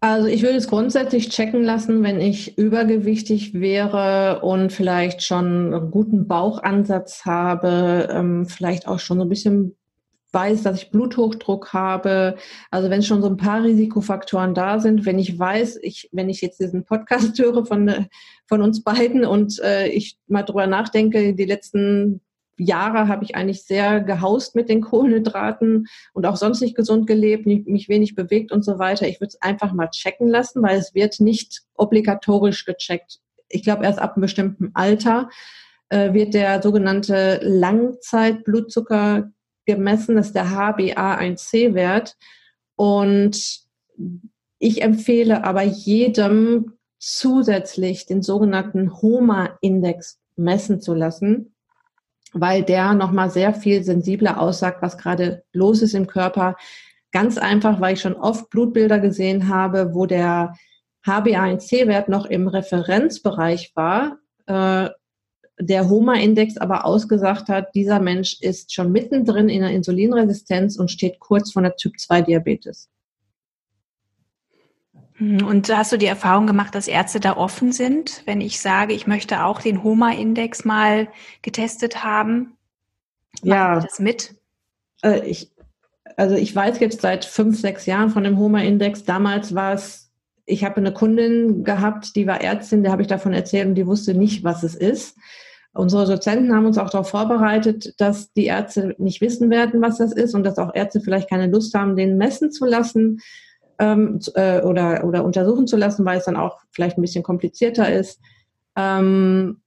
Also 0.00 0.28
ich 0.28 0.42
würde 0.42 0.58
es 0.58 0.68
grundsätzlich 0.68 1.28
checken 1.28 1.64
lassen, 1.64 2.04
wenn 2.04 2.20
ich 2.20 2.56
übergewichtig 2.56 3.54
wäre 3.54 4.40
und 4.42 4.72
vielleicht 4.72 5.24
schon 5.24 5.74
einen 5.74 5.90
guten 5.90 6.28
Bauchansatz 6.28 7.24
habe, 7.24 8.08
ähm, 8.12 8.46
vielleicht 8.46 8.86
auch 8.86 9.00
schon 9.00 9.18
so 9.18 9.24
ein 9.24 9.28
bisschen 9.28 9.76
weiß, 10.30 10.62
dass 10.62 10.82
ich 10.82 10.90
Bluthochdruck 10.90 11.72
habe. 11.72 12.36
Also 12.70 12.90
wenn 12.90 13.02
schon 13.02 13.22
so 13.22 13.28
ein 13.28 13.36
paar 13.36 13.64
Risikofaktoren 13.64 14.54
da 14.54 14.78
sind, 14.78 15.04
wenn 15.04 15.18
ich 15.18 15.36
weiß, 15.36 15.78
ich, 15.82 16.08
wenn 16.12 16.28
ich 16.28 16.42
jetzt 16.42 16.60
diesen 16.60 16.84
Podcast 16.84 17.36
höre 17.40 17.66
von, 17.66 18.06
von 18.46 18.62
uns 18.62 18.84
beiden 18.84 19.24
und 19.24 19.58
äh, 19.60 19.88
ich 19.88 20.16
mal 20.28 20.42
drüber 20.42 20.68
nachdenke, 20.68 21.34
die 21.34 21.44
letzten 21.44 22.20
Jahre 22.58 23.08
habe 23.08 23.24
ich 23.24 23.34
eigentlich 23.34 23.62
sehr 23.62 24.00
gehaust 24.00 24.54
mit 24.54 24.68
den 24.68 24.80
Kohlenhydraten 24.80 25.86
und 26.12 26.26
auch 26.26 26.36
sonst 26.36 26.60
nicht 26.60 26.76
gesund 26.76 27.06
gelebt, 27.06 27.46
mich 27.46 27.88
wenig 27.88 28.14
bewegt 28.14 28.52
und 28.52 28.64
so 28.64 28.78
weiter. 28.78 29.08
Ich 29.08 29.20
würde 29.20 29.28
es 29.28 29.42
einfach 29.42 29.72
mal 29.72 29.88
checken 29.88 30.28
lassen, 30.28 30.62
weil 30.62 30.78
es 30.78 30.94
wird 30.94 31.20
nicht 31.20 31.62
obligatorisch 31.74 32.64
gecheckt. 32.64 33.20
Ich 33.48 33.62
glaube, 33.62 33.84
erst 33.84 33.98
ab 33.98 34.14
einem 34.14 34.22
bestimmten 34.22 34.70
Alter 34.74 35.30
äh, 35.88 36.12
wird 36.12 36.34
der 36.34 36.62
sogenannte 36.62 37.40
Langzeitblutzucker 37.42 39.30
gemessen, 39.64 40.16
das 40.16 40.28
ist 40.28 40.34
der 40.34 40.46
HbA1c-Wert. 40.46 42.16
Und 42.76 43.60
ich 44.58 44.82
empfehle 44.82 45.44
aber 45.44 45.62
jedem 45.62 46.78
zusätzlich 46.98 48.06
den 48.06 48.22
sogenannten 48.22 49.00
HOMA-Index 49.00 50.18
messen 50.36 50.80
zu 50.80 50.94
lassen, 50.94 51.54
weil 52.32 52.62
der 52.62 52.94
nochmal 52.94 53.30
sehr 53.30 53.54
viel 53.54 53.82
sensibler 53.82 54.40
aussagt, 54.40 54.82
was 54.82 54.98
gerade 54.98 55.42
los 55.52 55.82
ist 55.82 55.94
im 55.94 56.06
Körper. 56.06 56.56
Ganz 57.12 57.38
einfach, 57.38 57.80
weil 57.80 57.94
ich 57.94 58.00
schon 58.00 58.14
oft 58.14 58.50
Blutbilder 58.50 58.98
gesehen 58.98 59.48
habe, 59.48 59.94
wo 59.94 60.06
der 60.06 60.54
HbA1c-Wert 61.06 62.08
noch 62.08 62.26
im 62.26 62.48
Referenzbereich 62.48 63.72
war, 63.74 64.18
äh, 64.46 64.90
der 65.60 65.88
HOMA-Index 65.88 66.56
aber 66.58 66.84
ausgesagt 66.84 67.48
hat, 67.48 67.74
dieser 67.74 67.98
Mensch 67.98 68.40
ist 68.40 68.72
schon 68.72 68.92
mittendrin 68.92 69.48
in 69.48 69.62
der 69.62 69.70
Insulinresistenz 69.70 70.76
und 70.76 70.90
steht 70.90 71.18
kurz 71.18 71.52
vor 71.52 71.62
der 71.62 71.76
Typ-2-Diabetes. 71.76 72.88
Hm, 75.18 75.44
und 75.44 75.68
hast 75.76 75.92
du 75.92 75.96
die 75.96 76.06
Erfahrung 76.06 76.46
gemacht, 76.46 76.74
dass 76.74 76.88
Ärzte 76.88 77.20
da 77.20 77.36
offen 77.36 77.72
sind, 77.72 78.22
wenn 78.24 78.40
ich 78.40 78.60
sage, 78.60 78.94
ich 78.94 79.06
möchte 79.06 79.44
auch 79.44 79.60
den 79.60 79.82
HOMA-Index 79.82 80.64
mal 80.64 81.08
getestet 81.42 82.02
haben? 82.02 82.56
Machen 83.42 83.50
ja. 83.50 83.80
das 83.80 83.98
mit? 83.98 84.34
Äh, 85.02 85.28
ich, 85.28 85.50
also 86.16 86.36
ich 86.36 86.54
weiß 86.54 86.80
jetzt 86.80 87.02
seit 87.02 87.24
fünf, 87.24 87.60
sechs 87.60 87.86
Jahren 87.86 88.10
von 88.10 88.24
dem 88.24 88.38
HOMA-Index. 88.38 89.04
Damals 89.04 89.54
war 89.54 89.74
es, 89.74 90.10
ich 90.46 90.64
habe 90.64 90.76
eine 90.76 90.92
Kundin 90.92 91.64
gehabt, 91.64 92.16
die 92.16 92.26
war 92.26 92.40
Ärztin, 92.40 92.82
der 92.82 92.92
habe 92.92 93.02
ich 93.02 93.08
davon 93.08 93.32
erzählt 93.32 93.66
und 93.66 93.74
die 93.74 93.86
wusste 93.86 94.14
nicht, 94.14 94.44
was 94.44 94.62
es 94.62 94.74
ist. 94.74 95.16
Unsere 95.74 96.06
Dozenten 96.06 96.54
haben 96.54 96.66
uns 96.66 96.78
auch 96.78 96.90
darauf 96.90 97.10
vorbereitet, 97.10 97.94
dass 97.98 98.32
die 98.32 98.46
Ärzte 98.46 98.94
nicht 98.98 99.20
wissen 99.20 99.50
werden, 99.50 99.82
was 99.82 99.98
das 99.98 100.12
ist 100.12 100.34
und 100.34 100.44
dass 100.44 100.58
auch 100.58 100.74
Ärzte 100.74 101.00
vielleicht 101.00 101.28
keine 101.28 101.46
Lust 101.46 101.74
haben, 101.74 101.94
den 101.94 102.16
messen 102.16 102.50
zu 102.50 102.64
lassen 102.64 103.20
ähm, 103.78 104.20
äh, 104.34 104.60
oder, 104.62 105.04
oder 105.04 105.24
untersuchen 105.24 105.66
zu 105.66 105.76
lassen, 105.76 106.04
weil 106.04 106.18
es 106.18 106.24
dann 106.24 106.36
auch 106.36 106.58
vielleicht 106.70 106.98
ein 106.98 107.02
bisschen 107.02 107.22
komplizierter 107.22 107.92
ist. 107.92 108.20
Ähm, 108.76 109.60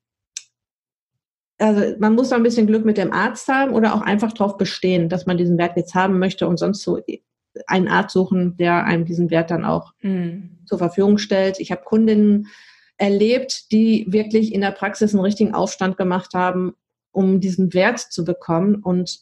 also 1.58 1.96
man 2.00 2.16
muss 2.16 2.30
da 2.30 2.36
ein 2.36 2.44
bisschen 2.44 2.68
Glück 2.68 2.86
mit 2.86 2.98
dem 2.98 3.14
Arzt 3.14 3.48
haben 3.48 3.74
oder 3.74 3.94
auch 3.94 4.02
einfach 4.02 4.34
darauf 4.34 4.58
bestehen, 4.58 5.10
dass 5.10 5.26
man 5.28 5.38
diesen 5.38 5.58
Wert 5.58 5.78
jetzt 5.78 5.94
haben 5.94 6.18
möchte 6.18 6.48
und 6.48 6.58
sonst 6.58 6.82
so 6.82 7.00
einen 7.68 7.88
Arzt 7.88 8.14
suchen, 8.14 8.58
der 8.58 8.86
einem 8.86 9.06
diesen 9.06 9.30
Wert 9.30 9.52
dann 9.52 9.66
auch 9.66 9.94
mhm. 10.02 10.58
zur 10.66 10.80
Verfügung 10.80 11.18
stellt. 11.18 11.60
Ich 11.60 11.72
habe 11.72 11.84
Kundinnen, 11.84 12.48
erlebt, 13.02 13.72
die 13.72 14.06
wirklich 14.10 14.54
in 14.54 14.62
der 14.62 14.70
Praxis 14.70 15.14
einen 15.14 15.24
richtigen 15.24 15.56
Aufstand 15.56 15.98
gemacht 15.98 16.36
haben, 16.36 16.76
um 17.12 17.40
diesen 17.40 17.74
Wert 17.74 17.98
zu 17.98 18.24
bekommen 18.24 18.76
und 18.76 19.22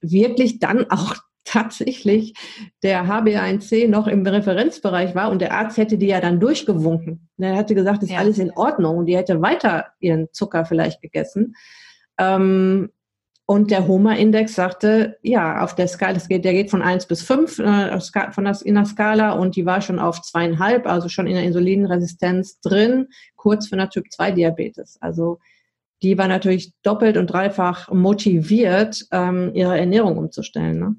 wirklich 0.00 0.58
dann 0.58 0.90
auch 0.90 1.14
tatsächlich 1.46 2.34
der 2.82 3.06
HbA1c 3.06 3.88
noch 3.88 4.06
im 4.06 4.26
Referenzbereich 4.26 5.14
war 5.14 5.30
und 5.30 5.40
der 5.40 5.52
Arzt 5.52 5.78
hätte 5.78 5.96
die 5.96 6.08
ja 6.08 6.20
dann 6.20 6.40
durchgewunken. 6.40 7.28
Er 7.38 7.54
hätte 7.54 7.74
gesagt, 7.74 8.02
ist 8.02 8.10
ja. 8.10 8.18
alles 8.18 8.38
in 8.38 8.50
Ordnung 8.52 8.98
und 8.98 9.06
die 9.06 9.16
hätte 9.16 9.40
weiter 9.40 9.86
ihren 10.00 10.28
Zucker 10.32 10.66
vielleicht 10.66 11.00
gegessen. 11.00 11.54
Ähm, 12.18 12.90
und 13.48 13.70
der 13.70 13.86
HOMA-Index 13.86 14.56
sagte, 14.56 15.18
ja, 15.22 15.62
auf 15.62 15.76
der 15.76 15.86
Skala, 15.86 16.14
das 16.14 16.26
geht, 16.26 16.44
der 16.44 16.52
geht 16.52 16.68
von 16.68 16.82
1 16.82 17.06
bis 17.06 17.22
5 17.22 17.60
äh, 17.60 18.00
von 18.32 18.44
das, 18.44 18.60
in 18.60 18.74
der 18.74 18.86
Skala 18.86 19.32
und 19.32 19.54
die 19.54 19.64
war 19.64 19.80
schon 19.80 20.00
auf 20.00 20.20
zweieinhalb, 20.20 20.86
also 20.86 21.08
schon 21.08 21.28
in 21.28 21.34
der 21.34 21.44
Insulinresistenz 21.44 22.60
drin, 22.60 23.06
kurz 23.36 23.68
für 23.68 23.76
eine 23.76 23.88
Typ-2-Diabetes. 23.88 24.98
Also 25.00 25.38
die 26.02 26.18
war 26.18 26.26
natürlich 26.26 26.72
doppelt 26.82 27.16
und 27.16 27.28
dreifach 27.28 27.90
motiviert, 27.92 29.06
ähm, 29.12 29.52
ihre 29.54 29.78
Ernährung 29.78 30.18
umzustellen. 30.18 30.80
Ne? 30.80 30.96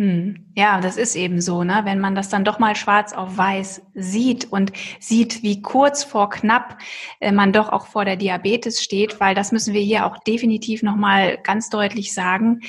Hm. 0.00 0.46
Ja, 0.56 0.80
das 0.80 0.96
ist 0.96 1.14
eben 1.14 1.42
so, 1.42 1.62
ne? 1.62 1.82
Wenn 1.84 2.00
man 2.00 2.14
das 2.14 2.30
dann 2.30 2.42
doch 2.42 2.58
mal 2.58 2.74
schwarz 2.74 3.12
auf 3.12 3.36
weiß 3.36 3.82
sieht 3.92 4.50
und 4.50 4.72
sieht, 4.98 5.42
wie 5.42 5.60
kurz 5.60 6.04
vor 6.04 6.30
knapp 6.30 6.78
äh, 7.20 7.32
man 7.32 7.52
doch 7.52 7.68
auch 7.68 7.86
vor 7.86 8.06
der 8.06 8.16
Diabetes 8.16 8.82
steht, 8.82 9.20
weil 9.20 9.34
das 9.34 9.52
müssen 9.52 9.74
wir 9.74 9.82
hier 9.82 10.06
auch 10.06 10.16
definitiv 10.16 10.82
nochmal 10.82 11.36
ganz 11.44 11.68
deutlich 11.68 12.14
sagen. 12.14 12.60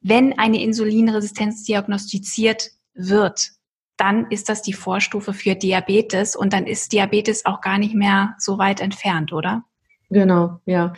Wenn 0.00 0.40
eine 0.40 0.60
Insulinresistenz 0.60 1.62
diagnostiziert 1.62 2.70
wird, 2.94 3.50
dann 3.96 4.26
ist 4.30 4.48
das 4.48 4.60
die 4.60 4.72
Vorstufe 4.72 5.34
für 5.34 5.54
Diabetes 5.54 6.34
und 6.34 6.52
dann 6.52 6.66
ist 6.66 6.90
Diabetes 6.90 7.46
auch 7.46 7.60
gar 7.60 7.78
nicht 7.78 7.94
mehr 7.94 8.34
so 8.40 8.58
weit 8.58 8.80
entfernt, 8.80 9.32
oder? 9.32 9.62
Genau, 10.10 10.58
ja. 10.66 10.94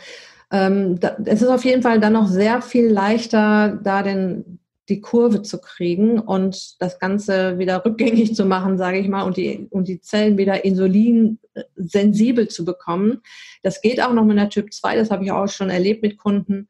Ähm, 0.51 0.99
da, 0.99 1.19
es 1.27 1.43
ist 1.43 1.49
auf 1.49 1.67
jeden 1.67 1.83
Fall 1.83 2.01
dann 2.01 2.15
noch 2.15 2.27
sehr 2.27 2.63
viel 2.63 2.89
leichter, 2.89 3.79
da 3.83 4.03
den 4.03 4.58
die 4.89 5.01
Kurve 5.01 5.43
zu 5.43 5.61
kriegen 5.61 6.19
und 6.19 6.81
das 6.81 6.99
Ganze 6.99 7.59
wieder 7.59 7.85
rückgängig 7.85 8.35
zu 8.35 8.45
machen, 8.45 8.79
sage 8.79 8.99
ich 8.99 9.09
mal, 9.09 9.23
und 9.23 9.37
die, 9.37 9.69
und 9.71 9.89
die 9.89 10.01
Zellen 10.01 10.39
wieder 10.39 10.65
insulinsensibel 10.65 12.49
zu 12.49 12.65
bekommen. 12.65 13.21
Das 13.63 13.81
geht 13.81 14.03
auch 14.03 14.13
noch 14.13 14.25
mit 14.25 14.39
der 14.39 14.49
Typ 14.49 14.73
2, 14.73 14.97
das 14.97 15.11
habe 15.11 15.25
ich 15.25 15.33
auch 15.33 15.49
schon 15.49 15.71
erlebt 15.71 16.03
mit 16.03 16.19
Kunden. 16.19 16.69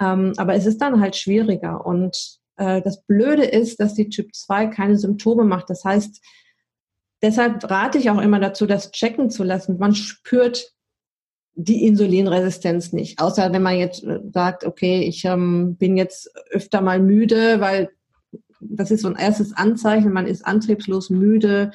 Ähm, 0.00 0.32
aber 0.36 0.54
es 0.54 0.66
ist 0.66 0.78
dann 0.78 1.00
halt 1.00 1.14
schwieriger. 1.16 1.84
Und 1.84 2.38
äh, 2.56 2.82
das 2.82 3.04
Blöde 3.04 3.44
ist, 3.44 3.80
dass 3.80 3.94
die 3.94 4.08
Typ 4.08 4.34
2 4.34 4.66
keine 4.68 4.98
Symptome 4.98 5.44
macht. 5.44 5.70
Das 5.70 5.84
heißt, 5.84 6.20
deshalb 7.22 7.70
rate 7.70 7.98
ich 7.98 8.10
auch 8.10 8.20
immer 8.20 8.40
dazu, 8.40 8.66
das 8.66 8.90
checken 8.90 9.30
zu 9.30 9.44
lassen. 9.44 9.78
Man 9.78 9.94
spürt 9.94 10.72
die 11.54 11.86
Insulinresistenz 11.86 12.92
nicht. 12.92 13.20
Außer 13.20 13.52
wenn 13.52 13.62
man 13.62 13.76
jetzt 13.76 14.04
äh, 14.04 14.20
sagt, 14.32 14.64
okay, 14.64 15.00
ich 15.00 15.24
ähm, 15.24 15.76
bin 15.76 15.96
jetzt 15.96 16.30
öfter 16.50 16.80
mal 16.80 17.00
müde, 17.00 17.60
weil 17.60 17.90
das 18.60 18.90
ist 18.90 19.02
so 19.02 19.08
ein 19.08 19.16
erstes 19.16 19.56
Anzeichen, 19.56 20.12
man 20.12 20.26
ist 20.26 20.46
antriebslos 20.46 21.10
müde, 21.10 21.72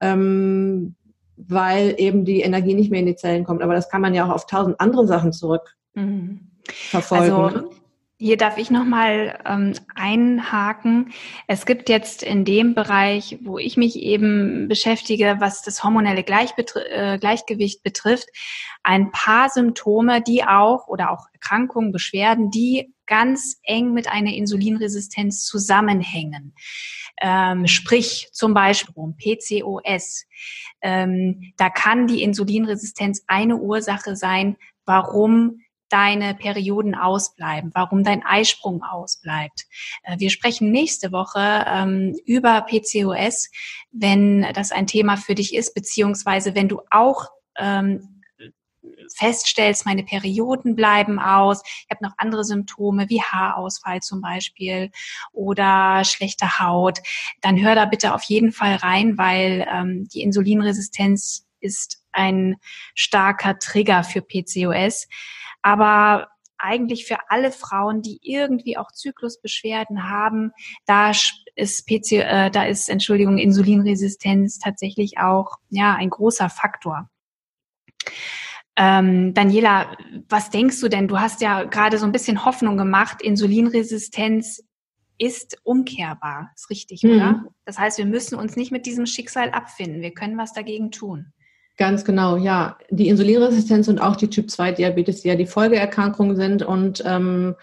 ähm, 0.00 0.94
weil 1.36 1.94
eben 1.98 2.24
die 2.24 2.40
Energie 2.40 2.74
nicht 2.74 2.90
mehr 2.90 3.00
in 3.00 3.06
die 3.06 3.16
Zellen 3.16 3.44
kommt. 3.44 3.62
Aber 3.62 3.74
das 3.74 3.88
kann 3.88 4.00
man 4.00 4.14
ja 4.14 4.26
auch 4.26 4.34
auf 4.34 4.46
tausend 4.46 4.80
andere 4.80 5.06
Sachen 5.06 5.32
zurück 5.32 5.76
mhm. 5.94 6.50
verfolgen. 6.64 7.32
Also, 7.32 7.60
ne? 7.60 7.68
Hier 8.22 8.36
darf 8.36 8.56
ich 8.56 8.70
nochmal 8.70 9.36
ähm, 9.44 9.72
einhaken. 9.96 11.12
Es 11.48 11.66
gibt 11.66 11.88
jetzt 11.88 12.22
in 12.22 12.44
dem 12.44 12.72
Bereich, 12.72 13.38
wo 13.42 13.58
ich 13.58 13.76
mich 13.76 13.96
eben 13.96 14.68
beschäftige, 14.68 15.38
was 15.40 15.62
das 15.62 15.82
hormonelle 15.82 16.22
Gleichbetr 16.22 16.86
äh, 16.88 17.18
Gleichgewicht 17.18 17.82
betrifft, 17.82 18.28
ein 18.84 19.10
paar 19.10 19.48
Symptome, 19.48 20.22
die 20.22 20.44
auch 20.44 20.86
oder 20.86 21.10
auch 21.10 21.26
Erkrankungen, 21.32 21.90
Beschwerden, 21.90 22.52
die 22.52 22.94
ganz 23.06 23.58
eng 23.64 23.92
mit 23.92 24.06
einer 24.06 24.32
Insulinresistenz 24.32 25.44
zusammenhängen. 25.44 26.54
Ähm, 27.20 27.66
sprich 27.66 28.28
zum 28.30 28.54
Beispiel 28.54 29.14
PCOS. 29.18 30.26
Ähm, 30.80 31.52
da 31.56 31.70
kann 31.70 32.06
die 32.06 32.22
Insulinresistenz 32.22 33.24
eine 33.26 33.56
Ursache 33.56 34.14
sein, 34.14 34.58
warum 34.84 35.61
deine 35.92 36.34
Perioden 36.34 36.94
ausbleiben, 36.94 37.70
warum 37.74 38.02
dein 38.02 38.24
Eisprung 38.24 38.82
ausbleibt. 38.82 39.66
Äh, 40.04 40.18
wir 40.18 40.30
sprechen 40.30 40.70
nächste 40.70 41.12
Woche 41.12 41.64
ähm, 41.66 42.16
über 42.24 42.62
PCOS, 42.62 43.50
wenn 43.90 44.46
das 44.54 44.72
ein 44.72 44.86
Thema 44.86 45.16
für 45.16 45.34
dich 45.34 45.54
ist, 45.54 45.74
beziehungsweise 45.74 46.54
wenn 46.54 46.68
du 46.68 46.80
auch 46.90 47.28
ähm, 47.58 48.22
feststellst, 49.14 49.84
meine 49.86 50.02
Perioden 50.02 50.74
bleiben 50.74 51.18
aus, 51.18 51.62
ich 51.64 51.90
habe 51.90 52.04
noch 52.04 52.14
andere 52.16 52.44
Symptome 52.44 53.08
wie 53.08 53.22
Haarausfall 53.22 54.00
zum 54.00 54.20
Beispiel 54.20 54.90
oder 55.32 56.04
schlechte 56.04 56.58
Haut, 56.58 57.00
dann 57.40 57.60
hör 57.60 57.74
da 57.74 57.84
bitte 57.84 58.14
auf 58.14 58.22
jeden 58.24 58.52
Fall 58.52 58.76
rein, 58.76 59.18
weil 59.18 59.66
ähm, 59.70 60.08
die 60.08 60.22
Insulinresistenz 60.22 61.46
ist 61.60 62.02
ein 62.12 62.56
starker 62.94 63.58
Trigger 63.58 64.04
für 64.04 64.20
PCOS. 64.20 65.06
Aber 65.62 66.28
eigentlich 66.58 67.06
für 67.06 67.18
alle 67.28 67.50
Frauen, 67.50 68.02
die 68.02 68.20
irgendwie 68.22 68.76
auch 68.76 68.92
Zyklusbeschwerden 68.92 70.08
haben, 70.08 70.52
da 70.86 71.12
ist 71.56 71.86
PC, 71.86 72.12
äh, 72.12 72.50
da 72.50 72.64
ist 72.64 72.88
Entschuldigung 72.88 73.38
Insulinresistenz 73.38 74.58
tatsächlich 74.58 75.18
auch 75.18 75.56
ja 75.70 75.94
ein 75.94 76.10
großer 76.10 76.48
Faktor. 76.48 77.08
Ähm, 78.76 79.34
Daniela, 79.34 79.96
was 80.28 80.50
denkst 80.50 80.80
du 80.80 80.88
denn? 80.88 81.08
Du 81.08 81.20
hast 81.20 81.42
ja 81.42 81.64
gerade 81.64 81.98
so 81.98 82.06
ein 82.06 82.12
bisschen 82.12 82.44
Hoffnung 82.44 82.76
gemacht. 82.76 83.20
Insulinresistenz 83.20 84.62
ist 85.18 85.58
umkehrbar. 85.62 86.50
Ist 86.56 86.70
richtig, 86.70 87.02
mhm. 87.02 87.10
oder? 87.10 87.44
Das 87.64 87.78
heißt, 87.78 87.98
wir 87.98 88.06
müssen 88.06 88.38
uns 88.38 88.56
nicht 88.56 88.72
mit 88.72 88.86
diesem 88.86 89.06
Schicksal 89.06 89.50
abfinden. 89.50 90.00
Wir 90.00 90.14
können 90.14 90.38
was 90.38 90.52
dagegen 90.52 90.90
tun. 90.90 91.32
Ganz 91.78 92.04
genau, 92.04 92.36
ja. 92.36 92.76
Die 92.90 93.08
Insulinresistenz 93.08 93.88
und 93.88 94.00
auch 94.00 94.16
die 94.16 94.28
Typ-2-Diabetes, 94.28 95.22
die 95.22 95.28
ja 95.28 95.36
die 95.36 95.46
Folgeerkrankungen 95.46 96.36
sind. 96.36 96.62
Und 96.62 97.02
ähm, 97.06 97.54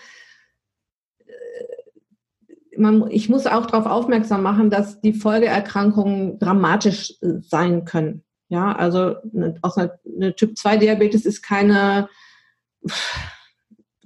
äh, 1.19 2.77
man, 2.77 3.09
ich 3.11 3.29
muss 3.29 3.45
auch 3.45 3.67
darauf 3.67 3.85
aufmerksam 3.85 4.41
machen, 4.41 4.69
dass 4.69 4.99
die 5.01 5.13
Folgeerkrankungen 5.13 6.39
dramatisch 6.39 7.15
äh, 7.21 7.39
sein 7.41 7.85
können. 7.85 8.23
Ja, 8.49 8.71
also 8.71 9.15
eine, 9.33 9.55
auch 9.61 9.77
eine, 9.77 9.99
eine 10.15 10.35
Typ-2-Diabetes 10.35 11.25
ist 11.25 11.43
keine, 11.43 12.09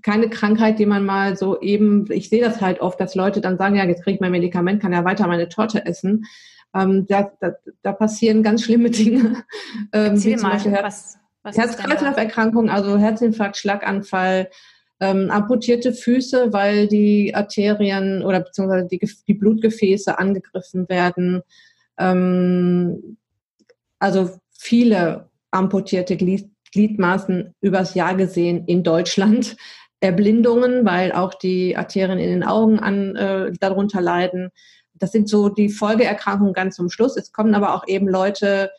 keine 0.02 0.30
Krankheit, 0.30 0.80
die 0.80 0.86
man 0.86 1.06
mal 1.06 1.38
so 1.38 1.62
eben, 1.62 2.12
ich 2.12 2.28
sehe 2.28 2.44
das 2.44 2.60
halt 2.60 2.82
oft, 2.82 3.00
dass 3.00 3.16
Leute 3.16 3.40
dann 3.40 3.58
sagen, 3.58 3.78
ja, 3.78 3.86
jetzt 3.86 4.04
kriege 4.04 4.16
ich 4.16 4.22
mein 4.22 4.34
Medikament, 4.34 4.82
kann 4.82 4.92
ja 4.92 5.06
weiter 5.06 5.28
meine 5.28 5.48
Torte 5.48 5.86
essen. 5.86 6.26
Ähm, 6.76 7.06
da, 7.08 7.32
da, 7.40 7.54
da 7.82 7.92
passieren 7.94 8.44
ganz 8.44 8.64
schlimme 8.64 8.90
Dinge. 8.90 9.44
Ähm, 9.92 10.18
zum 10.18 10.36
mal, 10.42 10.60
Herz, 10.60 11.18
Herz-Kreislauf-Erkrankungen, 11.44 12.70
also 12.70 12.98
Herzinfarkt, 12.98 13.58
Schlaganfall, 13.58 14.50
ähm, 15.00 15.30
amputierte 15.30 15.94
Füße, 15.94 16.54
weil 16.54 16.88
die 16.88 17.36
Arterien 17.36 18.24
oder 18.24 18.40
beziehungsweise 18.40 18.88
die, 18.88 19.00
die 19.28 19.34
Blutgefäße 19.34 20.18
angegriffen 20.18 20.88
werden. 20.90 21.42
Ähm, 21.98 23.18
also 24.00 24.32
viele 24.52 25.30
amputierte 25.52 26.18
Glied, 26.18 26.50
Gliedmaßen 26.72 27.54
übers 27.62 27.94
Jahr 27.94 28.16
gesehen 28.16 28.66
in 28.66 28.84
Deutschland. 28.84 29.56
Erblindungen, 30.00 30.86
weil 30.86 31.14
auch 31.14 31.34
die 31.34 31.78
Arterien 31.78 32.20
in 32.20 32.30
den 32.30 32.44
Augen 32.44 32.80
an, 32.80 33.16
äh, 33.16 33.52
darunter 33.60 34.02
leiden. 34.02 34.50
Das 35.04 35.12
sind 35.12 35.28
so 35.28 35.50
die 35.50 35.68
Folgeerkrankungen 35.68 36.54
ganz 36.54 36.78
zum 36.78 36.90
Schluss. 36.90 37.18
Es 37.18 37.34
kommen 37.34 37.56
aber 37.56 37.76
auch 37.76 37.86
eben 37.90 38.08
Leute 38.08 38.72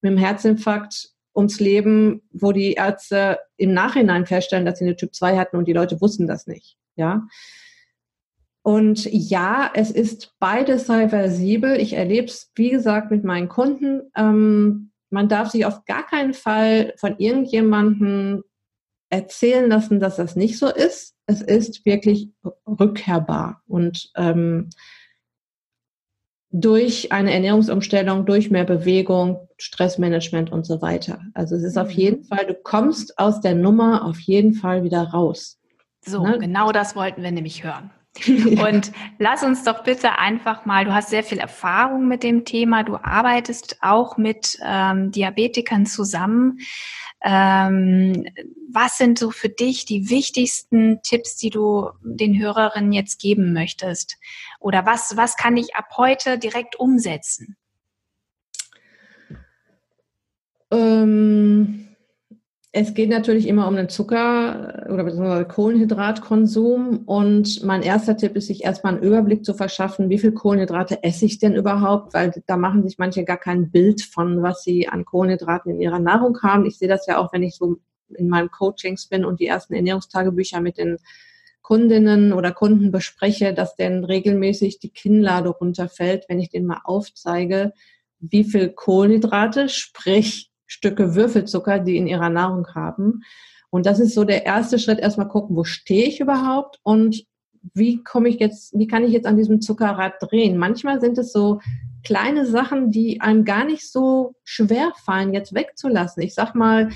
mit 0.00 0.12
dem 0.12 0.16
Herzinfarkt 0.16 1.10
ums 1.34 1.58
Leben, 1.58 2.22
wo 2.30 2.52
die 2.52 2.74
Ärzte 2.74 3.40
im 3.56 3.74
Nachhinein 3.74 4.24
feststellen, 4.24 4.64
dass 4.64 4.78
sie 4.78 4.84
eine 4.84 4.94
Typ 4.94 5.12
2 5.12 5.36
hatten 5.36 5.56
und 5.56 5.66
die 5.66 5.72
Leute 5.72 6.00
wussten 6.00 6.28
das 6.28 6.46
nicht. 6.46 6.76
Ja. 6.94 7.26
Und 8.62 9.06
ja, 9.06 9.72
es 9.74 9.90
ist 9.90 10.36
beides 10.38 10.88
reversibel. 10.88 11.80
Ich 11.80 11.94
erlebe 11.94 12.28
es, 12.28 12.52
wie 12.54 12.70
gesagt, 12.70 13.10
mit 13.10 13.24
meinen 13.24 13.48
Kunden. 13.48 14.02
Ähm, 14.16 14.92
man 15.10 15.28
darf 15.28 15.50
sich 15.50 15.66
auf 15.66 15.84
gar 15.84 16.06
keinen 16.06 16.32
Fall 16.32 16.94
von 16.96 17.18
irgendjemandem 17.18 18.44
erzählen 19.10 19.68
lassen, 19.68 19.98
dass 19.98 20.14
das 20.14 20.36
nicht 20.36 20.60
so 20.60 20.68
ist. 20.68 21.16
Es 21.26 21.42
ist 21.42 21.84
wirklich 21.84 22.30
rückkehrbar. 22.68 23.62
Und 23.66 24.12
ähm, 24.14 24.70
durch 26.52 27.12
eine 27.12 27.32
Ernährungsumstellung, 27.32 28.26
durch 28.26 28.50
mehr 28.50 28.64
Bewegung, 28.64 29.48
Stressmanagement 29.56 30.52
und 30.52 30.66
so 30.66 30.82
weiter. 30.82 31.20
Also 31.34 31.56
es 31.56 31.62
ist 31.62 31.78
auf 31.78 31.88
mhm. 31.88 32.00
jeden 32.00 32.24
Fall, 32.24 32.46
du 32.46 32.54
kommst 32.54 33.18
aus 33.18 33.40
der 33.40 33.54
Nummer 33.54 34.04
auf 34.04 34.20
jeden 34.20 34.52
Fall 34.52 34.84
wieder 34.84 35.02
raus. 35.02 35.58
So, 36.04 36.24
ne? 36.24 36.38
genau 36.38 36.72
das 36.72 36.94
wollten 36.94 37.22
wir 37.22 37.30
nämlich 37.30 37.64
hören. 37.64 37.90
Und 38.26 38.92
lass 39.18 39.42
uns 39.42 39.64
doch 39.64 39.84
bitte 39.84 40.18
einfach 40.18 40.66
mal, 40.66 40.84
du 40.84 40.92
hast 40.92 41.08
sehr 41.08 41.24
viel 41.24 41.38
Erfahrung 41.38 42.08
mit 42.08 42.22
dem 42.22 42.44
Thema, 42.44 42.82
du 42.82 42.96
arbeitest 42.96 43.78
auch 43.80 44.18
mit 44.18 44.58
ähm, 44.64 45.10
Diabetikern 45.10 45.86
zusammen. 45.86 46.58
Ähm, 47.22 48.26
was 48.70 48.98
sind 48.98 49.18
so 49.18 49.30
für 49.30 49.48
dich 49.48 49.86
die 49.86 50.10
wichtigsten 50.10 51.00
Tipps, 51.02 51.36
die 51.36 51.50
du 51.50 51.90
den 52.02 52.38
Hörerinnen 52.38 52.92
jetzt 52.92 53.18
geben 53.18 53.52
möchtest? 53.52 54.18
Oder 54.60 54.84
was, 54.84 55.16
was 55.16 55.36
kann 55.36 55.56
ich 55.56 55.74
ab 55.74 55.88
heute 55.96 56.38
direkt 56.38 56.76
umsetzen? 56.76 57.56
Ähm 60.70 61.91
es 62.74 62.94
geht 62.94 63.10
natürlich 63.10 63.46
immer 63.46 63.68
um 63.68 63.76
den 63.76 63.90
Zucker- 63.90 64.86
oder 64.90 65.04
beziehungsweise 65.04 65.44
Kohlenhydratkonsum. 65.44 67.02
Und 67.04 67.62
mein 67.62 67.82
erster 67.82 68.16
Tipp 68.16 68.34
ist, 68.34 68.46
sich 68.46 68.64
erstmal 68.64 68.94
einen 68.94 69.02
Überblick 69.02 69.44
zu 69.44 69.52
verschaffen, 69.52 70.08
wie 70.08 70.18
viel 70.18 70.32
Kohlenhydrate 70.32 71.02
esse 71.02 71.26
ich 71.26 71.38
denn 71.38 71.54
überhaupt? 71.54 72.14
Weil 72.14 72.32
da 72.46 72.56
machen 72.56 72.82
sich 72.82 72.96
manche 72.96 73.24
gar 73.24 73.36
kein 73.36 73.70
Bild 73.70 74.00
von, 74.00 74.42
was 74.42 74.62
sie 74.62 74.88
an 74.88 75.04
Kohlenhydraten 75.04 75.70
in 75.70 75.82
ihrer 75.82 75.98
Nahrung 75.98 76.40
haben. 76.42 76.64
Ich 76.64 76.78
sehe 76.78 76.88
das 76.88 77.06
ja 77.06 77.18
auch, 77.18 77.34
wenn 77.34 77.42
ich 77.42 77.56
so 77.56 77.76
in 78.08 78.28
meinem 78.28 78.50
Coachings 78.50 79.06
bin 79.06 79.26
und 79.26 79.40
die 79.40 79.46
ersten 79.46 79.74
Ernährungstagebücher 79.74 80.62
mit 80.62 80.78
den 80.78 80.96
Kundinnen 81.60 82.32
oder 82.32 82.52
Kunden 82.52 82.90
bespreche, 82.90 83.52
dass 83.52 83.76
denn 83.76 84.04
regelmäßig 84.04 84.78
die 84.78 84.90
Kinnlade 84.90 85.50
runterfällt, 85.50 86.24
wenn 86.28 86.40
ich 86.40 86.48
denen 86.48 86.66
mal 86.66 86.80
aufzeige, 86.84 87.74
wie 88.18 88.44
viel 88.44 88.70
Kohlenhydrate, 88.70 89.68
sprich 89.68 90.51
Stücke 90.72 91.14
Würfelzucker, 91.14 91.78
die 91.78 91.98
in 91.98 92.06
ihrer 92.06 92.30
Nahrung 92.30 92.66
haben. 92.74 93.22
Und 93.70 93.84
das 93.86 94.00
ist 94.00 94.14
so 94.14 94.24
der 94.24 94.46
erste 94.46 94.78
Schritt, 94.78 94.98
erstmal 94.98 95.28
gucken, 95.28 95.54
wo 95.54 95.64
stehe 95.64 96.06
ich 96.06 96.20
überhaupt 96.20 96.78
und 96.82 97.24
wie 97.74 98.02
komme 98.02 98.28
ich 98.28 98.40
jetzt, 98.40 98.76
wie 98.76 98.86
kann 98.86 99.04
ich 99.04 99.12
jetzt 99.12 99.26
an 99.26 99.36
diesem 99.36 99.60
Zuckerrad 99.60 100.14
drehen? 100.20 100.56
Manchmal 100.56 101.00
sind 101.00 101.18
es 101.18 101.32
so 101.32 101.60
kleine 102.04 102.46
Sachen, 102.46 102.90
die 102.90 103.20
einem 103.20 103.44
gar 103.44 103.64
nicht 103.64 103.90
so 103.90 104.34
schwer 104.44 104.92
fallen, 105.04 105.34
jetzt 105.34 105.54
wegzulassen. 105.54 106.22
Ich 106.22 106.34
sag 106.34 106.54
mal, 106.54 106.88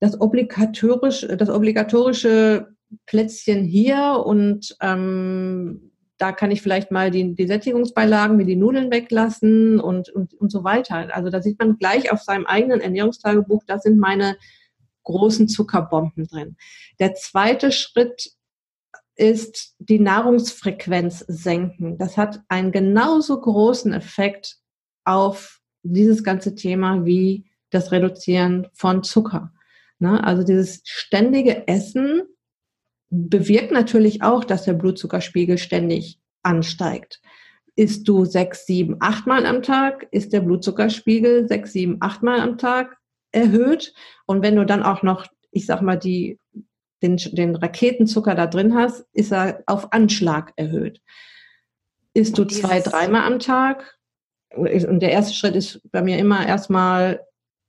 das 0.00 0.20
obligatorische, 0.20 1.36
das 1.36 1.48
obligatorische 1.48 2.68
Plätzchen 3.06 3.64
hier 3.64 4.22
und 4.24 4.76
ähm, 4.80 5.92
da 6.18 6.32
kann 6.32 6.50
ich 6.50 6.62
vielleicht 6.62 6.90
mal 6.90 7.10
die, 7.10 7.34
die 7.34 7.46
Sättigungsbeilagen 7.46 8.38
wie 8.38 8.44
die 8.44 8.56
Nudeln 8.56 8.90
weglassen 8.90 9.80
und, 9.80 10.08
und, 10.10 10.34
und 10.34 10.50
so 10.50 10.62
weiter. 10.64 11.14
Also 11.14 11.30
da 11.30 11.42
sieht 11.42 11.58
man 11.58 11.78
gleich 11.78 12.12
auf 12.12 12.22
seinem 12.22 12.46
eigenen 12.46 12.80
Ernährungstagebuch, 12.80 13.64
da 13.66 13.78
sind 13.78 13.98
meine 13.98 14.36
großen 15.02 15.48
Zuckerbomben 15.48 16.26
drin. 16.26 16.56
Der 16.98 17.14
zweite 17.14 17.72
Schritt 17.72 18.32
ist 19.16 19.76
die 19.78 19.98
Nahrungsfrequenz 20.00 21.20
senken. 21.28 21.98
Das 21.98 22.16
hat 22.16 22.40
einen 22.48 22.72
genauso 22.72 23.40
großen 23.40 23.92
Effekt 23.92 24.56
auf 25.04 25.60
dieses 25.82 26.24
ganze 26.24 26.54
Thema 26.54 27.04
wie 27.04 27.46
das 27.70 27.92
Reduzieren 27.92 28.68
von 28.72 29.02
Zucker. 29.02 29.52
Ne? 29.98 30.22
Also 30.24 30.42
dieses 30.42 30.80
ständige 30.84 31.68
Essen 31.68 32.22
bewirkt 33.14 33.70
natürlich 33.72 34.22
auch, 34.22 34.44
dass 34.44 34.64
der 34.64 34.74
Blutzuckerspiegel 34.74 35.58
ständig 35.58 36.18
ansteigt. 36.42 37.20
Isst 37.76 38.06
du 38.08 38.24
sechs, 38.24 38.66
sieben, 38.66 38.96
acht 39.00 39.26
Mal 39.26 39.46
am 39.46 39.62
Tag, 39.62 40.06
ist 40.10 40.32
der 40.32 40.40
Blutzuckerspiegel 40.40 41.48
sechs, 41.48 41.72
sieben, 41.72 41.96
acht 42.00 42.22
Mal 42.22 42.40
am 42.40 42.58
Tag 42.58 42.96
erhöht. 43.32 43.94
Und 44.26 44.42
wenn 44.42 44.56
du 44.56 44.64
dann 44.64 44.82
auch 44.82 45.02
noch, 45.02 45.26
ich 45.50 45.66
sag 45.66 45.82
mal, 45.82 45.96
die, 45.96 46.38
den, 47.02 47.16
den 47.16 47.56
Raketenzucker 47.56 48.34
da 48.34 48.46
drin 48.46 48.74
hast, 48.74 49.06
ist 49.12 49.32
er 49.32 49.62
auf 49.66 49.92
Anschlag 49.92 50.52
erhöht. 50.56 51.00
Isst 52.14 52.38
du 52.38 52.44
zwei, 52.44 52.80
dreimal 52.80 53.22
am 53.22 53.40
Tag, 53.40 53.98
und 54.56 55.00
der 55.00 55.10
erste 55.10 55.34
Schritt 55.34 55.56
ist 55.56 55.80
bei 55.90 56.00
mir 56.00 56.18
immer 56.18 56.46
erstmal 56.46 57.20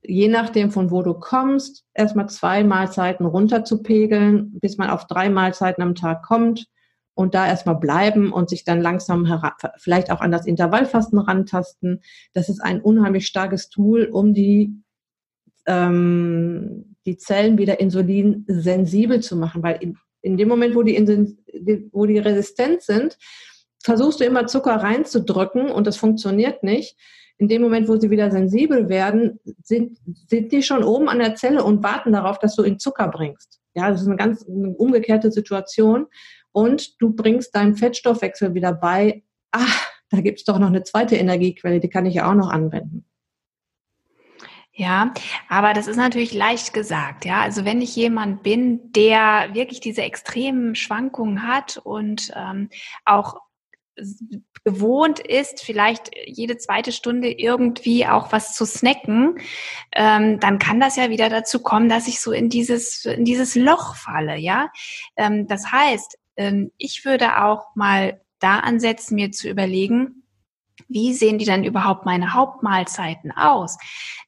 je 0.08 0.28
nachdem, 0.28 0.72
von 0.72 0.91
wo 0.91 1.01
du 1.01 1.14
kommst, 1.14 1.84
erstmal 1.93 2.30
zwei 2.30 2.64
Mahlzeiten 2.64 3.26
runterzupegeln, 3.26 4.60
bis 4.60 4.78
man 4.78 4.89
auf 4.89 5.08
drei 5.08 5.30
Mahlzeiten 5.30 5.84
am 5.84 5.95
Tag 5.95 6.24
kommt 6.24 6.68
und 7.14 7.34
da 7.34 7.47
erstmal 7.47 7.78
bleiben 7.78 8.32
und 8.32 8.49
sich 8.49 8.64
dann 8.64 8.82
langsam 8.82 9.41
vielleicht 9.78 10.12
auch 10.12 10.22
an 10.22 10.32
das 10.32 10.45
Intervallfasten 10.45 11.18
rantasten. 11.20 12.01
Das 12.34 12.49
ist 12.49 12.62
ein 12.62 12.82
unheimlich 12.82 13.26
starkes 13.28 13.70
Tool, 13.70 14.06
um 14.12 14.34
die, 14.34 14.74
ähm, 15.66 16.95
die 17.06 17.18
Zellen 17.18 17.58
wieder 17.58 17.80
insulinsensibel 17.80 19.22
zu 19.22 19.38
machen, 19.38 19.64
weil 19.64 19.78
in, 19.82 19.97
in 20.22 20.38
dem 20.38 20.49
Moment, 20.49 20.76
wo 20.76 20.84
die, 20.84 20.97
wo 21.91 22.06
die 22.06 22.20
resistent 22.20 22.82
sind, 22.82 23.18
versuchst 23.84 24.20
du 24.20 24.26
immer 24.26 24.47
Zucker 24.47 24.76
reinzudrücken 24.76 25.70
und 25.70 25.88
das 25.88 25.97
funktioniert 25.97 26.64
nicht. 26.64 26.97
In 27.38 27.49
dem 27.49 27.61
Moment, 27.61 27.88
wo 27.88 27.97
sie 27.97 28.09
wieder 28.09 28.31
sensibel 28.31 28.88
werden, 28.88 29.39
sind, 29.61 29.97
sind 30.27 30.51
die 30.51 30.63
schon 30.63 30.83
oben 30.83 31.09
an 31.09 31.19
der 31.19 31.36
Zelle 31.36 31.63
und 31.63 31.83
warten 31.83 32.13
darauf, 32.13 32.39
dass 32.39 32.55
du 32.55 32.63
ihnen 32.63 32.79
Zucker 32.79 33.09
bringst. 33.09 33.59
Ja, 33.73 33.89
das 33.89 34.01
ist 34.01 34.07
eine 34.07 34.15
ganz 34.15 34.45
eine 34.47 34.69
umgekehrte 34.69 35.31
Situation. 35.31 36.07
Und 36.53 37.01
du 37.01 37.13
bringst 37.13 37.53
deinem 37.53 37.75
Fettstoffwechsel 37.75 38.53
wieder 38.53 38.73
bei, 38.73 39.23
ach, 39.51 39.91
da 40.09 40.21
gibt 40.21 40.39
es 40.39 40.45
doch 40.45 40.59
noch 40.59 40.67
eine 40.67 40.83
zweite 40.83 41.17
Energiequelle, 41.17 41.81
die 41.81 41.89
kann 41.89 42.05
ich 42.05 42.15
ja 42.15 42.29
auch 42.29 42.36
noch 42.36 42.49
anwenden. 42.49 43.05
Ja, 44.77 45.13
aber 45.47 45.73
das 45.73 45.88
ist 45.88 45.95
natürlich 45.95 46.33
leicht 46.33 46.73
gesagt, 46.73 47.23
ja. 47.23 47.41
Also 47.41 47.63
wenn 47.63 47.81
ich 47.81 47.95
jemand 47.95 48.43
bin, 48.43 48.91
der 48.91 49.53
wirklich 49.53 49.79
diese 49.79 50.01
extremen 50.01 50.75
Schwankungen 50.75 51.47
hat 51.47 51.77
und 51.77 52.33
ähm, 52.36 52.69
auch 53.05 53.39
gewohnt 54.64 55.20
ist, 55.20 55.62
vielleicht 55.62 56.10
jede 56.26 56.58
zweite 56.58 56.91
Stunde 56.91 57.32
irgendwie 57.32 58.06
auch 58.08 58.32
was 58.32 58.54
zu 58.54 58.66
snacken, 58.66 59.39
ähm, 59.93 60.39
dann 60.39 60.60
kann 60.60 60.80
das 60.80 60.96
ja 60.96 61.10
wieder 61.10 61.30
dazu 61.30 61.62
kommen, 61.62 61.88
dass 61.88 62.08
ich 62.08 62.20
so 62.20 62.32
in 62.32 62.50
dieses, 62.50 63.06
in 63.06 63.26
dieses 63.26 63.56
Loch 63.56 63.96
falle, 63.96 64.38
ja. 64.38 64.72
Ähm, 65.16 65.48
das 65.48 65.72
heißt, 65.72 66.18
ähm, 66.38 66.72
ich 66.78 67.06
würde 67.06 67.43
auch 67.43 67.76
mal 67.76 68.22
da 68.39 68.60
ansetzen, 68.60 69.16
mir 69.16 69.32
zu 69.32 69.50
überlegen, 69.50 70.24
wie 70.88 71.14
sehen 71.14 71.38
die 71.38 71.46
dann 71.46 71.64
überhaupt 71.64 72.06
meine 72.06 72.34
Hauptmahlzeiten 72.34 73.32
aus? 73.32 73.78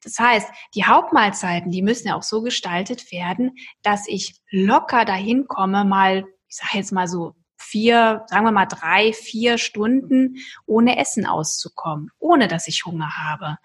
Das 0.04 0.18
heißt, 0.18 0.50
die 0.76 0.86
Hauptmahlzeiten, 0.86 1.72
die 1.72 1.82
müssen 1.82 2.08
ja 2.08 2.16
auch 2.16 2.24
so 2.24 2.42
gestaltet 2.42 3.12
werden, 3.12 3.56
dass 3.82 4.08
ich 4.08 4.40
locker 4.50 5.06
dahin 5.06 5.48
komme, 5.48 5.84
mal, 5.84 6.26
ich 6.48 6.56
sage 6.56 6.78
jetzt 6.78 6.92
mal 6.92 7.08
so 7.08 7.36
vier, 7.70 8.24
sagen 8.28 8.46
wir 8.46 8.52
mal 8.52 8.66
drei, 8.66 9.14
vier 9.14 9.58
Stunden 9.58 10.38
ohne 10.66 10.98
Essen 10.98 11.26
auszukommen, 11.26 12.12
ohne 12.20 12.48
dass 12.48 12.68
ich 12.68 12.86
Hunger 12.86 13.10
habe. 13.18 13.58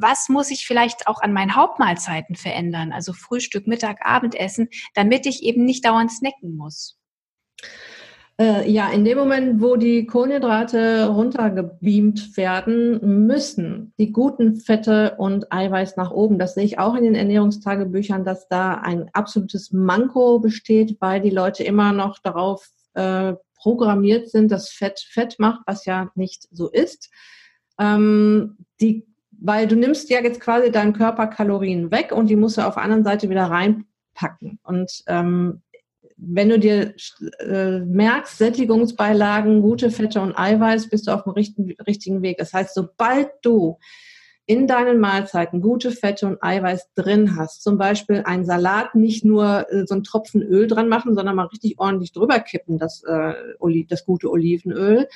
Was 0.00 0.28
muss 0.28 0.50
ich 0.50 0.66
vielleicht 0.66 1.06
auch 1.06 1.20
an 1.20 1.32
meinen 1.32 1.54
Hauptmahlzeiten 1.54 2.36
verändern, 2.36 2.92
also 2.92 3.12
Frühstück, 3.12 3.66
Mittag, 3.66 3.98
Abendessen, 4.04 4.68
damit 4.94 5.26
ich 5.26 5.42
eben 5.42 5.64
nicht 5.64 5.84
dauernd 5.84 6.10
snacken 6.10 6.56
muss? 6.56 6.98
Äh, 8.40 8.70
ja, 8.70 8.88
in 8.90 9.04
dem 9.04 9.18
Moment, 9.18 9.60
wo 9.60 9.74
die 9.74 10.06
Kohlenhydrate 10.06 11.08
runtergebeamt 11.08 12.36
werden, 12.36 13.26
müssen 13.26 13.92
die 13.98 14.12
guten 14.12 14.54
Fette 14.54 15.16
und 15.18 15.52
Eiweiß 15.52 15.96
nach 15.96 16.12
oben. 16.12 16.38
Das 16.38 16.54
sehe 16.54 16.62
ich 16.62 16.78
auch 16.78 16.94
in 16.94 17.02
den 17.02 17.16
Ernährungstagebüchern, 17.16 18.24
dass 18.24 18.46
da 18.46 18.74
ein 18.74 19.10
absolutes 19.12 19.72
Manko 19.72 20.38
besteht, 20.38 20.98
weil 21.00 21.20
die 21.20 21.30
Leute 21.30 21.64
immer 21.64 21.92
noch 21.92 22.20
darauf 22.20 22.68
äh, 22.94 23.34
programmiert 23.56 24.30
sind, 24.30 24.50
dass 24.50 24.70
Fett 24.70 25.00
Fett 25.00 25.36
macht, 25.38 25.62
was 25.66 25.84
ja 25.84 26.10
nicht 26.14 26.48
so 26.50 26.70
ist. 26.70 27.10
Ähm, 27.78 28.58
die, 28.80 29.06
weil 29.30 29.66
du 29.66 29.76
nimmst 29.76 30.10
ja 30.10 30.20
jetzt 30.22 30.40
quasi 30.40 30.70
deinen 30.70 30.92
Körper 30.92 31.26
Kalorien 31.26 31.90
weg 31.90 32.12
und 32.12 32.28
die 32.28 32.36
musst 32.36 32.58
du 32.58 32.62
auf 32.62 32.74
der 32.74 32.82
anderen 32.84 33.04
Seite 33.04 33.30
wieder 33.30 33.44
reinpacken. 33.44 34.58
Und 34.62 35.02
ähm, 35.06 35.62
wenn 36.16 36.48
du 36.48 36.58
dir 36.58 36.94
äh, 37.38 37.78
merkst, 37.78 38.38
Sättigungsbeilagen, 38.38 39.62
gute 39.62 39.90
Fette 39.90 40.20
und 40.20 40.36
Eiweiß, 40.36 40.90
bist 40.90 41.06
du 41.06 41.12
auf 41.12 41.22
dem 41.22 41.32
richtigen, 41.32 41.72
richtigen 41.86 42.22
Weg. 42.22 42.38
Das 42.38 42.52
heißt, 42.52 42.74
sobald 42.74 43.30
du 43.42 43.78
in 44.48 44.66
deinen 44.66 44.98
Mahlzeiten 44.98 45.60
gute 45.60 45.90
Fette 45.90 46.26
und 46.26 46.42
Eiweiß 46.42 46.94
drin 46.94 47.36
hast, 47.36 47.62
zum 47.62 47.76
Beispiel 47.76 48.22
ein 48.24 48.46
Salat 48.46 48.94
nicht 48.94 49.22
nur 49.22 49.70
äh, 49.70 49.86
so 49.86 49.94
einen 49.94 50.04
Tropfen 50.04 50.42
Öl 50.42 50.66
dran 50.66 50.88
machen, 50.88 51.14
sondern 51.14 51.36
mal 51.36 51.48
richtig 51.48 51.78
ordentlich 51.78 52.12
drüber 52.12 52.40
kippen, 52.40 52.78
das, 52.78 53.04
äh, 53.04 53.34
das 53.88 54.06
gute 54.06 54.30
Olivenöl. 54.30 55.06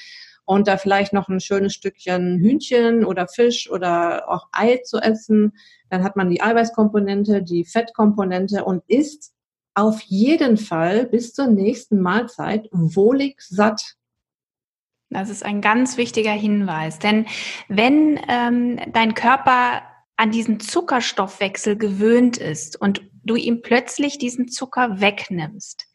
Und 0.45 0.69
da 0.69 0.77
vielleicht 0.77 1.15
noch 1.15 1.29
ein 1.29 1.41
schönes 1.41 1.73
Stückchen 1.73 2.41
Hühnchen 2.41 3.07
oder 3.07 3.27
Fisch 3.27 3.71
oder 3.71 4.29
auch 4.29 4.49
Ei 4.53 4.83
zu 4.85 4.99
essen, 4.99 5.53
dann 5.89 6.05
hat 6.05 6.15
man 6.15 6.29
die 6.29 6.43
Eiweißkomponente, 6.43 7.43
die 7.43 7.65
Fettkomponente 7.65 8.65
und 8.67 8.83
isst 8.87 9.33
auf 9.75 10.03
jeden 10.03 10.59
Fall 10.59 11.07
bis 11.07 11.33
zur 11.33 11.47
nächsten 11.47 12.03
Mahlzeit 12.03 12.69
wohlig 12.71 13.41
satt. 13.41 13.95
Das 15.13 15.29
ist 15.29 15.45
ein 15.45 15.61
ganz 15.61 15.97
wichtiger 15.97 16.33
Hinweis, 16.33 16.99
denn 16.99 17.27
wenn 17.69 18.19
ähm, 18.29 18.81
dein 18.93 19.15
Körper 19.15 19.83
an 20.17 20.31
diesen 20.31 20.61
Zuckerstoffwechsel 20.61 21.77
gewöhnt 21.77 22.39
ist 22.39 22.81
und 22.81 23.03
du 23.25 23.37
ihm 23.37 23.63
plötzlich 23.63 24.19
diesen 24.19 24.49
Zucker 24.49 25.01
wegnimmst, 25.01 25.87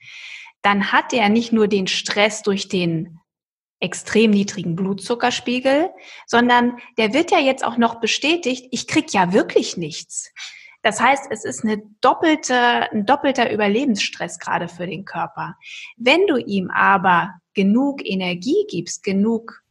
dann 0.62 0.92
hat 0.92 1.14
er 1.14 1.30
nicht 1.30 1.52
nur 1.52 1.68
den 1.68 1.88
Stress 1.88 2.44
durch 2.44 2.68
den 2.68 3.20
extrem 3.80 4.32
niedrigen 4.32 4.76
Blutzuckerspiegel, 4.76 5.90
sondern 6.26 6.78
der 6.98 7.14
wird 7.14 7.32
ja 7.32 7.40
jetzt 7.40 7.64
auch 7.64 7.78
noch 7.78 8.00
bestätigt, 8.00 8.68
ich 8.72 8.88
krieg 8.88 9.14
ja 9.14 9.34
wirklich 9.34 9.78
nichts. 9.78 10.32
Das 10.88 11.02
heißt, 11.02 11.26
es 11.32 11.44
ist 11.44 11.66
eine 11.66 11.84
doppelte, 12.00 12.56
ein 12.94 13.06
doppelter 13.06 13.52
Überlebensstress 13.52 14.40
gerade 14.40 14.70
für 14.70 14.88
den 14.88 15.04
Körper. 15.04 15.58
Wenn 15.98 16.26
du 16.28 16.38
ihm 16.38 16.72
aber 16.72 17.34
genug 17.54 18.00
Energie 18.06 18.66
gibst, 18.70 19.04
genug 19.04 19.66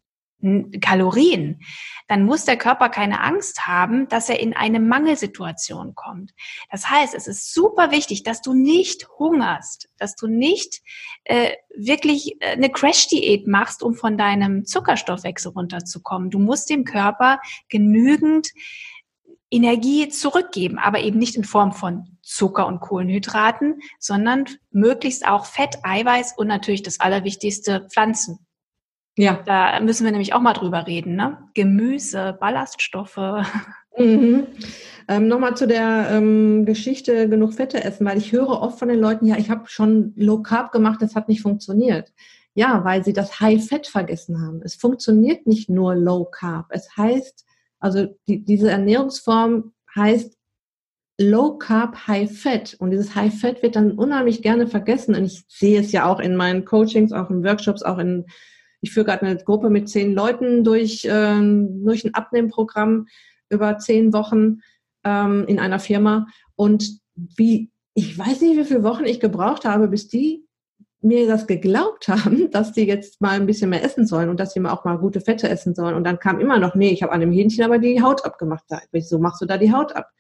Kalorien, 0.83 1.63
dann 2.07 2.27
muss 2.27 2.45
der 2.45 2.59
Körper 2.59 2.91
keine 2.91 3.23
Angst 3.23 3.67
haben, 3.67 4.09
dass 4.09 4.29
er 4.29 4.41
in 4.41 4.55
eine 4.55 4.79
Mangelsituation 4.79 5.95
kommt. 5.95 6.35
Das 6.71 6.91
heißt, 6.91 7.15
es 7.15 7.27
ist 7.27 7.55
super 7.55 7.91
wichtig, 7.93 8.23
dass 8.23 8.43
du 8.43 8.53
nicht 8.53 9.09
hungerst, 9.19 9.89
dass 9.97 10.17
du 10.17 10.27
nicht 10.27 10.83
äh, 11.25 11.53
wirklich 11.75 12.37
äh, 12.43 12.51
eine 12.51 12.69
Crash-Diät 12.69 13.47
machst, 13.47 13.83
um 13.83 13.95
von 13.95 14.19
deinem 14.19 14.67
Zuckerstoffwechsel 14.67 15.53
runterzukommen. 15.53 16.29
Du 16.29 16.39
musst 16.39 16.69
dem 16.69 16.85
Körper 16.85 17.41
genügend 17.71 18.49
Energie 19.57 20.09
zurückgeben, 20.09 20.79
aber 20.79 21.01
eben 21.01 21.19
nicht 21.19 21.37
in 21.37 21.45
Form 21.45 21.73
von 21.73 22.19
Zucker 22.23 22.67
und 22.67 22.81
Kohlenhydraten, 22.81 23.81
sondern 23.99 24.45
möglichst 24.71 25.27
auch 25.27 25.47
Fett, 25.47 25.79
Eiweiß 25.83 26.35
und 26.37 26.49
natürlich 26.49 26.83
das 26.83 27.01
Allerwichtigste, 27.01 27.87
Pflanzen. 27.91 28.47
Ja. 29.17 29.43
Da 29.47 29.81
müssen 29.81 30.05
wir 30.05 30.11
nämlich 30.11 30.35
auch 30.35 30.41
mal 30.41 30.53
drüber 30.53 30.87
reden, 30.87 31.17
ne? 31.17 31.39
Gemüse, 31.55 32.37
Ballaststoffe. 32.39 33.17
Mhm. 33.99 34.49
Ähm, 35.09 35.27
Nochmal 35.27 35.57
zu 35.57 35.67
der 35.67 36.09
ähm, 36.11 36.67
Geschichte 36.67 37.31
genug 37.31 37.55
Fette 37.55 37.83
essen, 37.83 38.05
weil 38.05 38.19
ich 38.19 38.31
höre 38.31 38.61
oft 38.61 38.79
von 38.79 38.89
den 38.89 39.01
Leuten, 39.01 39.25
ja, 39.25 39.39
ich 39.39 39.49
habe 39.49 39.71
schon 39.71 40.13
Low 40.17 40.43
Carb 40.43 40.71
gemacht, 40.71 41.01
das 41.01 41.15
hat 41.15 41.31
nicht 41.31 41.41
funktioniert. 41.41 42.13
Ja, 42.53 42.85
weil 42.85 43.03
sie 43.07 43.15
das 43.15 43.41
High 43.41 43.67
Fett 43.67 43.87
vergessen 43.87 44.43
haben. 44.43 44.61
Es 44.63 44.75
funktioniert 44.75 45.47
nicht 45.47 45.71
nur 45.71 45.95
Low 45.95 46.27
Carb. 46.27 46.67
Es 46.69 46.95
heißt, 46.95 47.46
also 47.81 48.17
die, 48.29 48.45
diese 48.45 48.71
Ernährungsform 48.71 49.73
heißt 49.95 50.37
Low 51.19 51.57
Carb, 51.57 52.07
High 52.07 52.31
Fat. 52.31 52.77
Und 52.79 52.91
dieses 52.91 53.15
High 53.15 53.35
Fat 53.35 53.63
wird 53.63 53.77
dann 53.77 53.93
unheimlich 53.93 54.43
gerne 54.43 54.67
vergessen. 54.67 55.15
Und 55.15 55.25
ich 55.25 55.45
sehe 55.49 55.81
es 55.81 55.93
ja 55.93 56.07
auch 56.07 56.21
in 56.21 56.37
meinen 56.37 56.65
Coachings, 56.65 57.13
auch 57.13 57.31
in 57.31 57.43
Workshops, 57.43 57.83
auch 57.83 57.99
in, 57.99 58.27
ich 58.83 58.93
führe 58.93 59.07
gerade 59.07 59.23
eine 59.23 59.37
Gruppe 59.37 59.71
mit 59.71 59.89
zehn 59.89 60.15
Leuten 60.15 60.63
durch, 60.63 61.05
äh, 61.05 61.41
durch 61.41 62.05
ein 62.05 62.15
Abnehmprogramm 62.15 63.07
über 63.49 63.79
zehn 63.79 64.13
Wochen 64.13 64.61
ähm, 65.05 65.45
in 65.49 65.59
einer 65.59 65.79
Firma. 65.79 66.27
Und 66.55 67.01
wie, 67.15 67.71
ich 67.95 68.19
weiß 68.19 68.43
nicht, 68.43 68.59
wie 68.59 68.65
viele 68.65 68.83
Wochen 68.83 69.05
ich 69.05 69.21
gebraucht 69.21 69.65
habe, 69.65 69.89
bis 69.89 70.09
die 70.09 70.46
mir 71.03 71.27
das 71.27 71.47
geglaubt 71.47 72.09
haben, 72.09 72.51
dass 72.53 72.73
die 72.73 72.87
jetzt 72.87 73.21
mal 73.21 73.33
ein 73.33 73.47
bisschen 73.47 73.71
mehr 73.71 73.85
essen 73.85 74.07
sollen 74.07 74.29
und 74.29 74.41
dass 74.41 74.53
sie 74.53 74.61
mal 74.61 74.73
auch 74.73 74.85
mal 74.85 74.99
gute 74.99 75.21
Fette 75.21 75.49
essen 75.49 75.75
sollen. 75.75 75.95
Und 75.95 76.05
dann 76.05 76.19
kam 76.19 76.41
immer 76.41 76.59
noch, 76.59 76.75
nee, 76.75 76.91
ich 76.91 77.03
habe 77.03 77.13
an 77.13 77.21
dem 77.21 77.33
Hähnchen 77.33 77.65
aber 77.65 77.79
die 77.79 78.03
Haut 78.03 78.25
abgemacht. 78.25 78.65
Wieso 78.93 79.19
machst 79.19 79.41
du 79.41 79.47
da 79.47 79.59
die 79.59 79.73
Haut 79.73 79.95
ab? 79.95 80.11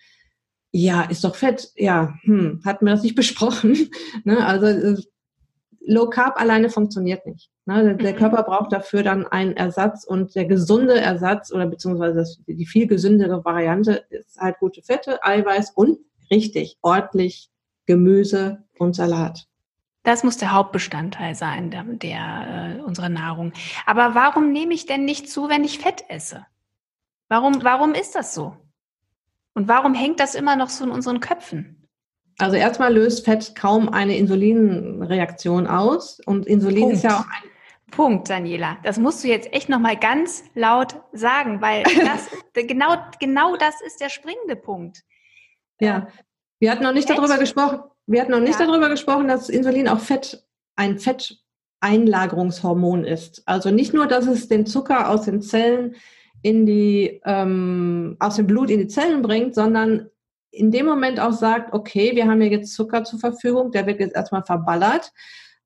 Ja, 0.72 1.03
ist 1.03 1.24
doch 1.24 1.37
Fett. 1.37 1.70
Ja, 1.77 2.14
hm, 2.22 2.61
hatten 2.64 2.85
wir 2.85 2.93
das 2.93 3.03
nicht 3.03 3.14
besprochen. 3.16 3.89
ne? 4.24 4.45
Also 4.45 4.66
äh, 4.66 4.97
Low 5.89 6.11
Carb 6.11 6.41
alleine 6.41 6.68
funktioniert 6.68 7.27
nicht. 7.27 7.51
Ne? 7.64 7.97
Der 7.97 8.12
mhm. 8.12 8.16
Körper 8.16 8.43
braucht 8.43 8.72
dafür 8.72 9.03
dann 9.03 9.27
einen 9.27 9.57
Ersatz 9.57 10.05
und 10.05 10.35
der 10.35 10.45
gesunde 10.45 11.01
Ersatz 11.01 11.53
oder 11.53 11.66
beziehungsweise 11.66 12.16
das, 12.16 12.41
die 12.47 12.66
viel 12.66 12.89
gesündere 12.89 13.45
Variante 13.45 14.05
ist 14.11 14.39
halt 14.39 14.59
gute 14.59 14.83
Fette, 14.83 15.22
Eiweiß 15.24 15.70
und 15.77 15.99
richtig 16.31 16.77
ordentlich 16.83 17.51
Gemüse 17.87 18.64
und 18.79 18.97
Salat. 18.97 19.47
Das 20.07 20.22
muss 20.22 20.36
der 20.36 20.52
Hauptbestandteil 20.52 21.34
sein 21.34 21.72
der, 21.72 21.82
der 21.82 22.76
äh, 22.78 22.80
unserer 22.82 23.09
Nahrung. 23.09 23.52
Aber 23.86 24.14
warum 24.14 24.52
nehme 24.52 24.72
ich 24.72 24.86
denn 24.86 25.04
nicht 25.04 25.28
zu, 25.28 25.48
wenn 25.48 25.64
ich 25.64 25.80
Fett 25.80 26.04
esse? 26.09 26.46
Warum, 27.28 27.64
warum 27.64 27.92
ist 27.92 28.14
das 28.14 28.32
so? 28.32 28.57
Und 29.54 29.66
warum 29.66 29.94
hängt 29.94 30.20
das 30.20 30.36
immer 30.36 30.54
noch 30.54 30.68
so 30.68 30.84
in 30.84 30.92
unseren 30.92 31.18
Köpfen? 31.18 31.88
Also 32.38 32.54
erstmal 32.54 32.94
löst 32.94 33.24
Fett 33.24 33.57
kaum 33.57 33.88
eine 33.88 34.16
Insulinreaktion 34.16 35.66
aus 35.66 36.20
und 36.24 36.46
Insulin 36.46 36.82
Punkt. 36.82 36.94
ist 36.94 37.02
ja 37.02 37.18
auch 37.18 37.24
ein 37.24 37.50
Punkt, 37.90 38.30
Daniela. 38.30 38.76
Das 38.84 38.98
musst 39.00 39.24
du 39.24 39.28
jetzt 39.28 39.52
echt 39.52 39.68
nochmal 39.68 39.96
ganz 39.96 40.44
laut 40.54 41.02
sagen, 41.14 41.61
weil 41.61 41.82
das, 42.04 42.28
genau, 42.54 42.94
genau 43.18 43.57
das 43.57 43.80
ist 43.84 44.00
der 44.00 44.11
springende 44.11 44.54
Punkt. 44.54 45.02
Ja, 45.80 46.07
Wir 46.61 46.70
hatten 46.70 46.84
noch 46.84 46.92
nicht 46.92 47.09
Fett? 47.09 47.18
darüber 47.18 47.38
gesprochen, 47.38 47.80
wir 48.07 48.20
hatten 48.20 48.32
noch 48.32 48.40
nicht 48.40 48.61
ja. 48.61 48.66
darüber 48.66 48.88
gesprochen, 48.88 49.28
dass 49.28 49.48
Insulin 49.48 49.88
auch 49.88 50.00
Fett, 50.00 50.44
ein 50.76 50.98
Fetteinlagerungshormon 50.98 53.04
ist. 53.04 53.42
Also 53.46 53.70
nicht 53.70 53.94
nur, 53.94 54.07
dass 54.07 54.26
es 54.26 54.48
den 54.48 54.66
Zucker 54.66 55.11
aus 55.11 55.24
den 55.24 55.42
Zellen 55.42 55.96
in 56.42 56.66
die, 56.66 57.20
ähm, 57.24 58.16
aus 58.20 58.36
dem 58.36 58.46
Blut 58.46 58.70
in 58.70 58.78
die 58.78 58.86
Zellen 58.86 59.22
bringt, 59.22 59.54
sondern 59.54 60.09
in 60.50 60.70
dem 60.70 60.86
Moment 60.86 61.20
auch 61.20 61.32
sagt, 61.32 61.74
okay, 61.74 62.12
wir 62.14 62.26
haben 62.26 62.40
hier 62.40 62.50
jetzt 62.50 62.74
Zucker 62.74 63.04
zur 63.04 63.18
Verfügung, 63.18 63.72
der 63.72 63.86
wird 63.86 64.00
jetzt 64.00 64.16
erstmal 64.16 64.44
verballert. 64.44 65.12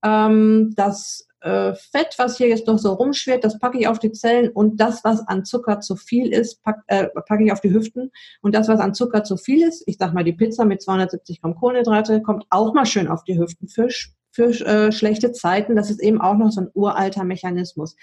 Ähm, 0.03 0.73
das 0.77 1.29
äh, 1.41 1.75
Fett, 1.75 2.15
was 2.19 2.37
hier 2.37 2.49
jetzt 2.49 2.67
noch 2.67 2.79
so 2.79 2.93
rumschwirrt, 2.93 3.45
das 3.45 3.59
packe 3.59 3.79
ich 3.79 3.89
auf 3.89 3.99
die 3.99 4.13
Zellen 4.13 4.51
und 4.51 4.81
das, 4.81 5.05
was 5.05 5.27
an 5.27 5.45
Zucker 5.45 5.81
zu 5.81 5.97
viel 5.97 6.33
ist, 6.33 6.63
packe 6.63 6.83
äh, 6.87 7.09
pack 7.27 7.41
ich 7.41 7.53
auf 7.53 7.61
die 7.61 7.73
Hüften 7.73 8.11
und 8.43 8.55
das, 8.55 8.69
was 8.69 8.81
an 8.81 8.95
Zucker 8.95 9.25
zu 9.25 9.37
viel 9.37 9.67
ist, 9.67 9.83
ich 9.87 9.97
sag 9.99 10.13
mal 10.13 10.25
die 10.25 10.33
Pizza 10.33 10.65
mit 10.65 10.83
270 10.83 11.41
Gramm 11.41 11.55
Kohlenhydrate, 11.55 12.23
kommt 12.23 12.45
auch 12.51 12.75
mal 12.75 12.87
schön 12.87 13.09
auf 13.09 13.25
die 13.25 13.39
Hüften 13.39 13.69
für, 13.69 13.89
für 14.33 14.51
äh, 14.67 14.93
schlechte 14.93 15.33
Zeiten. 15.33 15.77
Das 15.77 15.91
ist 15.91 16.03
eben 16.03 16.21
auch 16.21 16.37
noch 16.37 16.51
so 16.51 16.63
ein 16.63 16.71
uralter 16.75 17.25
Mechanismus. 17.25 17.97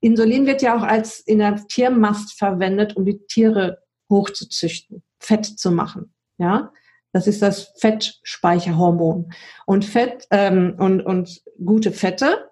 Insulin 0.00 0.46
wird 0.46 0.62
ja 0.62 0.76
auch 0.76 0.82
als 0.82 1.20
in 1.20 1.38
der 1.38 1.56
Tiermast 1.66 2.38
verwendet, 2.38 2.96
um 2.96 3.04
die 3.04 3.18
Tiere 3.26 3.78
hochzuzüchten, 4.10 5.02
fett 5.18 5.44
zu 5.44 5.70
machen. 5.70 6.14
Ja, 6.38 6.72
das 7.12 7.26
ist 7.26 7.40
das 7.40 7.72
Fettspeicherhormon. 7.78 9.32
Und 9.64 9.84
Fett 9.84 10.26
ähm, 10.30 10.74
und, 10.78 11.00
und 11.00 11.42
gute 11.64 11.90
Fette 11.90 12.45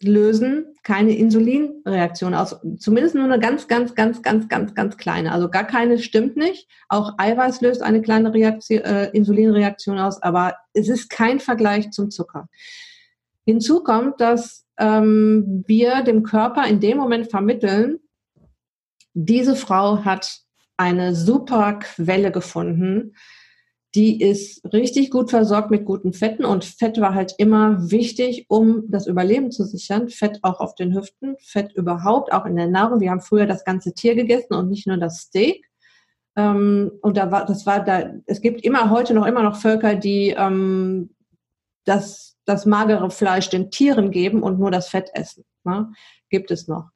lösen 0.00 0.74
keine 0.82 1.16
Insulinreaktion 1.16 2.34
aus. 2.34 2.56
Zumindest 2.78 3.14
nur 3.14 3.24
eine 3.24 3.40
ganz, 3.40 3.66
ganz, 3.66 3.94
ganz, 3.94 4.22
ganz, 4.22 4.48
ganz, 4.48 4.74
ganz 4.74 4.96
kleine. 4.96 5.32
Also 5.32 5.50
gar 5.50 5.64
keine 5.64 5.98
stimmt 5.98 6.36
nicht. 6.36 6.68
Auch 6.88 7.14
Eiweiß 7.18 7.60
löst 7.60 7.82
eine 7.82 8.00
kleine 8.00 8.32
Reaktion, 8.32 8.80
äh, 8.80 9.10
Insulinreaktion 9.10 9.98
aus, 9.98 10.22
aber 10.22 10.54
es 10.72 10.88
ist 10.88 11.10
kein 11.10 11.40
Vergleich 11.40 11.90
zum 11.90 12.10
Zucker. 12.10 12.48
Hinzu 13.44 13.82
kommt, 13.82 14.20
dass 14.20 14.66
ähm, 14.78 15.64
wir 15.66 16.02
dem 16.02 16.22
Körper 16.22 16.66
in 16.66 16.80
dem 16.80 16.96
Moment 16.96 17.30
vermitteln, 17.30 17.98
diese 19.14 19.56
Frau 19.56 20.04
hat 20.04 20.40
eine 20.76 21.14
super 21.14 21.80
Quelle 21.80 22.30
gefunden, 22.30 23.14
die 23.98 24.20
ist 24.22 24.62
richtig 24.72 25.10
gut 25.10 25.28
versorgt 25.28 25.72
mit 25.72 25.84
guten 25.84 26.12
Fetten 26.12 26.44
und 26.44 26.64
Fett 26.64 27.00
war 27.00 27.14
halt 27.14 27.34
immer 27.36 27.90
wichtig, 27.90 28.46
um 28.48 28.84
das 28.88 29.08
Überleben 29.08 29.50
zu 29.50 29.64
sichern. 29.64 30.08
Fett 30.08 30.38
auch 30.42 30.60
auf 30.60 30.76
den 30.76 30.94
Hüften, 30.94 31.34
Fett 31.40 31.72
überhaupt, 31.72 32.32
auch 32.32 32.46
in 32.46 32.54
der 32.54 32.68
Nahrung. 32.68 33.00
Wir 33.00 33.10
haben 33.10 33.20
früher 33.20 33.46
das 33.46 33.64
ganze 33.64 33.94
Tier 33.94 34.14
gegessen 34.14 34.54
und 34.54 34.68
nicht 34.68 34.86
nur 34.86 34.98
das 34.98 35.22
Steak. 35.22 35.68
Ähm, 36.36 36.92
und 37.02 37.16
da 37.16 37.32
war, 37.32 37.44
das 37.44 37.66
war 37.66 37.84
da, 37.84 38.12
es 38.26 38.40
gibt 38.40 38.64
immer 38.64 38.90
heute 38.90 39.14
noch 39.14 39.26
immer 39.26 39.42
noch 39.42 39.56
Völker, 39.56 39.96
die 39.96 40.28
ähm, 40.28 41.10
das, 41.84 42.36
das 42.44 42.66
magere 42.66 43.10
Fleisch 43.10 43.50
den 43.50 43.72
Tieren 43.72 44.12
geben 44.12 44.44
und 44.44 44.60
nur 44.60 44.70
das 44.70 44.88
Fett 44.88 45.10
essen. 45.14 45.42
Ne? 45.64 45.90
Gibt 46.30 46.52
es 46.52 46.68
noch. 46.68 46.90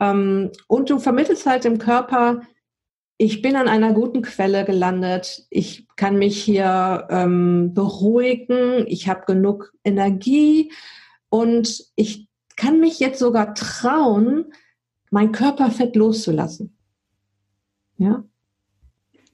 Ähm, 0.00 0.50
und 0.68 0.90
du 0.90 0.98
vermittelst 0.98 1.46
halt 1.46 1.64
dem 1.64 1.78
Körper, 1.78 2.42
ich 3.16 3.42
bin 3.42 3.56
an 3.56 3.68
einer 3.68 3.92
guten 3.92 4.22
Quelle 4.22 4.64
gelandet. 4.64 5.46
Ich 5.50 5.86
kann 5.96 6.16
mich 6.18 6.42
hier 6.42 7.06
ähm, 7.10 7.72
beruhigen. 7.74 8.84
Ich 8.88 9.08
habe 9.08 9.24
genug 9.26 9.72
Energie 9.84 10.72
und 11.28 11.84
ich 11.94 12.28
kann 12.56 12.80
mich 12.80 13.00
jetzt 13.00 13.18
sogar 13.18 13.54
trauen, 13.54 14.52
mein 15.10 15.32
Körperfett 15.32 15.96
loszulassen. 15.96 16.76
Ja. 17.96 18.24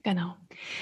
Genau. 0.03 0.35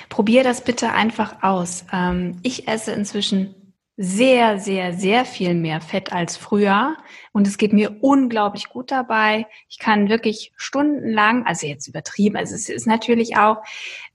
Probier 0.10 0.43
das 0.43 0.64
bitte 0.64 0.91
einfach 0.91 1.43
aus. 1.43 1.86
Ähm, 1.91 2.38
ich 2.43 2.68
esse 2.68 2.91
inzwischen 2.91 3.56
sehr, 3.98 4.60
sehr, 4.60 4.93
sehr 4.93 5.26
viel 5.26 5.56
mehr 5.56 5.82
Fett 5.82 6.14
als 6.14 6.38
früher. 6.38 6.95
Und 7.34 7.48
es 7.48 7.58
geht 7.58 7.74
mir 7.74 7.98
unglaublich 8.02 8.70
gut 8.70 8.91
dabei. 8.91 9.48
Ich 9.70 9.80
kann 9.80 10.08
wirklich 10.08 10.54
stundenlang, 10.56 11.45
also 11.48 11.66
jetzt 11.66 11.88
übertrieben, 11.88 12.38
also 12.38 12.54
es 12.54 12.70
ist 12.70 12.86
natürlich 12.86 13.38
auch, 13.38 13.58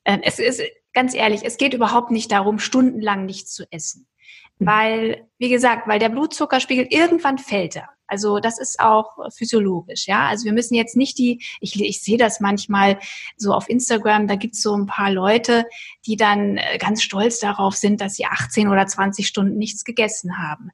äh, 0.04 0.18
es 0.22 0.38
ist 0.38 0.62
ganz 0.92 1.14
ehrlich, 1.14 1.40
es 1.44 1.56
geht 1.56 1.74
überhaupt 1.74 2.12
nicht 2.12 2.30
darum, 2.30 2.60
stundenlang 2.60 3.26
nichts 3.26 3.54
zu 3.54 3.64
essen. 3.72 4.06
Hm. 4.58 4.66
Weil, 4.66 5.28
wie 5.38 5.48
gesagt, 5.48 5.88
weil 5.88 5.98
der 5.98 6.10
Blutzuckerspiegel 6.10 6.86
irgendwann 6.88 7.38
fällt 7.38 7.74
er. 7.74 7.88
Also 8.12 8.40
das 8.40 8.58
ist 8.58 8.78
auch 8.78 9.16
physiologisch, 9.34 10.06
ja. 10.06 10.28
Also 10.28 10.44
wir 10.44 10.52
müssen 10.52 10.74
jetzt 10.74 10.96
nicht 10.96 11.16
die, 11.16 11.42
ich, 11.60 11.80
ich 11.80 12.02
sehe 12.02 12.18
das 12.18 12.40
manchmal 12.40 12.98
so 13.38 13.54
auf 13.54 13.70
Instagram, 13.70 14.26
da 14.26 14.34
gibt's 14.34 14.60
so 14.60 14.76
ein 14.76 14.84
paar 14.84 15.10
Leute, 15.10 15.64
die 16.04 16.16
dann 16.16 16.58
äh, 16.58 16.76
ganz 16.76 17.02
stolz 17.02 17.38
darauf 17.38 17.74
sind, 17.74 18.02
dass 18.02 18.16
sie 18.16 18.26
18 18.26 18.68
oder 18.68 18.86
20 18.86 19.26
Stunden 19.26 19.56
nichts 19.56 19.84
gegessen 19.84 20.36
haben. 20.36 20.72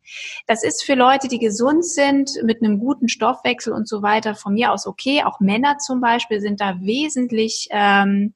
Das 0.48 0.64
ist 0.64 0.82
für 0.82 0.94
Leute, 0.94 1.28
die 1.28 1.38
gesund 1.38 1.84
sind, 1.84 2.32
mit 2.42 2.60
einem 2.60 2.80
guten 2.80 3.08
Stoffwechsel 3.08 3.72
und 3.72 3.86
so 3.86 4.02
weiter, 4.02 4.34
von 4.34 4.54
mir 4.54 4.72
aus 4.72 4.88
okay. 4.88 5.22
Auch 5.22 5.38
Männer 5.38 5.78
zum 5.78 6.00
Beispiel 6.00 6.40
sind 6.40 6.60
da 6.60 6.80
wesentlich 6.80 7.68
ähm, 7.70 8.34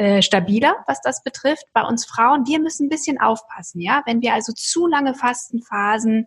äh, 0.00 0.22
stabiler, 0.22 0.76
was 0.86 1.02
das 1.02 1.22
betrifft. 1.22 1.66
Bei 1.74 1.82
uns 1.82 2.06
Frauen, 2.06 2.46
wir 2.46 2.58
müssen 2.58 2.86
ein 2.86 2.88
bisschen 2.88 3.20
aufpassen, 3.20 3.82
ja. 3.82 4.02
Wenn 4.06 4.22
wir 4.22 4.32
also 4.32 4.54
zu 4.54 4.86
lange 4.86 5.12
Fastenphasen 5.14 6.26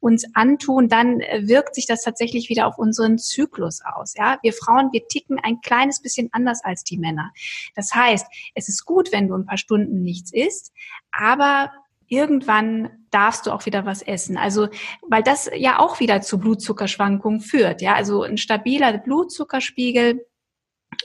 uns 0.00 0.24
antun, 0.34 0.88
dann 0.88 1.20
äh, 1.20 1.42
wirkt 1.46 1.76
sich 1.76 1.86
das 1.86 2.02
tatsächlich 2.02 2.48
wieder 2.48 2.66
auf 2.66 2.78
unseren 2.78 3.18
Zyklus 3.18 3.80
aus, 3.84 4.14
ja. 4.16 4.40
Wir 4.42 4.52
Frauen, 4.52 4.88
wir 4.90 5.06
ticken 5.06 5.38
ein 5.38 5.60
kleines 5.60 6.02
bisschen 6.02 6.30
anders 6.32 6.64
als 6.64 6.82
die 6.82 6.98
Männer. 6.98 7.30
Das 7.76 7.94
heißt, 7.94 8.26
es 8.56 8.68
ist 8.68 8.84
gut, 8.86 9.12
wenn 9.12 9.28
du 9.28 9.36
ein 9.36 9.46
paar 9.46 9.56
Stunden 9.56 10.02
nichts 10.02 10.32
isst, 10.32 10.72
aber 11.12 11.70
irgendwann 12.08 12.90
darfst 13.12 13.46
du 13.46 13.52
auch 13.52 13.66
wieder 13.66 13.86
was 13.86 14.02
essen. 14.02 14.36
Also, 14.36 14.66
weil 15.08 15.22
das 15.22 15.48
ja 15.54 15.78
auch 15.78 16.00
wieder 16.00 16.22
zu 16.22 16.40
Blutzuckerschwankungen 16.40 17.40
führt. 17.40 17.82
Ja, 17.82 17.94
also 17.94 18.24
ein 18.24 18.36
stabiler 18.36 18.98
Blutzuckerspiegel 18.98 20.26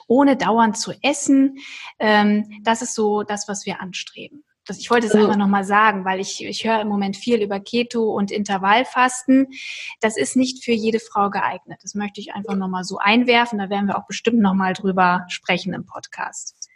ohne 0.08 0.38
dauernd 0.38 0.78
zu 0.78 0.94
essen. 1.02 1.58
Ähm, 2.00 2.62
das 2.64 2.82
ist 2.82 2.96
so 2.96 3.24
das, 3.24 3.48
was 3.48 3.66
wir 3.66 3.82
anstreben. 3.82 4.44
Das, 4.68 4.80
ich 4.80 4.92
wollte 4.92 5.08
es 5.08 5.16
einfach 5.16 5.38
nochmal 5.38 5.64
sagen, 5.64 6.04
weil 6.04 6.20
ich, 6.20 6.44
ich 6.44 6.66
höre 6.66 6.82
im 6.82 6.90
Moment 6.90 7.16
viel 7.16 7.42
über 7.42 7.60
Keto 7.60 8.12
und 8.12 8.32
Intervallfasten. 8.32 9.48
Das 10.02 10.18
ist 10.18 10.36
nicht 10.36 10.64
für 10.64 10.74
jede 10.74 11.00
Frau 11.00 11.30
geeignet. 11.30 11.80
Das 11.84 11.96
möchte 11.96 12.20
ich 12.20 12.34
einfach 12.34 12.56
nochmal 12.56 12.84
so 12.84 12.98
einwerfen. 12.98 13.60
Da 13.60 13.70
werden 13.70 13.88
wir 13.88 13.98
auch 13.98 14.08
bestimmt 14.08 14.40
nochmal 14.40 14.74
drüber 14.74 15.26
sprechen 15.30 15.74
im 15.74 15.86
Podcast. 15.86 16.70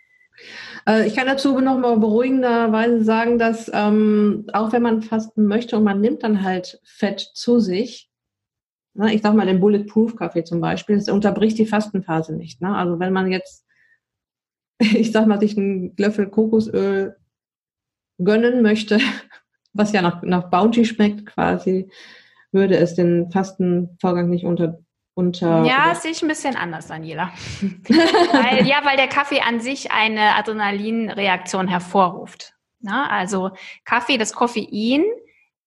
Äh, 0.88 1.08
ich 1.08 1.16
kann 1.16 1.28
dazu 1.28 1.60
nochmal 1.60 1.98
beruhigenderweise 1.98 3.04
sagen, 3.04 3.38
dass 3.38 3.70
ähm, 3.74 4.48
auch 4.54 4.72
wenn 4.72 4.82
man 4.82 5.02
fasten 5.02 5.46
möchte 5.46 5.78
und 5.78 5.84
man 5.84 6.02
nimmt 6.02 6.24
dann 6.24 6.44
halt 6.44 6.80
Fett 6.84 7.20
zu 7.34 7.60
sich, 7.60 8.11
Ne, 8.94 9.14
ich 9.14 9.22
sag 9.22 9.34
mal 9.36 9.46
den 9.46 9.62
Bulletproof-Kaffee 9.62 10.44
zum 10.44 10.60
Beispiel, 10.60 10.98
das 10.98 11.08
unterbricht 11.08 11.58
die 11.58 11.66
Fastenphase 11.66 12.36
nicht. 12.36 12.62
Ne? 12.62 12.76
Also 12.76 13.00
wenn 13.00 13.14
man 13.14 13.32
jetzt, 13.32 13.66
ich 14.80 15.12
sag 15.12 15.28
mal, 15.28 15.40
sich 15.40 15.58
einen 15.58 15.96
Löffel 15.98 16.30
Kokosöl 16.30 17.16
gönnen 18.18 18.62
möchte, 18.62 19.00
was 19.74 19.94
ja 19.94 20.02
nach, 20.02 20.22
nach 20.24 20.50
Bounty 20.50 20.86
schmeckt 20.86 21.26
quasi, 21.26 21.90
würde 22.52 22.78
es 22.78 22.96
den 22.96 23.32
Fastenvorgang 23.32 24.30
nicht 24.30 24.46
unter, 24.46 24.80
unter 25.14 25.64
ja, 25.64 25.96
sehe 25.96 26.12
ich 26.12 26.22
ein 26.22 26.28
bisschen 26.28 26.58
anders, 26.58 26.88
Daniela. 26.88 27.32
weil, 27.62 28.68
ja, 28.68 28.84
weil 28.84 28.98
der 28.98 29.08
Kaffee 29.08 29.40
an 29.40 29.62
sich 29.62 29.94
eine 29.94 30.36
Adrenalinreaktion 30.36 31.70
hervorruft. 31.70 32.54
Na, 32.82 33.04
ne? 33.04 33.10
also 33.12 33.52
Kaffee, 33.86 34.18
das 34.18 34.34
Koffein 34.34 35.06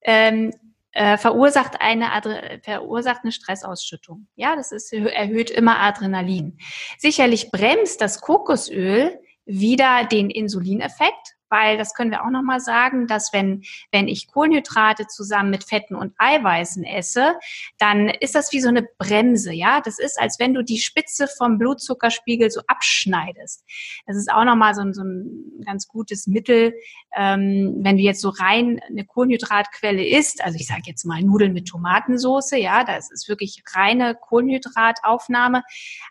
ähm, 0.02 0.52
äh, 0.94 1.18
verursacht 1.18 1.80
eine 1.80 2.12
Adre 2.12 2.60
verursacht 2.62 3.20
eine 3.22 3.32
Stressausschüttung. 3.32 4.28
Ja, 4.36 4.56
das 4.56 4.72
ist 4.72 4.92
erhöht 4.92 5.50
immer 5.50 5.80
Adrenalin. 5.80 6.58
Sicherlich 6.98 7.50
bremst 7.50 8.00
das 8.00 8.20
Kokosöl 8.20 9.18
wieder 9.44 10.04
den 10.04 10.30
Insulineffekt, 10.30 11.33
weil 11.54 11.78
das 11.78 11.94
können 11.94 12.10
wir 12.10 12.24
auch 12.24 12.30
nochmal 12.30 12.58
sagen, 12.58 13.06
dass 13.06 13.32
wenn, 13.32 13.62
wenn 13.92 14.08
ich 14.08 14.26
Kohlenhydrate 14.26 15.06
zusammen 15.06 15.50
mit 15.50 15.62
Fetten 15.62 15.94
und 15.94 16.12
Eiweißen 16.18 16.82
esse, 16.82 17.36
dann 17.78 18.08
ist 18.08 18.34
das 18.34 18.52
wie 18.52 18.60
so 18.60 18.68
eine 18.68 18.82
Bremse, 18.98 19.52
ja. 19.52 19.80
Das 19.80 20.00
ist, 20.00 20.20
als 20.20 20.40
wenn 20.40 20.52
du 20.52 20.64
die 20.64 20.78
Spitze 20.78 21.28
vom 21.28 21.58
Blutzuckerspiegel 21.58 22.50
so 22.50 22.60
abschneidest. 22.66 23.64
Das 24.04 24.16
ist 24.16 24.32
auch 24.32 24.42
nochmal 24.42 24.74
so 24.74 24.80
ein, 24.80 24.94
so 24.94 25.04
ein 25.04 25.62
ganz 25.64 25.86
gutes 25.86 26.26
Mittel, 26.26 26.74
ähm, 27.16 27.76
wenn 27.82 27.98
du 27.98 28.02
jetzt 28.02 28.20
so 28.20 28.30
rein 28.30 28.80
eine 28.88 29.04
Kohlenhydratquelle 29.04 30.04
isst, 30.04 30.42
also 30.44 30.58
ich 30.58 30.66
sage 30.66 30.82
jetzt 30.86 31.04
mal 31.04 31.22
Nudeln 31.22 31.52
mit 31.52 31.68
Tomatensoße, 31.68 32.58
ja, 32.58 32.82
das 32.82 33.12
ist 33.12 33.28
wirklich 33.28 33.62
reine 33.74 34.16
Kohlenhydrataufnahme. 34.16 35.62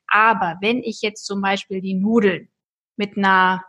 Aber 0.07 0.57
wenn 0.61 0.77
ich 0.83 1.01
jetzt 1.01 1.25
zum 1.25 1.41
Beispiel 1.41 1.81
die 1.81 1.95
Nudeln 1.95 2.47
mit 2.95 3.17
einer 3.17 3.65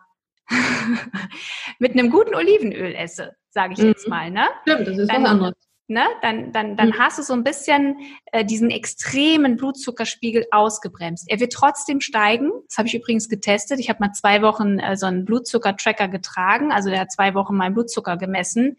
mit 1.78 1.92
einem 1.92 2.10
guten 2.10 2.34
Olivenöl 2.34 2.94
esse, 2.94 3.34
sage 3.50 3.74
ich 3.74 3.78
mhm. 3.80 3.88
jetzt 3.88 4.08
mal, 4.08 4.30
ne? 4.30 4.48
Stimmt, 4.62 4.86
das 4.86 4.98
ist 4.98 5.10
dann, 5.10 5.22
was 5.22 5.30
anderes. 5.30 5.54
ne, 5.88 6.04
dann, 6.22 6.52
dann, 6.52 6.76
dann 6.76 6.88
mhm. 6.88 6.98
hast 6.98 7.18
du 7.18 7.22
so 7.22 7.32
ein 7.32 7.44
bisschen 7.44 7.96
äh, 8.32 8.44
diesen 8.44 8.70
extremen 8.70 9.56
Blutzuckerspiegel 9.56 10.46
ausgebremst. 10.50 11.24
Er 11.28 11.40
wird 11.40 11.52
trotzdem 11.52 12.00
steigen. 12.00 12.50
Das 12.68 12.78
habe 12.78 12.88
ich 12.88 12.94
übrigens 12.94 13.28
getestet. 13.28 13.80
Ich 13.80 13.88
habe 13.88 14.00
mal 14.00 14.12
zwei 14.12 14.42
Wochen 14.42 14.78
äh, 14.78 14.96
so 14.96 15.06
einen 15.06 15.24
Blutzuckertracker 15.24 16.08
getragen. 16.08 16.72
Also 16.72 16.90
der 16.90 17.00
hat 17.00 17.12
zwei 17.12 17.34
Wochen 17.34 17.56
meinen 17.56 17.74
Blutzucker 17.74 18.16
gemessen. 18.16 18.76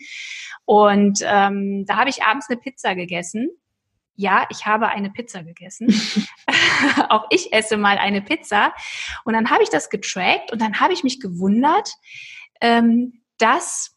Und 0.66 1.20
ähm, 1.24 1.86
da 1.88 1.98
habe 1.98 2.10
ich 2.10 2.24
abends 2.24 2.50
eine 2.50 2.60
Pizza 2.60 2.96
gegessen. 2.96 3.50
Ja, 4.16 4.48
ich 4.50 4.66
habe 4.66 4.88
eine 4.88 5.10
Pizza 5.10 5.44
gegessen. 5.44 5.88
Auch 7.10 7.28
ich 7.30 7.54
esse 7.54 7.78
mal 7.78 7.98
eine 7.98 8.22
Pizza. 8.22 8.74
Und 9.24 9.34
dann 9.34 9.50
habe 9.50 9.64
ich 9.64 9.70
das 9.70 9.90
getrackt 9.90 10.52
und 10.52 10.62
dann 10.62 10.80
habe 10.80 10.94
ich 10.94 11.04
mich 11.04 11.20
gewundert, 11.20 11.94
ähm, 12.62 13.22
dass 13.38 13.95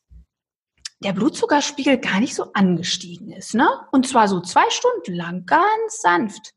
der 1.00 1.12
Blutzuckerspiegel 1.12 1.98
gar 1.98 2.20
nicht 2.20 2.34
so 2.34 2.52
angestiegen 2.52 3.32
ist, 3.32 3.54
ne? 3.54 3.68
Und 3.92 4.06
zwar 4.06 4.28
so 4.28 4.40
zwei 4.40 4.68
Stunden 4.70 5.14
lang, 5.14 5.46
ganz 5.46 6.00
sanft. 6.00 6.54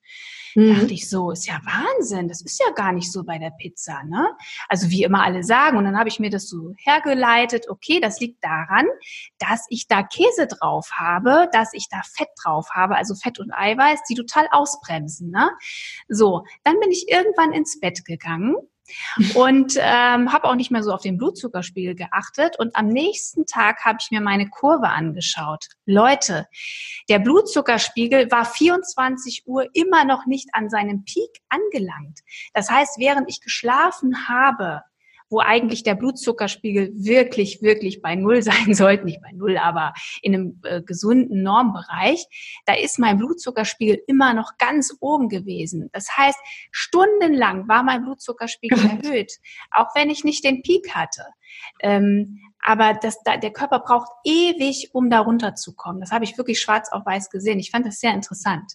Mhm. 0.56 0.76
dachte 0.76 0.94
ich 0.94 1.10
so, 1.10 1.32
ist 1.32 1.48
ja 1.48 1.60
Wahnsinn, 1.64 2.28
das 2.28 2.42
ist 2.42 2.60
ja 2.60 2.72
gar 2.74 2.92
nicht 2.92 3.12
so 3.12 3.24
bei 3.24 3.38
der 3.38 3.52
Pizza, 3.52 4.04
ne? 4.04 4.36
Also 4.68 4.90
wie 4.90 5.04
immer 5.04 5.24
alle 5.24 5.44
sagen. 5.44 5.78
Und 5.78 5.86
dann 5.86 5.98
habe 5.98 6.10
ich 6.10 6.20
mir 6.20 6.30
das 6.30 6.50
so 6.50 6.74
hergeleitet, 6.78 7.70
okay, 7.70 8.00
das 8.00 8.20
liegt 8.20 8.44
daran, 8.44 8.86
dass 9.38 9.66
ich 9.70 9.88
da 9.88 10.04
Käse 10.04 10.48
drauf 10.48 10.92
habe, 10.92 11.48
dass 11.54 11.74
ich 11.74 11.88
da 11.90 12.02
Fett 12.04 12.30
drauf 12.42 12.70
habe, 12.72 12.96
also 12.96 13.16
Fett 13.16 13.40
und 13.40 13.52
Eiweiß, 13.52 14.02
die 14.10 14.16
total 14.16 14.48
ausbremsen, 14.52 15.32
ne? 15.32 15.52
So, 16.08 16.46
dann 16.64 16.80
bin 16.80 16.92
ich 16.92 17.08
irgendwann 17.10 17.54
ins 17.54 17.80
Bett 17.80 18.04
gegangen 18.06 18.56
und 19.36 19.76
ähm, 19.78 20.32
habe 20.32 20.46
auch 20.46 20.56
nicht 20.56 20.72
mehr 20.72 20.84
so 20.84 20.94
auf 20.94 21.02
den 21.02 21.18
Blutzuckerspiegel 21.18 21.96
geachtet. 21.96 22.58
Und 22.60 22.76
am 22.76 22.88
nächsten 22.88 23.46
Tag 23.46 23.84
habe 23.86 23.98
ich 24.02 24.12
mir 24.12 24.22
meine 24.22 24.50
Kurve 24.50 24.90
angeschaut. 24.90 25.68
Leute, 25.86 26.48
der 27.10 27.20
Blutzuckerspiegel 27.20 28.32
war 28.32 28.46
24 28.46 29.44
Uhr 29.46 29.68
immer 29.74 30.06
noch 30.06 30.26
nicht 30.26 30.50
an 30.54 30.70
seinem 30.70 31.06
Peak 31.06 31.40
angelangt. 31.50 32.20
Das 32.54 32.70
heißt, 32.70 33.00
während 33.00 33.30
ich 33.30 33.42
geschlafen 33.42 34.28
habe, 34.28 34.82
wo 35.32 35.40
eigentlich 35.40 35.84
der 35.84 35.96
Blutzuckerspiegel 35.96 36.92
wirklich, 36.94 37.62
wirklich 37.62 38.02
bei 38.02 38.16
Null 38.16 38.42
sein 38.44 38.74
sollte, 38.74 39.06
nicht 39.06 39.22
bei 39.22 39.32
Null, 39.32 39.58
aber 39.58 39.94
in 40.22 40.36
einem 40.36 40.62
äh, 40.64 40.82
gesunden 40.82 41.42
Normbereich, 41.42 42.26
da 42.66 42.74
ist 42.74 43.00
mein 43.00 43.18
Blutzuckerspiegel 43.18 44.02
immer 44.08 44.34
noch 44.34 44.58
ganz 44.58 44.96
oben 45.00 45.30
gewesen. 45.30 45.90
Das 45.94 46.16
heißt, 46.16 46.38
stundenlang 46.72 47.68
war 47.68 47.84
mein 47.84 48.04
Blutzuckerspiegel 48.04 48.80
erhöht, 48.80 49.40
auch 49.72 49.96
wenn 49.96 50.10
ich 50.10 50.24
nicht 50.24 50.44
den 50.44 50.62
Peak 50.62 50.94
hatte. 50.94 51.24
Ähm, 51.82 52.40
aber 52.64 52.94
das, 52.94 53.24
da, 53.24 53.38
der 53.38 53.52
Körper 53.52 53.80
braucht 53.80 54.12
ewig, 54.24 54.90
um 54.94 55.10
da 55.10 55.20
runterzukommen. 55.20 56.00
Das 56.00 56.12
habe 56.12 56.26
ich 56.26 56.38
wirklich 56.38 56.60
schwarz 56.60 56.92
auf 56.92 57.06
weiß 57.06 57.30
gesehen. 57.30 57.60
Ich 57.60 57.72
fand 57.72 57.86
das 57.86 58.00
sehr 58.00 58.14
interessant. 58.14 58.74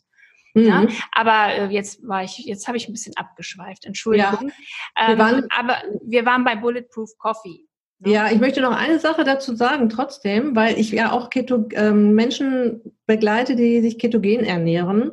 Mhm. 0.57 0.66
Ja, 0.66 0.86
aber 1.12 1.54
äh, 1.54 1.66
jetzt 1.66 2.07
war 2.09 2.24
ich, 2.24 2.38
jetzt 2.38 2.66
habe 2.66 2.78
ich 2.78 2.88
ein 2.88 2.92
bisschen 2.92 3.14
abgeschweift. 3.16 3.84
Entschuldigung. 3.84 4.50
Ja, 4.96 5.07
wir 5.07 5.12
ähm, 5.12 5.18
waren, 5.18 5.48
aber 5.57 5.82
wir 6.02 6.24
waren 6.24 6.44
bei 6.44 6.57
Bulletproof 6.57 7.11
Coffee. 7.18 7.66
Ne? 7.98 8.12
Ja, 8.12 8.30
ich 8.30 8.40
möchte 8.40 8.62
noch 8.62 8.74
eine 8.74 8.98
Sache 8.98 9.22
dazu 9.24 9.54
sagen, 9.54 9.90
trotzdem, 9.90 10.57
weil 10.57 10.78
ich 10.78 10.90
ja 10.92 11.12
auch 11.12 11.28
Keto, 11.28 11.68
ähm, 11.72 12.14
Menschen 12.14 12.80
begleite, 13.07 13.54
die 13.54 13.82
sich 13.82 13.98
ketogen 13.98 14.44
ernähren. 14.44 15.12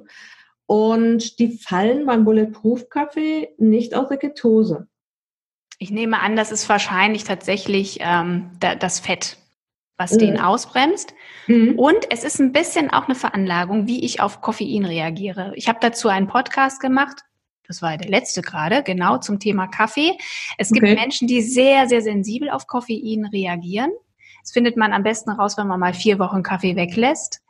Und 0.66 1.40
die 1.40 1.58
fallen 1.58 2.06
beim 2.06 2.24
Bulletproof 2.24 2.88
Kaffee 2.88 3.50
nicht 3.58 3.94
aus 3.96 4.08
der 4.08 4.18
Ketose. 4.18 4.88
Ich 5.78 5.92
nehme 5.92 6.22
an, 6.22 6.38
das 6.38 6.54
ist 6.54 6.70
wahrscheinlich 6.70 7.26
tatsächlich 7.26 7.98
ähm, 8.00 8.52
da, 8.62 8.76
das 8.76 9.02
Fett 9.02 9.36
was 9.98 10.14
mhm. 10.14 10.20
den 10.20 10.40
ausbremst. 10.40 11.14
Mhm. 11.48 11.78
Und 11.78 12.12
es 12.12 12.24
ist 12.24 12.40
ein 12.40 12.52
bisschen 12.52 12.90
auch 12.90 13.06
eine 13.06 13.16
Veranlagung, 13.16 13.88
wie 13.88 14.04
ich 14.04 14.22
auf 14.22 14.42
Koffein 14.42 14.86
reagiere. 14.86 15.54
Ich 15.56 15.68
habe 15.68 15.80
dazu 15.82 16.10
einen 16.10 16.28
Podcast 16.28 16.80
gemacht. 16.80 17.22
Das 17.68 17.82
war 17.82 17.98
der 17.98 18.10
letzte 18.10 18.42
gerade, 18.42 18.84
genau 18.84 19.18
zum 19.20 19.40
Thema 19.40 19.68
Kaffee. 19.68 20.18
Es 20.58 20.72
gibt 20.72 20.86
okay. 20.86 20.96
Menschen, 20.96 21.28
die 21.28 21.42
sehr, 21.42 21.88
sehr 21.88 22.02
sensibel 22.02 22.50
auf 22.50 22.68
Koffein 22.68 23.26
reagieren. 23.26 23.92
Das 24.42 24.52
findet 24.52 24.76
man 24.76 24.92
am 24.92 25.04
besten 25.04 25.32
raus, 25.32 25.58
wenn 25.58 25.68
man 25.68 25.80
mal 25.80 25.94
vier 25.94 26.20
Wochen 26.20 26.44
Kaffee 26.44 26.76
weglässt. 26.76 27.42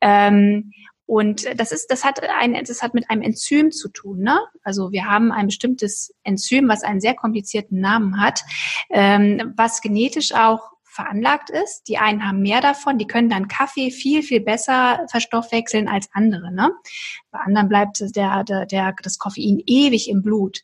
Ähm, 0.00 0.72
und 1.04 1.44
das 1.58 1.72
ist, 1.72 1.88
das 1.88 2.04
hat 2.04 2.20
ein, 2.22 2.54
das 2.64 2.82
hat 2.82 2.94
mit 2.94 3.10
einem 3.10 3.22
Enzym 3.22 3.72
zu 3.72 3.88
tun, 3.88 4.20
ne? 4.20 4.38
Also 4.62 4.92
wir 4.92 5.06
haben 5.06 5.32
ein 5.32 5.46
bestimmtes 5.46 6.14
Enzym, 6.22 6.68
was 6.68 6.84
einen 6.84 7.00
sehr 7.00 7.14
komplizierten 7.14 7.80
Namen 7.80 8.22
hat, 8.22 8.42
ähm, 8.90 9.52
was 9.56 9.82
genetisch 9.82 10.32
auch 10.32 10.70
veranlagt 10.90 11.50
ist. 11.50 11.84
Die 11.88 11.98
einen 11.98 12.26
haben 12.26 12.40
mehr 12.40 12.60
davon, 12.60 12.98
die 12.98 13.06
können 13.06 13.30
dann 13.30 13.48
Kaffee 13.48 13.90
viel, 13.90 14.22
viel 14.22 14.40
besser 14.40 15.06
verstoffwechseln 15.10 15.88
als 15.88 16.08
andere. 16.12 16.52
Ne? 16.52 16.72
Bei 17.30 17.38
anderen 17.38 17.68
bleibt 17.68 18.00
der, 18.16 18.44
der, 18.44 18.66
der, 18.66 18.94
das 19.02 19.18
Koffein 19.18 19.62
ewig 19.66 20.08
im 20.08 20.22
Blut. 20.22 20.58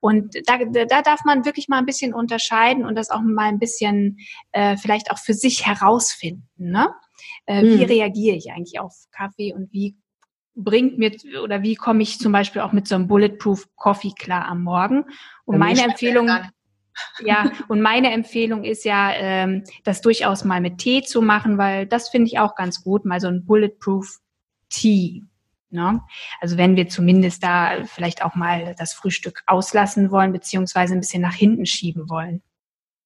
Und 0.00 0.34
da, 0.46 0.58
da 0.64 1.02
darf 1.02 1.24
man 1.24 1.44
wirklich 1.44 1.68
mal 1.68 1.78
ein 1.78 1.86
bisschen 1.86 2.14
unterscheiden 2.14 2.86
und 2.86 2.96
das 2.96 3.10
auch 3.10 3.20
mal 3.20 3.48
ein 3.48 3.58
bisschen 3.58 4.18
äh, 4.52 4.76
vielleicht 4.76 5.10
auch 5.10 5.18
für 5.18 5.34
sich 5.34 5.66
herausfinden. 5.66 6.46
Ne? 6.56 6.88
Äh, 7.46 7.62
hm. 7.62 7.78
Wie 7.78 7.84
reagiere 7.84 8.36
ich 8.36 8.52
eigentlich 8.52 8.78
auf 8.78 8.94
Kaffee 9.10 9.52
und 9.52 9.72
wie 9.72 9.96
bringt 10.54 10.98
mir 10.98 11.12
oder 11.42 11.62
wie 11.62 11.74
komme 11.74 12.02
ich 12.02 12.18
zum 12.18 12.30
Beispiel 12.30 12.60
auch 12.60 12.72
mit 12.72 12.86
so 12.86 12.94
einem 12.94 13.08
Bulletproof 13.08 13.68
Coffee 13.74 14.12
klar 14.16 14.46
am 14.46 14.62
Morgen? 14.62 15.04
Und 15.44 15.58
meine 15.58 15.82
Empfehlung 15.82 16.30
ja, 17.24 17.50
und 17.68 17.80
meine 17.80 18.12
Empfehlung 18.12 18.64
ist 18.64 18.84
ja, 18.84 19.12
ähm, 19.14 19.64
das 19.84 20.00
durchaus 20.00 20.44
mal 20.44 20.60
mit 20.60 20.78
Tee 20.78 21.02
zu 21.02 21.22
machen, 21.22 21.58
weil 21.58 21.86
das 21.86 22.08
finde 22.08 22.28
ich 22.28 22.38
auch 22.38 22.54
ganz 22.54 22.82
gut, 22.82 23.04
mal 23.04 23.20
so 23.20 23.28
ein 23.28 23.44
Bulletproof 23.44 24.18
Tea. 24.68 25.22
Ne? 25.70 26.00
Also 26.40 26.58
wenn 26.58 26.76
wir 26.76 26.88
zumindest 26.88 27.42
da 27.42 27.84
vielleicht 27.84 28.22
auch 28.22 28.34
mal 28.34 28.74
das 28.78 28.92
Frühstück 28.92 29.42
auslassen 29.46 30.10
wollen, 30.10 30.32
beziehungsweise 30.32 30.94
ein 30.94 31.00
bisschen 31.00 31.22
nach 31.22 31.34
hinten 31.34 31.66
schieben 31.66 32.10
wollen. 32.10 32.42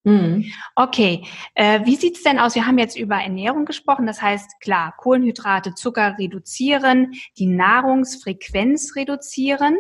Mhm. 0.07 0.45
Okay, 0.77 1.27
äh, 1.57 1.85
wie 1.85 1.97
sieht's 1.97 2.23
denn 2.23 2.39
aus? 2.39 2.55
Wir 2.55 2.65
haben 2.65 2.79
jetzt 2.79 2.97
über 2.97 3.17
Ernährung 3.17 3.65
gesprochen, 3.65 4.07
das 4.07 4.23
heißt 4.23 4.61
klar, 4.61 4.95
Kohlenhydrate, 4.99 5.75
Zucker 5.75 6.17
reduzieren, 6.17 7.15
die 7.39 7.47
Nahrungsfrequenz 7.47 8.95
reduzieren 8.95 9.75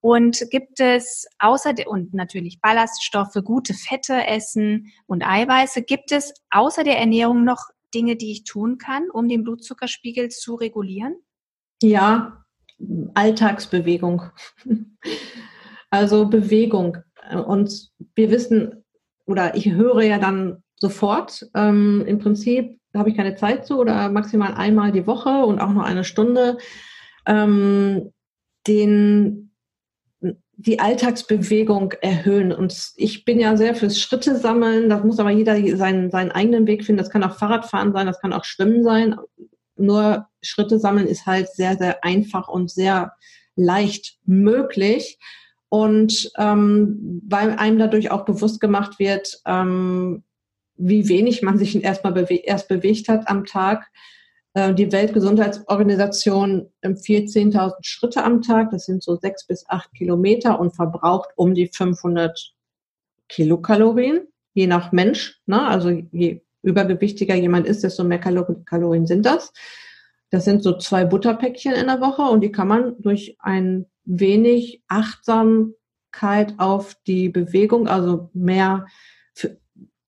und 0.00 0.40
gibt 0.52 0.78
es 0.78 1.26
außer 1.40 1.72
der, 1.72 1.88
und 1.90 2.14
natürlich 2.14 2.60
Ballaststoffe, 2.60 3.34
gute 3.42 3.74
Fette 3.74 4.24
essen 4.28 4.92
und 5.06 5.26
Eiweiße, 5.26 5.82
gibt 5.82 6.12
es 6.12 6.32
außer 6.50 6.84
der 6.84 7.00
Ernährung 7.00 7.42
noch 7.42 7.64
Dinge, 7.92 8.14
die 8.14 8.30
ich 8.30 8.44
tun 8.44 8.78
kann, 8.78 9.10
um 9.10 9.26
den 9.28 9.42
Blutzuckerspiegel 9.42 10.28
zu 10.28 10.54
regulieren? 10.54 11.16
Ja, 11.82 12.44
Alltagsbewegung. 13.14 14.22
Also 15.88 16.28
Bewegung. 16.28 16.98
Und 17.46 17.92
wir 18.16 18.30
wissen, 18.30 18.84
oder 19.26 19.54
ich 19.54 19.70
höre 19.70 20.02
ja 20.02 20.18
dann 20.18 20.62
sofort, 20.76 21.46
ähm, 21.54 22.04
im 22.06 22.18
Prinzip 22.18 22.78
habe 22.94 23.10
ich 23.10 23.16
keine 23.16 23.34
Zeit 23.34 23.66
zu 23.66 23.78
oder 23.78 24.08
maximal 24.08 24.54
einmal 24.54 24.92
die 24.92 25.06
Woche 25.06 25.44
und 25.44 25.60
auch 25.60 25.70
nur 25.70 25.84
eine 25.84 26.04
Stunde, 26.04 26.58
ähm, 27.26 28.12
den, 28.66 29.52
die 30.56 30.80
Alltagsbewegung 30.80 31.92
erhöhen. 32.00 32.52
Und 32.52 32.92
ich 32.96 33.24
bin 33.24 33.38
ja 33.38 33.56
sehr 33.56 33.74
fürs 33.74 34.00
Schritte 34.00 34.36
sammeln. 34.36 34.88
Das 34.88 35.04
muss 35.04 35.18
aber 35.18 35.30
jeder 35.30 35.56
seinen, 35.76 36.10
seinen 36.10 36.30
eigenen 36.30 36.66
Weg 36.66 36.84
finden. 36.84 36.98
Das 36.98 37.10
kann 37.10 37.24
auch 37.24 37.36
Fahrradfahren 37.36 37.92
sein, 37.92 38.06
das 38.06 38.20
kann 38.20 38.32
auch 38.32 38.44
Schwimmen 38.44 38.82
sein. 38.82 39.16
Nur 39.76 40.26
Schritte 40.42 40.78
sammeln 40.78 41.06
ist 41.06 41.26
halt 41.26 41.48
sehr, 41.48 41.76
sehr 41.76 42.02
einfach 42.02 42.48
und 42.48 42.70
sehr 42.70 43.12
leicht 43.56 44.18
möglich. 44.24 45.18
Und 45.68 46.30
ähm, 46.38 47.22
weil 47.28 47.50
einem 47.52 47.78
dadurch 47.78 48.10
auch 48.10 48.24
bewusst 48.24 48.60
gemacht 48.60 48.98
wird, 48.98 49.40
ähm, 49.46 50.22
wie 50.76 51.08
wenig 51.08 51.42
man 51.42 51.58
sich 51.58 51.82
erstmal 51.82 52.12
bewe 52.12 52.36
erst 52.36 52.68
bewegt 52.68 53.08
hat 53.08 53.28
am 53.28 53.44
Tag. 53.44 53.90
Äh, 54.54 54.74
die 54.74 54.92
Weltgesundheitsorganisation 54.92 56.70
empfiehlt 56.80 57.28
10.000 57.28 57.74
Schritte 57.82 58.24
am 58.24 58.42
Tag. 58.42 58.70
Das 58.70 58.86
sind 58.86 59.02
so 59.02 59.16
sechs 59.16 59.46
bis 59.46 59.68
acht 59.68 59.92
Kilometer 59.94 60.60
und 60.60 60.76
verbraucht 60.76 61.30
um 61.36 61.54
die 61.54 61.68
500 61.68 62.54
Kilokalorien, 63.28 64.28
je 64.54 64.66
nach 64.66 64.92
Mensch. 64.92 65.40
Ne? 65.46 65.60
Also 65.60 65.90
je 65.90 66.42
übergewichtiger 66.62 67.34
jemand 67.34 67.66
ist, 67.66 67.84
desto 67.84 68.02
mehr 68.04 68.18
Kalorien 68.18 69.06
sind 69.06 69.26
das. 69.26 69.52
Das 70.30 70.44
sind 70.44 70.62
so 70.62 70.76
zwei 70.76 71.04
Butterpäckchen 71.04 71.72
in 71.72 71.86
der 71.86 72.00
Woche 72.00 72.22
und 72.22 72.40
die 72.40 72.50
kann 72.50 72.68
man 72.68 73.00
durch 73.00 73.36
ein 73.38 73.86
wenig 74.06 74.82
Achtsamkeit 74.88 76.54
auf 76.58 76.96
die 77.06 77.28
Bewegung, 77.28 77.88
also 77.88 78.30
mehr, 78.32 78.86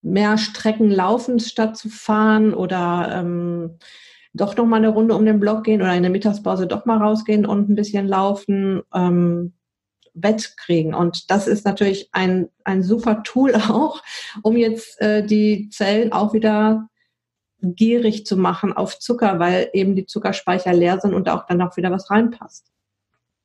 mehr 0.01 0.39
Strecken 0.39 0.91
laufen 0.91 1.41
statt 1.41 1.77
zu 1.77 1.91
fahren 1.91 2.55
oder 2.55 3.11
ähm, 3.13 3.79
doch 4.33 4.57
noch 4.57 4.67
mal 4.67 4.77
eine 4.77 4.89
Runde 4.89 5.15
um 5.15 5.25
den 5.25 5.41
Block 5.41 5.65
gehen 5.65 5.83
oder 5.83 5.95
in 5.95 6.03
der 6.03 6.13
Mittagspause 6.13 6.67
doch 6.67 6.87
mal 6.87 6.99
rausgehen 6.99 7.45
und 7.45 7.69
ein 7.69 7.75
bisschen 7.75 8.07
laufen, 8.07 8.83
ähm, 8.95 9.55
wettkriegen. 10.15 10.95
Und 10.95 11.31
das 11.31 11.47
ist 11.47 11.65
natürlich 11.65 12.09
ein, 12.13 12.49
ein 12.65 12.83
super 12.83 13.23
Tool 13.23 13.55
auch, 13.69 14.03
um 14.43 14.57
jetzt 14.57 15.01
äh, 15.01 15.25
die 15.25 15.69
Zellen 15.71 16.13
auch 16.13 16.33
wieder 16.33 16.89
gierig 17.61 18.25
zu 18.25 18.37
machen 18.37 18.73
auf 18.73 18.99
Zucker, 18.99 19.41
weil 19.41 19.69
eben 19.73 19.97
die 19.97 20.07
Zuckerspeicher 20.07 20.73
leer 20.73 21.01
sind 21.01 21.15
und 21.15 21.29
auch 21.29 21.47
dann 21.47 21.61
auch 21.61 21.77
wieder 21.77 21.91
was 21.91 22.11
reinpasst. 22.11 22.71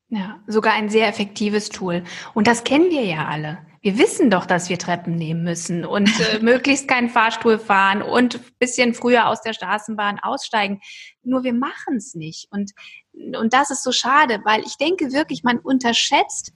Ja, 0.08 0.40
sogar 0.46 0.74
ein 0.74 0.90
sehr 0.90 1.08
effektives 1.08 1.70
Tool. 1.70 2.04
Und 2.34 2.46
das 2.46 2.64
kennen 2.64 2.90
wir 2.90 3.04
ja 3.04 3.26
alle. 3.26 3.58
Wir 3.80 3.98
wissen 3.98 4.30
doch, 4.30 4.46
dass 4.46 4.68
wir 4.68 4.78
Treppen 4.78 5.16
nehmen 5.16 5.42
müssen 5.42 5.84
und 5.84 6.08
äh, 6.20 6.38
möglichst 6.42 6.88
keinen 6.88 7.08
Fahrstuhl 7.08 7.58
fahren 7.58 8.00
und 8.00 8.58
bisschen 8.58 8.94
früher 8.94 9.28
aus 9.28 9.42
der 9.42 9.52
Straßenbahn 9.52 10.20
aussteigen. 10.20 10.80
Nur 11.22 11.42
wir 11.42 11.52
machen 11.52 11.96
es 11.96 12.14
nicht. 12.14 12.48
Und, 12.50 12.72
und 13.12 13.52
das 13.52 13.70
ist 13.70 13.82
so 13.82 13.92
schade, 13.92 14.40
weil 14.44 14.62
ich 14.62 14.76
denke 14.76 15.12
wirklich, 15.12 15.42
man 15.42 15.58
unterschätzt, 15.58 16.52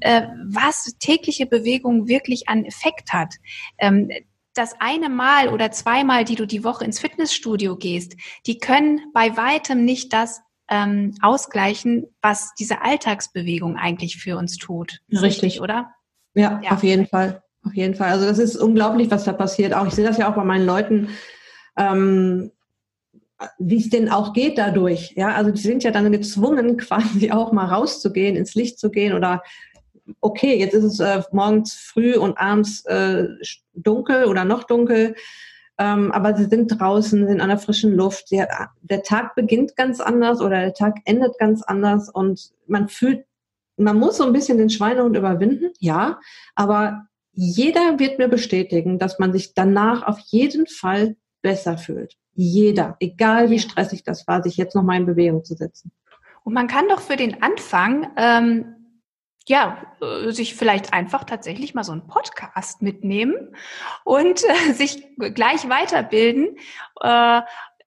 äh, 0.00 0.22
was 0.48 0.96
tägliche 0.98 1.46
Bewegung 1.46 2.08
wirklich 2.08 2.48
an 2.48 2.64
Effekt 2.64 3.12
hat. 3.12 3.34
Ähm, 3.78 4.10
das 4.54 4.74
eine 4.80 5.08
Mal 5.08 5.48
oder 5.48 5.70
zweimal, 5.70 6.24
die 6.24 6.34
du 6.34 6.46
die 6.46 6.64
Woche 6.64 6.84
ins 6.84 7.00
Fitnessstudio 7.00 7.76
gehst, 7.76 8.16
die 8.46 8.58
können 8.58 9.00
bei 9.14 9.36
weitem 9.36 9.84
nicht 9.84 10.12
das 10.12 10.42
ähm, 10.72 11.14
ausgleichen, 11.20 12.06
was 12.22 12.54
diese 12.58 12.80
Alltagsbewegung 12.80 13.76
eigentlich 13.76 14.16
für 14.16 14.38
uns 14.38 14.56
tut. 14.56 15.00
Richtig, 15.10 15.22
Richtig 15.22 15.60
oder? 15.60 15.92
Ja, 16.34 16.60
ja, 16.64 16.70
auf 16.70 16.82
jeden 16.82 17.06
Fall. 17.06 17.42
Auf 17.64 17.74
jeden 17.74 17.94
Fall. 17.94 18.10
Also 18.10 18.24
das 18.26 18.38
ist 18.38 18.56
unglaublich, 18.56 19.10
was 19.10 19.24
da 19.24 19.34
passiert. 19.34 19.74
Auch 19.74 19.86
ich 19.86 19.92
sehe 19.92 20.06
das 20.06 20.16
ja 20.16 20.30
auch 20.30 20.34
bei 20.34 20.44
meinen 20.44 20.64
Leuten, 20.64 21.10
ähm, 21.76 22.50
wie 23.58 23.76
es 23.76 23.90
denn 23.90 24.08
auch 24.08 24.32
geht 24.32 24.56
dadurch. 24.56 25.12
Ja, 25.14 25.34
also 25.34 25.50
die 25.50 25.60
sind 25.60 25.84
ja 25.84 25.90
dann 25.90 26.10
gezwungen, 26.10 26.76
quasi 26.78 27.30
auch 27.30 27.52
mal 27.52 27.66
rauszugehen, 27.66 28.34
ins 28.34 28.54
Licht 28.54 28.78
zu 28.78 28.90
gehen 28.90 29.12
oder 29.12 29.42
okay, 30.20 30.58
jetzt 30.58 30.74
ist 30.74 30.84
es 30.84 31.00
äh, 31.00 31.22
morgens 31.32 31.74
früh 31.74 32.16
und 32.16 32.38
abends 32.38 32.84
äh, 32.86 33.26
dunkel 33.74 34.24
oder 34.24 34.44
noch 34.44 34.64
dunkel, 34.64 35.14
ähm, 35.78 36.12
aber 36.12 36.36
sie 36.36 36.44
sind 36.44 36.68
draußen, 36.68 37.26
sind 37.26 37.40
an 37.40 37.48
der 37.48 37.58
frischen 37.58 37.94
Luft. 37.94 38.28
Sie, 38.28 38.42
der 38.82 39.02
Tag 39.02 39.34
beginnt 39.34 39.76
ganz 39.76 40.00
anders 40.00 40.40
oder 40.40 40.60
der 40.60 40.74
Tag 40.74 40.96
endet 41.04 41.38
ganz 41.38 41.62
anders 41.62 42.08
und 42.08 42.52
man 42.66 42.88
fühlt, 42.88 43.24
man 43.76 43.98
muss 43.98 44.18
so 44.18 44.24
ein 44.24 44.32
bisschen 44.32 44.58
den 44.58 44.70
Schweinehund 44.70 45.16
überwinden, 45.16 45.70
ja, 45.78 46.20
aber 46.54 47.06
jeder 47.32 47.98
wird 47.98 48.18
mir 48.18 48.28
bestätigen, 48.28 48.98
dass 48.98 49.18
man 49.18 49.32
sich 49.32 49.54
danach 49.54 50.06
auf 50.06 50.18
jeden 50.26 50.66
Fall 50.66 51.16
besser 51.40 51.78
fühlt. 51.78 52.16
Jeder, 52.34 52.96
egal 53.00 53.50
wie 53.50 53.58
stressig 53.58 54.04
das 54.04 54.26
war, 54.26 54.42
sich 54.42 54.56
jetzt 54.56 54.74
noch 54.74 54.82
mal 54.82 54.96
in 54.96 55.06
Bewegung 55.06 55.44
zu 55.44 55.54
setzen. 55.54 55.90
Und 56.44 56.54
man 56.54 56.66
kann 56.66 56.88
doch 56.88 57.00
für 57.00 57.16
den 57.16 57.42
Anfang 57.42 58.10
ähm, 58.16 58.81
ja, 59.48 59.82
äh, 60.00 60.30
sich 60.30 60.54
vielleicht 60.54 60.92
einfach 60.92 61.24
tatsächlich 61.24 61.74
mal 61.74 61.84
so 61.84 61.92
einen 61.92 62.06
Podcast 62.06 62.82
mitnehmen 62.82 63.54
und 64.04 64.42
äh, 64.44 64.72
sich 64.72 65.04
gleich 65.16 65.68
weiterbilden. 65.68 66.56
Äh, 67.00 67.42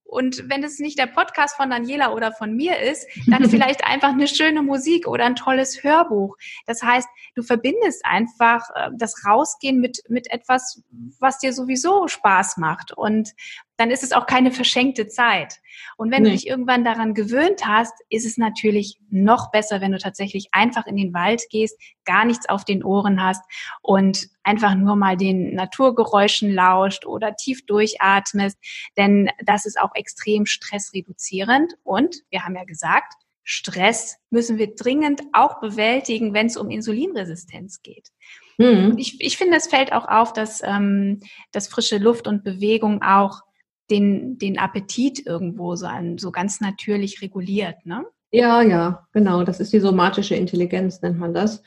und 0.08 0.47
wenn 0.49 0.64
es 0.64 0.80
nicht 0.80 0.99
der 0.99 1.08
Podcast 1.08 1.56
von 1.56 1.72
Daniela 1.72 2.14
oder 2.14 2.32
von 2.32 2.56
mir 2.56 2.80
ist, 2.80 3.08
dann 3.28 3.49
vielleicht 3.49 3.86
einfach 3.86 4.10
eine 4.10 4.28
schöne 4.28 4.62
Musik 4.62 5.08
oder 5.08 5.26
ein 5.26 5.36
tolles 5.36 5.84
Hörbuch. 5.84 6.38
Das 6.68 6.84
heißt, 6.84 7.08
du 7.36 7.41
verbindest 7.41 8.06
einfach 8.06 8.70
äh, 8.76 8.91
das 8.97 9.26
Rausgehen 9.26 9.80
mit, 9.80 10.03
mit 10.08 10.32
etwas, 10.32 10.84
was 11.20 11.39
dir 11.39 11.53
sowieso 11.53 12.08
Spaß 12.08 12.58
macht. 12.58 12.91
Und 12.93 13.34
dann 13.78 13.92
ist 13.92 14.04
es 14.04 14.12
auch 14.14 14.26
keine 14.26 14.52
verschenkte 14.52 15.08
Zeit. 15.08 15.60
Und 15.98 16.12
wenn 16.12 16.24
nee. 16.24 16.30
du 16.30 16.36
dich 16.36 16.48
irgendwann 16.48 16.84
daran 16.84 17.14
gewöhnt 17.14 17.66
hast, 17.66 17.94
ist 18.10 18.26
es 18.26 18.38
natürlich 18.38 18.98
noch 19.10 19.52
besser, 19.52 19.82
wenn 19.82 19.92
du 19.92 19.98
tatsächlich 19.98 20.50
einfach 20.52 20.86
in 20.88 20.96
den 20.96 21.14
Wald 21.14 21.44
gehst, 21.50 21.80
gar 22.06 22.26
nichts 22.26 22.48
auf 22.48 22.66
den 22.66 22.84
Ohren 22.84 23.22
hast 23.22 23.44
und 23.82 24.28
einfach 24.44 24.76
nur 24.76 24.96
mal 24.96 25.18
den 25.18 25.54
Naturgeräuschen 25.56 26.54
lauscht 26.54 27.06
oder 27.06 27.36
tief 27.36 27.66
durchatmest, 27.66 28.58
denn 28.98 29.30
das 29.44 29.66
ist 29.66 29.80
auch 29.80 29.94
extrem 29.96 30.46
stressreduzierend. 30.46 31.74
Und 31.84 32.18
wir 32.30 32.44
haben 32.44 32.56
ja 32.56 32.64
gesagt, 32.64 33.14
Stress 33.44 34.18
müssen 34.32 34.58
wir 34.58 34.74
dringend 34.74 35.22
auch 35.32 35.60
bewältigen, 35.60 36.34
wenn 36.34 36.48
es 36.48 36.58
um 36.58 36.72
Insulinresistenz 36.72 37.82
geht. 37.84 38.10
Mhm. 38.58 38.96
Ich, 38.98 39.22
ich 39.22 39.38
finde, 39.38 39.58
es 39.58 39.68
fällt 39.68 39.94
auch 39.94 40.08
auf, 40.08 40.34
dass, 40.34 40.62
ähm, 40.64 41.20
dass 41.52 41.68
frische 41.68 42.00
Luft 42.00 42.28
und 42.28 42.44
Bewegung 42.44 43.04
auch 43.04 43.42
den, 43.90 44.38
den 44.38 44.58
Appetit 44.58 45.26
irgendwo 45.26 45.76
so, 45.76 45.86
an, 45.86 46.18
so 46.18 46.32
ganz 46.32 46.62
natürlich 46.62 47.22
reguliert, 47.22 47.86
ne? 47.86 48.06
Ja, 48.32 48.62
ja, 48.62 49.08
genau. 49.14 49.44
Das 49.44 49.60
ist 49.60 49.72
die 49.72 49.80
somatische 49.80 50.36
Intelligenz, 50.36 51.02
nennt 51.02 51.20
man 51.20 51.34
das. 51.34 51.64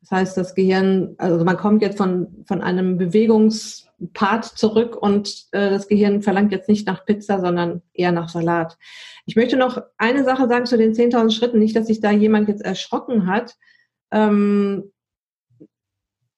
Das 0.00 0.10
heißt, 0.10 0.36
das 0.36 0.54
Gehirn, 0.54 1.14
also 1.18 1.44
man 1.44 1.56
kommt 1.56 1.82
jetzt 1.82 1.98
von, 1.98 2.44
von 2.46 2.62
einem 2.62 2.96
Bewegungspart 2.96 4.44
zurück 4.44 4.96
und 4.96 5.46
äh, 5.50 5.68
das 5.68 5.88
Gehirn 5.88 6.22
verlangt 6.22 6.52
jetzt 6.52 6.68
nicht 6.68 6.86
nach 6.86 7.04
Pizza, 7.04 7.40
sondern 7.40 7.82
eher 7.92 8.12
nach 8.12 8.28
Salat. 8.28 8.78
Ich 9.26 9.36
möchte 9.36 9.56
noch 9.56 9.82
eine 9.98 10.24
Sache 10.24 10.48
sagen 10.48 10.66
zu 10.66 10.78
den 10.78 10.94
10.000 10.94 11.32
Schritten, 11.32 11.58
nicht, 11.58 11.74
dass 11.74 11.88
sich 11.88 12.00
da 12.00 12.12
jemand 12.12 12.48
jetzt 12.48 12.64
erschrocken 12.64 13.26
hat. 13.26 13.56
Ähm, 14.12 14.92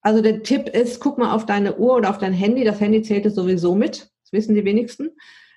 also 0.01 0.23
der 0.23 0.43
Tipp 0.43 0.69
ist, 0.71 1.01
guck 1.01 1.19
mal 1.19 1.35
auf 1.35 1.45
deine 1.45 1.77
Uhr 1.77 1.95
oder 1.95 2.11
auf 2.11 2.19
dein 2.19 2.33
Handy. 2.33 2.65
Das 2.65 2.81
Handy 2.81 3.03
zählt 3.03 3.27
es 3.27 3.35
sowieso 3.35 3.75
mit. 3.75 4.11
Das 4.29 4.33
wissen 4.33 4.55
die 4.55 4.65
wenigsten. 4.65 5.11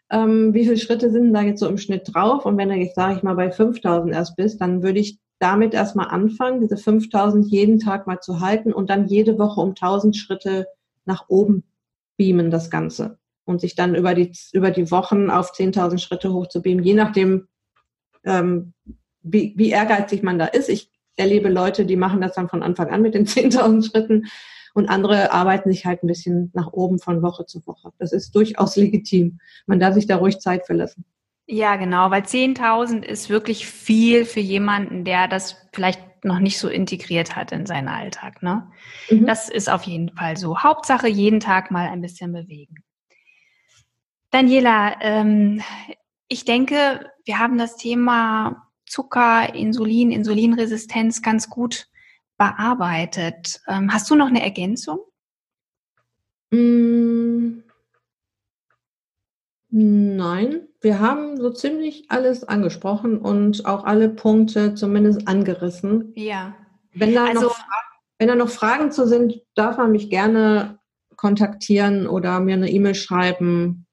Ähm, 0.09 0.53
wie 0.53 0.63
viele 0.63 0.77
Schritte 0.77 1.09
sind 1.09 1.33
da 1.33 1.41
jetzt 1.41 1.59
so 1.59 1.67
im 1.67 1.77
Schnitt 1.77 2.13
drauf? 2.13 2.45
Und 2.45 2.57
wenn 2.57 2.69
du 2.69 2.75
jetzt, 2.75 2.95
sage 2.95 3.15
ich 3.17 3.23
mal, 3.23 3.35
bei 3.35 3.51
5000 3.51 4.13
erst 4.13 4.35
bist, 4.35 4.61
dann 4.61 4.81
würde 4.81 4.99
ich 4.99 5.19
damit 5.39 5.73
erstmal 5.73 6.07
anfangen, 6.07 6.61
diese 6.61 6.77
5000 6.77 7.47
jeden 7.47 7.79
Tag 7.79 8.07
mal 8.07 8.19
zu 8.19 8.39
halten 8.39 8.71
und 8.71 8.89
dann 8.89 9.07
jede 9.07 9.37
Woche 9.39 9.59
um 9.59 9.69
1000 9.69 10.15
Schritte 10.15 10.67
nach 11.05 11.25
oben 11.27 11.63
beamen, 12.17 12.51
das 12.51 12.69
Ganze. 12.69 13.17
Und 13.45 13.59
sich 13.59 13.75
dann 13.75 13.95
über 13.95 14.13
die, 14.13 14.31
über 14.53 14.71
die 14.71 14.91
Wochen 14.91 15.29
auf 15.29 15.51
10.000 15.53 15.97
Schritte 15.97 16.31
hochzubeamen, 16.31 16.83
je 16.83 16.93
nachdem, 16.93 17.47
ähm, 18.23 18.73
wie, 19.23 19.53
wie 19.57 19.71
ehrgeizig 19.71 20.23
man 20.23 20.39
da 20.39 20.45
ist. 20.45 20.69
Ich 20.69 20.91
erlebe 21.17 21.49
Leute, 21.49 21.85
die 21.85 21.97
machen 21.97 22.21
das 22.21 22.35
dann 22.35 22.49
von 22.49 22.63
Anfang 22.63 22.89
an 22.89 23.01
mit 23.01 23.15
den 23.15 23.25
10.000 23.27 23.89
Schritten 23.89 24.27
und 24.73 24.89
andere 24.89 25.31
arbeiten 25.31 25.71
sich 25.71 25.85
halt 25.85 26.03
ein 26.03 26.07
bisschen 26.07 26.51
nach 26.53 26.71
oben 26.71 26.99
von 26.99 27.21
Woche 27.21 27.45
zu 27.45 27.65
Woche. 27.65 27.91
Das 27.97 28.11
ist 28.11 28.35
durchaus 28.35 28.75
legitim. 28.77 29.39
Man 29.65 29.79
darf 29.79 29.93
sich 29.93 30.07
da 30.07 30.17
ruhig 30.17 30.39
Zeit 30.39 30.65
verlassen. 30.65 31.05
Ja, 31.47 31.75
genau, 31.75 32.11
weil 32.11 32.21
10.000 32.21 33.03
ist 33.03 33.29
wirklich 33.29 33.67
viel 33.67 34.25
für 34.25 34.39
jemanden, 34.39 35.03
der 35.03 35.27
das 35.27 35.57
vielleicht 35.73 35.99
noch 36.23 36.39
nicht 36.39 36.59
so 36.59 36.69
integriert 36.69 37.35
hat 37.35 37.51
in 37.51 37.65
seinen 37.65 37.87
Alltag. 37.87 38.41
Ne? 38.43 38.71
Mhm. 39.09 39.25
Das 39.25 39.49
ist 39.49 39.69
auf 39.69 39.83
jeden 39.83 40.15
Fall 40.15 40.37
so. 40.37 40.59
Hauptsache 40.59 41.07
jeden 41.07 41.39
Tag 41.39 41.71
mal 41.71 41.89
ein 41.89 42.01
bisschen 42.01 42.31
bewegen. 42.31 42.75
Daniela, 44.29 44.95
ähm, 45.01 45.61
ich 46.27 46.45
denke, 46.45 47.11
wir 47.25 47.39
haben 47.39 47.57
das 47.57 47.75
Thema 47.75 48.67
Zucker, 48.85 49.53
Insulin, 49.53 50.11
Insulinresistenz 50.11 51.21
ganz 51.21 51.49
gut 51.49 51.87
bearbeitet. 52.41 53.61
Ähm, 53.67 53.93
hast 53.93 54.09
du 54.09 54.15
noch 54.15 54.25
eine 54.25 54.41
Ergänzung? 54.41 54.97
Mm, 56.49 57.59
nein, 59.69 60.61
wir 60.81 60.99
haben 60.99 61.37
so 61.37 61.51
ziemlich 61.51 62.05
alles 62.09 62.43
angesprochen 62.43 63.19
und 63.19 63.67
auch 63.67 63.83
alle 63.83 64.09
Punkte 64.09 64.73
zumindest 64.73 65.27
angerissen. 65.27 66.13
Ja. 66.15 66.55
Wenn 66.95 67.13
da, 67.13 67.25
also, 67.25 67.41
noch, 67.41 67.59
wenn 68.17 68.27
da 68.27 68.33
noch 68.33 68.49
Fragen 68.49 68.91
zu 68.91 69.07
sind, 69.07 69.39
darf 69.53 69.77
man 69.77 69.91
mich 69.91 70.09
gerne 70.09 70.79
kontaktieren 71.17 72.07
oder 72.07 72.39
mir 72.39 72.55
eine 72.55 72.71
E-Mail 72.71 72.95
schreiben. 72.95 73.85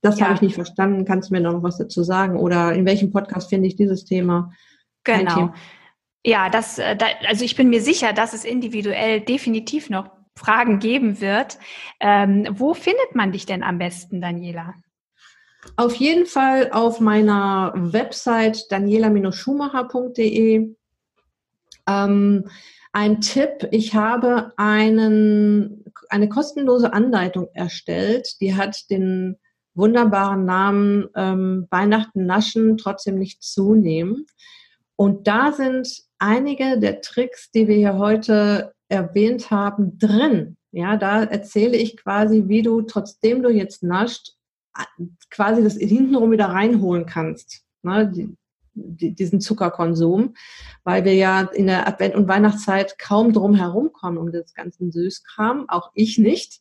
Das 0.00 0.18
ja. 0.18 0.24
habe 0.24 0.36
ich 0.36 0.40
nicht 0.40 0.54
verstanden. 0.54 1.04
Kannst 1.04 1.28
du 1.28 1.34
mir 1.34 1.42
noch 1.42 1.62
was 1.62 1.76
dazu 1.76 2.02
sagen? 2.04 2.38
Oder 2.38 2.72
in 2.72 2.86
welchem 2.86 3.10
Podcast 3.10 3.50
finde 3.50 3.68
ich 3.68 3.76
dieses 3.76 4.06
Thema? 4.06 4.50
Genau. 5.04 5.52
Ja, 6.24 6.50
das, 6.50 6.78
äh, 6.78 6.96
also 7.26 7.44
ich 7.44 7.56
bin 7.56 7.70
mir 7.70 7.80
sicher, 7.80 8.12
dass 8.12 8.34
es 8.34 8.44
individuell 8.44 9.20
definitiv 9.20 9.90
noch 9.90 10.10
Fragen 10.36 10.78
geben 10.78 11.20
wird. 11.20 11.58
Ähm, 12.00 12.46
wo 12.50 12.74
findet 12.74 13.14
man 13.14 13.32
dich 13.32 13.46
denn 13.46 13.62
am 13.62 13.78
besten, 13.78 14.20
Daniela? 14.20 14.74
Auf 15.76 15.94
jeden 15.96 16.26
Fall 16.26 16.70
auf 16.72 17.00
meiner 17.00 17.72
Website 17.74 18.66
daniela-schumacher.de. 18.70 20.74
Ähm, 21.86 22.50
ein 22.92 23.20
Tipp, 23.20 23.68
ich 23.70 23.94
habe 23.94 24.52
einen, 24.56 25.84
eine 26.08 26.28
kostenlose 26.28 26.92
Anleitung 26.92 27.48
erstellt, 27.52 28.40
die 28.40 28.56
hat 28.56 28.90
den 28.90 29.38
wunderbaren 29.74 30.44
Namen 30.44 31.08
ähm, 31.14 31.68
Weihnachten 31.70 32.26
naschen, 32.26 32.76
trotzdem 32.76 33.16
nicht 33.16 33.42
zunehmen. 33.42 34.26
Und 34.96 35.28
da 35.28 35.52
sind 35.52 36.02
einige 36.20 36.78
der 36.78 37.00
Tricks, 37.00 37.50
die 37.50 37.66
wir 37.66 37.76
hier 37.76 37.98
heute 37.98 38.74
erwähnt 38.88 39.50
haben, 39.50 39.98
drin. 39.98 40.56
Ja, 40.72 40.96
da 40.96 41.24
erzähle 41.24 41.76
ich 41.76 41.96
quasi, 41.96 42.44
wie 42.46 42.62
du, 42.62 42.82
trotzdem 42.82 43.42
du 43.42 43.50
jetzt 43.50 43.82
nascht, 43.82 44.34
quasi 45.30 45.64
das 45.64 45.76
hintenrum 45.76 46.30
wieder 46.30 46.46
reinholen 46.46 47.06
kannst. 47.06 47.62
Ne, 47.82 48.08
die, 48.08 48.36
die, 48.74 49.14
diesen 49.14 49.40
Zuckerkonsum, 49.40 50.34
weil 50.84 51.04
wir 51.04 51.14
ja 51.14 51.40
in 51.40 51.66
der 51.66 51.88
Advent- 51.88 52.14
und 52.14 52.28
Weihnachtszeit 52.28 52.98
kaum 52.98 53.32
drum 53.32 53.54
herum 53.54 53.92
kommen 53.92 54.18
um 54.18 54.30
das 54.30 54.54
ganze 54.54 54.90
Süßkram, 54.90 55.68
auch 55.68 55.90
ich 55.94 56.18
nicht. 56.18 56.60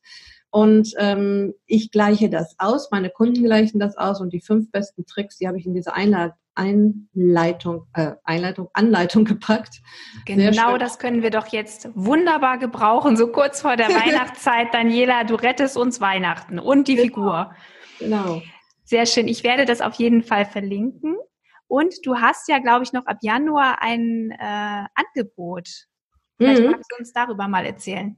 Und 0.51 0.93
ähm, 0.97 1.53
ich 1.67 1.91
gleiche 1.91 2.29
das 2.29 2.55
aus, 2.57 2.89
meine 2.91 3.09
Kunden 3.09 3.43
gleichen 3.43 3.79
das 3.79 3.97
aus 3.97 4.19
und 4.19 4.33
die 4.33 4.41
fünf 4.41 4.71
besten 4.71 5.05
Tricks, 5.05 5.37
die 5.37 5.47
habe 5.47 5.59
ich 5.59 5.65
in 5.65 5.73
diese 5.73 5.93
Einladung 5.93 6.35
Einleitung, 6.59 7.87
äh, 7.93 8.15
Einleitung, 8.23 8.69
Anleitung 8.73 9.23
gepackt. 9.25 9.81
Genau 10.25 10.77
das 10.77 10.99
können 10.99 11.21
wir 11.21 11.29
doch 11.29 11.47
jetzt 11.47 11.89
wunderbar 11.95 12.57
gebrauchen, 12.57 13.15
so 13.15 13.27
kurz 13.31 13.61
vor 13.61 13.77
der 13.77 13.87
Weihnachtszeit. 13.89 14.73
Daniela, 14.73 15.23
du 15.23 15.35
rettest 15.35 15.77
uns 15.77 16.01
Weihnachten 16.01 16.59
und 16.59 16.87
die 16.89 16.95
genau. 16.95 17.05
Figur. 17.05 17.55
Genau. 17.99 18.41
Sehr 18.83 19.05
schön. 19.05 19.27
Ich 19.27 19.43
werde 19.43 19.65
das 19.65 19.81
auf 19.81 19.93
jeden 19.95 20.21
Fall 20.21 20.45
verlinken. 20.45 21.15
Und 21.67 22.05
du 22.05 22.17
hast 22.17 22.49
ja, 22.49 22.59
glaube 22.59 22.83
ich, 22.83 22.91
noch 22.93 23.05
ab 23.05 23.17
Januar 23.21 23.81
ein 23.81 24.31
äh, 24.31 24.85
Angebot. 24.95 25.69
Vielleicht 26.37 26.63
mhm. 26.63 26.71
magst 26.71 26.91
du 26.91 26.97
uns 26.97 27.13
darüber 27.13 27.47
mal 27.47 27.65
erzählen. 27.65 28.15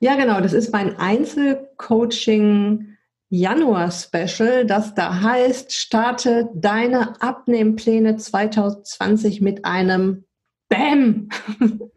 Ja, 0.00 0.16
genau. 0.16 0.40
Das 0.40 0.52
ist 0.52 0.72
mein 0.72 0.96
Einzelcoaching 0.96 2.94
Januar-Special, 3.30 4.64
das 4.64 4.94
da 4.94 5.20
heißt, 5.22 5.72
starte 5.72 6.50
deine 6.54 7.20
Abnehmpläne 7.20 8.16
2020 8.16 9.40
mit 9.40 9.64
einem 9.64 10.24
Bam! 10.68 11.28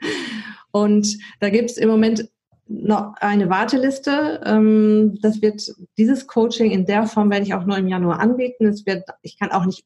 Und 0.71 1.17
da 1.39 1.49
gibt 1.49 1.71
es 1.71 1.77
im 1.77 1.89
Moment 1.89 2.29
noch 2.67 3.13
eine 3.17 3.49
Warteliste. 3.49 4.41
Ähm, 4.45 5.17
das 5.21 5.41
wird 5.41 5.73
dieses 5.97 6.27
Coaching 6.27 6.71
in 6.71 6.85
der 6.85 7.07
Form 7.07 7.29
werde 7.29 7.45
ich 7.45 7.53
auch 7.53 7.65
nur 7.65 7.77
im 7.77 7.87
Januar 7.87 8.19
anbieten. 8.19 8.65
Es 8.65 8.85
wird, 8.85 9.07
ich 9.21 9.39
kann 9.39 9.51
auch 9.51 9.65
nicht 9.65 9.85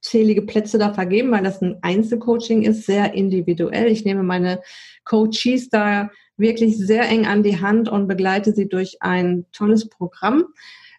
unzählige 0.00 0.42
Plätze 0.42 0.78
da 0.78 0.94
vergeben, 0.94 1.30
weil 1.30 1.44
das 1.44 1.60
ein 1.60 1.78
Einzelcoaching 1.82 2.62
ist, 2.62 2.86
sehr 2.86 3.12
individuell. 3.14 3.88
Ich 3.88 4.04
nehme 4.04 4.22
meine 4.22 4.60
Coaches 5.04 5.68
da 5.70 6.10
wirklich 6.36 6.78
sehr 6.78 7.06
eng 7.08 7.26
an 7.26 7.42
die 7.42 7.60
Hand 7.60 7.88
und 7.88 8.08
begleite 8.08 8.54
sie 8.54 8.68
durch 8.68 8.96
ein 9.00 9.44
tolles 9.52 9.88
Programm. 9.90 10.44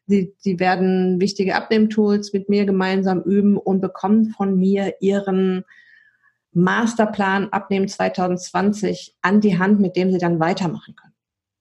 Sie, 0.06 0.36
sie 0.38 0.60
werden 0.60 1.19
wichtige 1.19 1.56
Abnehmtools 1.56 2.32
mit 2.32 2.48
mir 2.48 2.65
gemeinsam 2.65 3.22
üben 3.23 3.57
und 3.57 3.82
bekommen 3.82 4.30
von 4.30 4.57
mir 4.57 4.94
ihren 4.99 5.64
Masterplan 6.53 7.49
Abnehmen 7.49 7.88
2020 7.88 9.15
an 9.22 9.41
die 9.41 9.57
Hand, 9.57 9.80
mit 9.80 9.95
dem 9.95 10.11
sie 10.11 10.19
dann 10.19 10.40
weitermachen 10.40 10.95
können. 10.95 11.14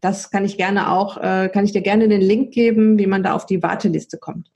Das 0.02 0.30
kann 0.30 0.44
ich 0.44 0.58
gerne 0.58 0.92
auch, 0.92 1.16
äh, 1.16 1.48
kann 1.48 1.64
ich 1.64 1.72
dir 1.72 1.82
gerne 1.82 2.08
den 2.08 2.22
Link 2.22 2.52
geben, 2.52 2.98
wie 2.98 3.06
man 3.06 3.22
da 3.22 3.34
auf 3.34 3.46
die 3.46 3.62
Warteliste 3.62 4.18
kommt. 4.18 4.50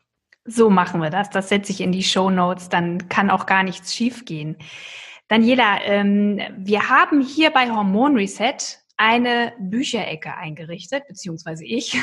So 0.45 0.69
machen 0.69 1.01
wir 1.01 1.11
das. 1.11 1.31
Das 1.31 1.49
setze 1.49 1.73
ich 1.73 1.81
in 1.81 1.93
die 1.93 2.03
Show 2.03 2.31
Notes. 2.31 2.69
Dann 2.69 3.09
kann 3.09 3.31
auch 3.31 3.47
gar 3.47 3.63
nichts 3.63 3.95
schiefgehen. 3.95 4.57
Daniela, 5.29 5.83
ähm, 5.83 6.41
wir 6.59 6.91
haben 6.91 7.23
hier 7.23 7.51
bei 7.51 7.71
Hormon 7.71 8.17
Reset 8.17 8.57
eine 8.97 9.55
Bücherecke 9.59 10.37
eingerichtet, 10.37 11.09
beziehungsweise 11.09 11.65
ich. 11.65 11.99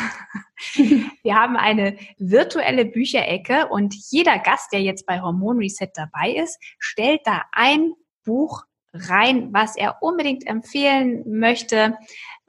Wir 1.23 1.35
haben 1.35 1.55
eine 1.55 1.95
virtuelle 2.17 2.85
Bücherecke 2.85 3.67
und 3.69 3.95
jeder 4.09 4.39
Gast, 4.39 4.73
der 4.73 4.81
jetzt 4.81 5.05
bei 5.05 5.21
Hormon 5.21 5.59
Reset 5.59 5.89
dabei 5.93 6.31
ist, 6.31 6.59
stellt 6.79 7.21
da 7.23 7.43
ein 7.53 7.93
Buch 8.25 8.63
rein, 8.93 9.53
was 9.53 9.77
er 9.77 10.01
unbedingt 10.01 10.45
empfehlen 10.45 11.23
möchte, 11.25 11.97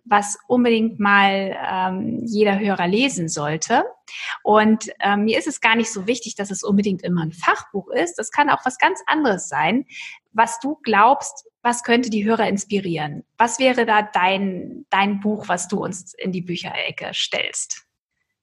was 0.05 0.37
unbedingt 0.49 0.99
mal 0.99 1.57
ähm, 1.71 2.21
jeder 2.25 2.59
Hörer 2.59 2.89
lesen 2.89 3.29
sollte. 3.29 3.85
Und 4.43 4.91
ähm, 5.01 5.25
mir 5.25 5.39
ist 5.39 5.47
es 5.47 5.61
gar 5.61 5.77
nicht 5.77 5.93
so 5.93 6.07
wichtig, 6.07 6.35
dass 6.35 6.51
es 6.51 6.63
unbedingt 6.63 7.03
immer 7.03 7.23
ein 7.23 7.33
Fachbuch 7.33 7.89
ist. 7.91 8.17
Das 8.17 8.31
kann 8.31 8.51
auch 8.51 8.65
was 8.65 8.79
ganz 8.79 9.01
anderes 9.07 9.49
sein, 9.49 9.87
was 10.33 10.59
du 10.61 10.79
glaubst, 10.83 11.47
was 11.63 11.85
könnte 11.85 12.11
die 12.11 12.25
Hörer 12.25 12.49
inspirieren? 12.49 13.25
Was 13.39 13.59
wäre 13.59 13.87
da 13.87 14.03
dein, 14.03 14.87
dein 14.91 15.21
Buch, 15.21 15.49
was 15.49 15.69
du 15.69 15.83
uns 15.83 16.15
in 16.15 16.33
die 16.33 16.43
Bücherecke 16.43 17.11
stellst? 17.13 17.87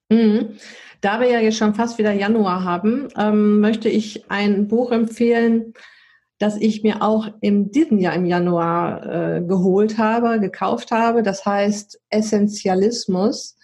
Mhm. 0.08 0.56
Da 1.00 1.20
wir 1.20 1.28
ja 1.30 1.40
jetzt 1.40 1.58
schon 1.58 1.74
fast 1.74 1.98
wieder 1.98 2.12
Januar 2.12 2.64
haben, 2.64 3.08
ähm, 3.16 3.60
möchte 3.60 3.88
ich 3.88 4.30
ein 4.30 4.68
Buch 4.68 4.92
empfehlen, 4.92 5.74
das 6.40 6.56
ich 6.56 6.82
mir 6.82 7.02
auch 7.02 7.28
in 7.42 7.70
diesem 7.70 7.98
Jahr 7.98 8.14
im 8.14 8.24
Januar 8.24 9.36
äh, 9.36 9.42
geholt 9.42 9.98
habe, 9.98 10.40
gekauft 10.40 10.90
habe. 10.90 11.22
Das 11.22 11.44
heißt 11.44 12.00
Essentialismus 12.08 13.58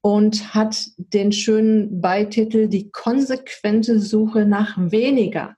und 0.00 0.54
hat 0.54 0.76
den 0.96 1.32
schönen 1.32 2.00
Beititel 2.00 2.68
Die 2.68 2.92
konsequente 2.92 3.98
Suche 3.98 4.46
nach 4.46 4.76
weniger. 4.78 5.56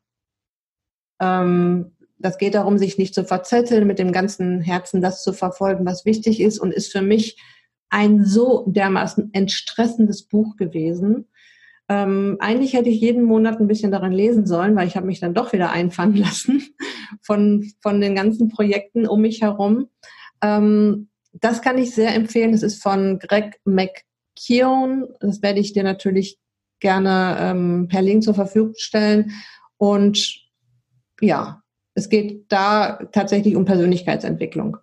Ähm, 1.20 1.94
das 2.16 2.38
geht 2.38 2.54
darum, 2.54 2.78
sich 2.78 2.96
nicht 2.96 3.14
zu 3.14 3.24
verzetteln, 3.24 3.86
mit 3.86 3.98
dem 3.98 4.10
ganzen 4.10 4.62
Herzen 4.62 5.02
das 5.02 5.22
zu 5.22 5.34
verfolgen, 5.34 5.84
was 5.84 6.06
wichtig 6.06 6.40
ist 6.40 6.58
und 6.58 6.72
ist 6.72 6.90
für 6.90 7.02
mich 7.02 7.38
ein 7.90 8.24
so 8.24 8.64
dermaßen 8.66 9.28
entstressendes 9.34 10.22
Buch 10.22 10.56
gewesen. 10.56 11.28
Ähm, 11.88 12.36
eigentlich 12.40 12.74
hätte 12.74 12.88
ich 12.88 13.00
jeden 13.00 13.22
Monat 13.22 13.60
ein 13.60 13.68
bisschen 13.68 13.92
darin 13.92 14.12
lesen 14.12 14.46
sollen, 14.46 14.74
weil 14.74 14.88
ich 14.88 14.96
habe 14.96 15.06
mich 15.06 15.20
dann 15.20 15.34
doch 15.34 15.52
wieder 15.52 15.70
einfangen 15.70 16.16
lassen 16.16 16.62
von, 17.22 17.70
von 17.80 18.00
den 18.00 18.14
ganzen 18.14 18.48
Projekten 18.48 19.06
um 19.06 19.20
mich 19.20 19.42
herum. 19.42 19.88
Ähm, 20.42 21.08
das 21.32 21.62
kann 21.62 21.78
ich 21.78 21.94
sehr 21.94 22.14
empfehlen. 22.14 22.52
Das 22.52 22.62
ist 22.62 22.82
von 22.82 23.18
Greg 23.18 23.60
McKeown. 23.64 25.06
Das 25.20 25.42
werde 25.42 25.60
ich 25.60 25.72
dir 25.72 25.82
natürlich 25.82 26.38
gerne 26.80 27.36
ähm, 27.40 27.88
per 27.88 28.02
Link 28.02 28.22
zur 28.22 28.34
Verfügung 28.34 28.74
stellen. 28.76 29.32
Und 29.76 30.40
ja, 31.20 31.62
es 31.94 32.08
geht 32.08 32.46
da 32.48 32.98
tatsächlich 33.12 33.56
um 33.56 33.64
Persönlichkeitsentwicklung. 33.64 34.76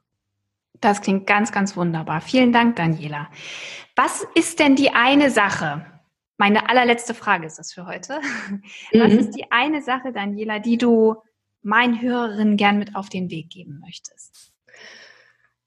Das 0.80 1.02
klingt 1.02 1.28
ganz, 1.28 1.52
ganz 1.52 1.78
wunderbar. 1.78 2.22
Vielen 2.22 2.52
Dank, 2.52 2.76
Daniela. 2.76 3.30
Was 3.96 4.26
ist 4.36 4.60
denn 4.60 4.76
die 4.76 4.92
eine 4.92 5.30
Sache? 5.30 5.86
Meine 6.38 6.70
allerletzte 6.70 7.14
Frage 7.14 7.46
ist 7.46 7.60
das 7.60 7.74
für 7.74 7.86
heute. 7.86 8.20
Mhm. 8.92 9.00
Was 9.00 9.14
ist 9.14 9.32
die 9.32 9.52
eine 9.52 9.82
Sache, 9.82 10.12
Daniela, 10.12 10.60
die 10.60 10.78
du 10.78 11.16
meinen 11.64 12.02
Hörerinnen 12.02 12.58
gern 12.58 12.78
mit 12.78 12.96
auf 12.96 13.10
den 13.10 13.30
Weg 13.30 13.50
geben 13.50 13.80
möchtest? 13.80 14.52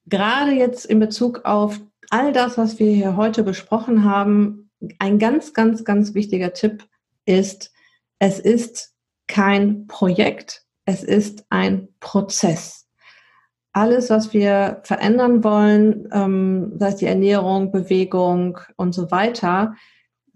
Gerade 0.06 0.52
jetzt 0.52 0.86
in 0.86 1.00
Bezug 1.00 1.44
auf 1.44 1.80
all 2.10 2.32
das, 2.32 2.56
was 2.56 2.78
wir 2.78 2.92
hier 2.92 3.16
heute 3.16 3.42
besprochen 3.42 4.04
haben, 4.04 4.70
ein 4.98 5.18
ganz, 5.18 5.54
ganz, 5.54 5.84
ganz 5.84 6.14
wichtiger 6.14 6.52
Tipp 6.52 6.84
ist, 7.24 7.72
es 8.18 8.38
ist 8.38 8.94
kein 9.26 9.86
Projekt, 9.86 10.64
es 10.84 11.02
ist 11.02 11.46
ein 11.50 11.88
Prozess. 11.98 12.88
Alles, 13.72 14.08
was 14.08 14.32
wir 14.32 14.80
verändern 14.84 15.44
wollen, 15.44 16.08
ähm, 16.12 16.72
sei 16.78 16.88
es 16.88 16.96
die 16.96 17.06
Ernährung, 17.06 17.72
Bewegung 17.72 18.58
und 18.76 18.94
so 18.94 19.10
weiter, 19.10 19.74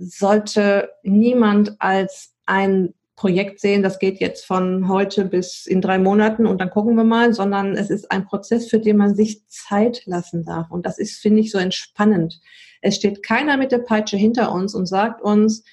sollte 0.01 0.90
niemand 1.02 1.77
als 1.78 2.35
ein 2.47 2.94
Projekt 3.16 3.60
sehen, 3.60 3.82
das 3.82 3.98
geht 3.98 4.18
jetzt 4.18 4.47
von 4.47 4.89
heute 4.89 5.27
bis 5.27 5.66
in 5.66 5.82
drei 5.82 5.98
Monaten 5.98 6.47
und 6.47 6.59
dann 6.59 6.70
gucken 6.70 6.97
wir 6.97 7.05
mal, 7.05 7.35
sondern 7.35 7.77
es 7.77 7.90
ist 7.90 8.10
ein 8.10 8.24
Prozess, 8.24 8.70
für 8.70 8.78
den 8.78 8.97
man 8.97 9.14
sich 9.14 9.47
Zeit 9.47 10.06
lassen 10.06 10.43
darf. 10.43 10.70
Und 10.70 10.86
das 10.86 10.98
ist, 10.98 11.20
finde 11.20 11.40
ich, 11.40 11.51
so 11.51 11.59
entspannend. 11.59 12.40
Es 12.81 12.97
steht 12.97 13.22
keiner 13.22 13.59
mit 13.59 13.72
der 13.72 13.81
Peitsche 13.81 14.16
hinter 14.16 14.52
uns 14.52 14.74
und 14.74 14.86
sagt 14.86 15.20
uns, 15.20 15.64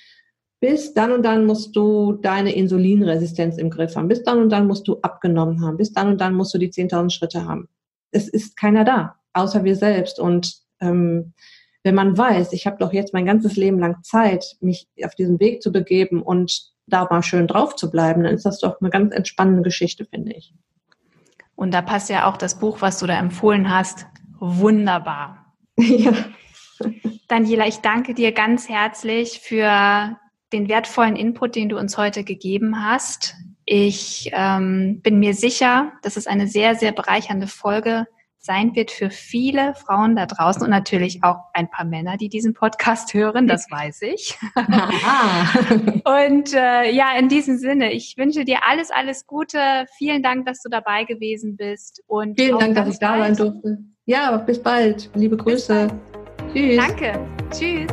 bis 0.59 0.93
dann 0.93 1.13
und 1.13 1.23
dann 1.23 1.45
musst 1.45 1.73
du 1.75 2.13
deine 2.13 2.53
Insulinresistenz 2.53 3.57
im 3.57 3.69
Griff 3.69 3.95
haben, 3.95 4.09
bis 4.09 4.23
dann 4.23 4.41
und 4.41 4.49
dann 4.49 4.67
musst 4.67 4.85
du 4.87 4.99
abgenommen 5.01 5.61
haben, 5.61 5.77
bis 5.77 5.93
dann 5.93 6.09
und 6.09 6.19
dann 6.19 6.33
musst 6.33 6.53
du 6.53 6.57
die 6.57 6.71
10.000 6.71 7.11
Schritte 7.11 7.45
haben. 7.45 7.69
Es 8.11 8.27
ist 8.27 8.57
keiner 8.57 8.83
da, 8.83 9.15
außer 9.31 9.63
wir 9.63 9.77
selbst. 9.77 10.19
Und 10.19 10.57
ähm, 10.81 11.33
wenn 11.87 11.95
man 11.95 12.17
weiß, 12.17 12.51
ich 12.51 12.67
habe 12.67 12.75
doch 12.79 12.91
jetzt 12.91 13.13
mein 13.13 13.25
ganzes 13.25 13.55
Leben 13.55 13.79
lang 13.79 14.03
Zeit, 14.03 14.57
mich 14.59 14.89
auf 15.05 15.15
diesen 15.15 15.39
Weg 15.39 15.63
zu 15.63 15.71
begeben 15.71 16.21
und 16.21 16.73
da 16.85 17.07
mal 17.09 17.23
schön 17.23 17.47
drauf 17.47 17.77
zu 17.77 17.89
bleiben, 17.89 18.25
dann 18.25 18.33
ist 18.33 18.45
das 18.45 18.59
doch 18.59 18.81
eine 18.81 18.89
ganz 18.89 19.13
entspannende 19.13 19.61
Geschichte, 19.61 20.05
finde 20.05 20.33
ich. 20.33 20.53
Und 21.55 21.73
da 21.73 21.81
passt 21.81 22.09
ja 22.09 22.29
auch 22.29 22.35
das 22.35 22.59
Buch, 22.59 22.81
was 22.81 22.99
du 22.99 23.07
da 23.07 23.17
empfohlen 23.17 23.73
hast, 23.73 24.05
wunderbar. 24.39 25.45
Ja. 25.79 26.11
Daniela, 27.27 27.67
ich 27.67 27.77
danke 27.77 28.13
dir 28.13 28.31
ganz 28.31 28.69
herzlich 28.69 29.39
für 29.39 30.17
den 30.53 30.69
wertvollen 30.69 31.15
Input, 31.15 31.55
den 31.55 31.69
du 31.69 31.77
uns 31.77 31.97
heute 31.97 32.23
gegeben 32.23 32.85
hast. 32.85 33.33
Ich 33.65 34.29
ähm, 34.33 35.01
bin 35.01 35.19
mir 35.19 35.33
sicher, 35.33 35.93
dass 36.03 36.17
es 36.17 36.27
eine 36.27 36.47
sehr, 36.47 36.75
sehr 36.75 36.91
bereichernde 36.91 37.47
Folge 37.47 38.05
sein 38.39 38.75
wird 38.75 38.91
für 38.91 39.09
viele 39.09 39.73
Frauen 39.75 40.15
da 40.15 40.25
draußen 40.25 40.63
und 40.63 40.69
natürlich 40.69 41.23
auch 41.23 41.37
ein 41.53 41.69
paar 41.69 41.85
Männer, 41.85 42.17
die 42.17 42.29
diesen 42.29 42.53
Podcast 42.53 43.13
hören, 43.13 43.47
das 43.47 43.67
weiß 43.71 44.01
ich. 44.03 44.37
und 46.05 46.53
äh, 46.53 46.91
ja, 46.91 47.17
in 47.17 47.29
diesem 47.29 47.57
Sinne, 47.57 47.91
ich 47.91 48.15
wünsche 48.17 48.45
dir 48.45 48.59
alles, 48.67 48.91
alles 48.91 49.25
Gute. 49.27 49.85
Vielen 49.97 50.23
Dank, 50.23 50.45
dass 50.45 50.61
du 50.61 50.69
dabei 50.69 51.03
gewesen 51.03 51.57
bist. 51.57 52.03
Und 52.07 52.39
Vielen 52.39 52.59
Dank, 52.59 52.75
dass 52.75 52.89
ich 52.89 52.99
da 52.99 53.17
sein 53.17 53.35
durfte. 53.35 53.77
Ja, 54.05 54.37
bis 54.37 54.61
bald. 54.61 55.09
Liebe 55.15 55.35
Grüße. 55.35 55.89
Tschüss. 56.53 56.77
Danke. 56.77 57.19
Tschüss. 57.51 57.87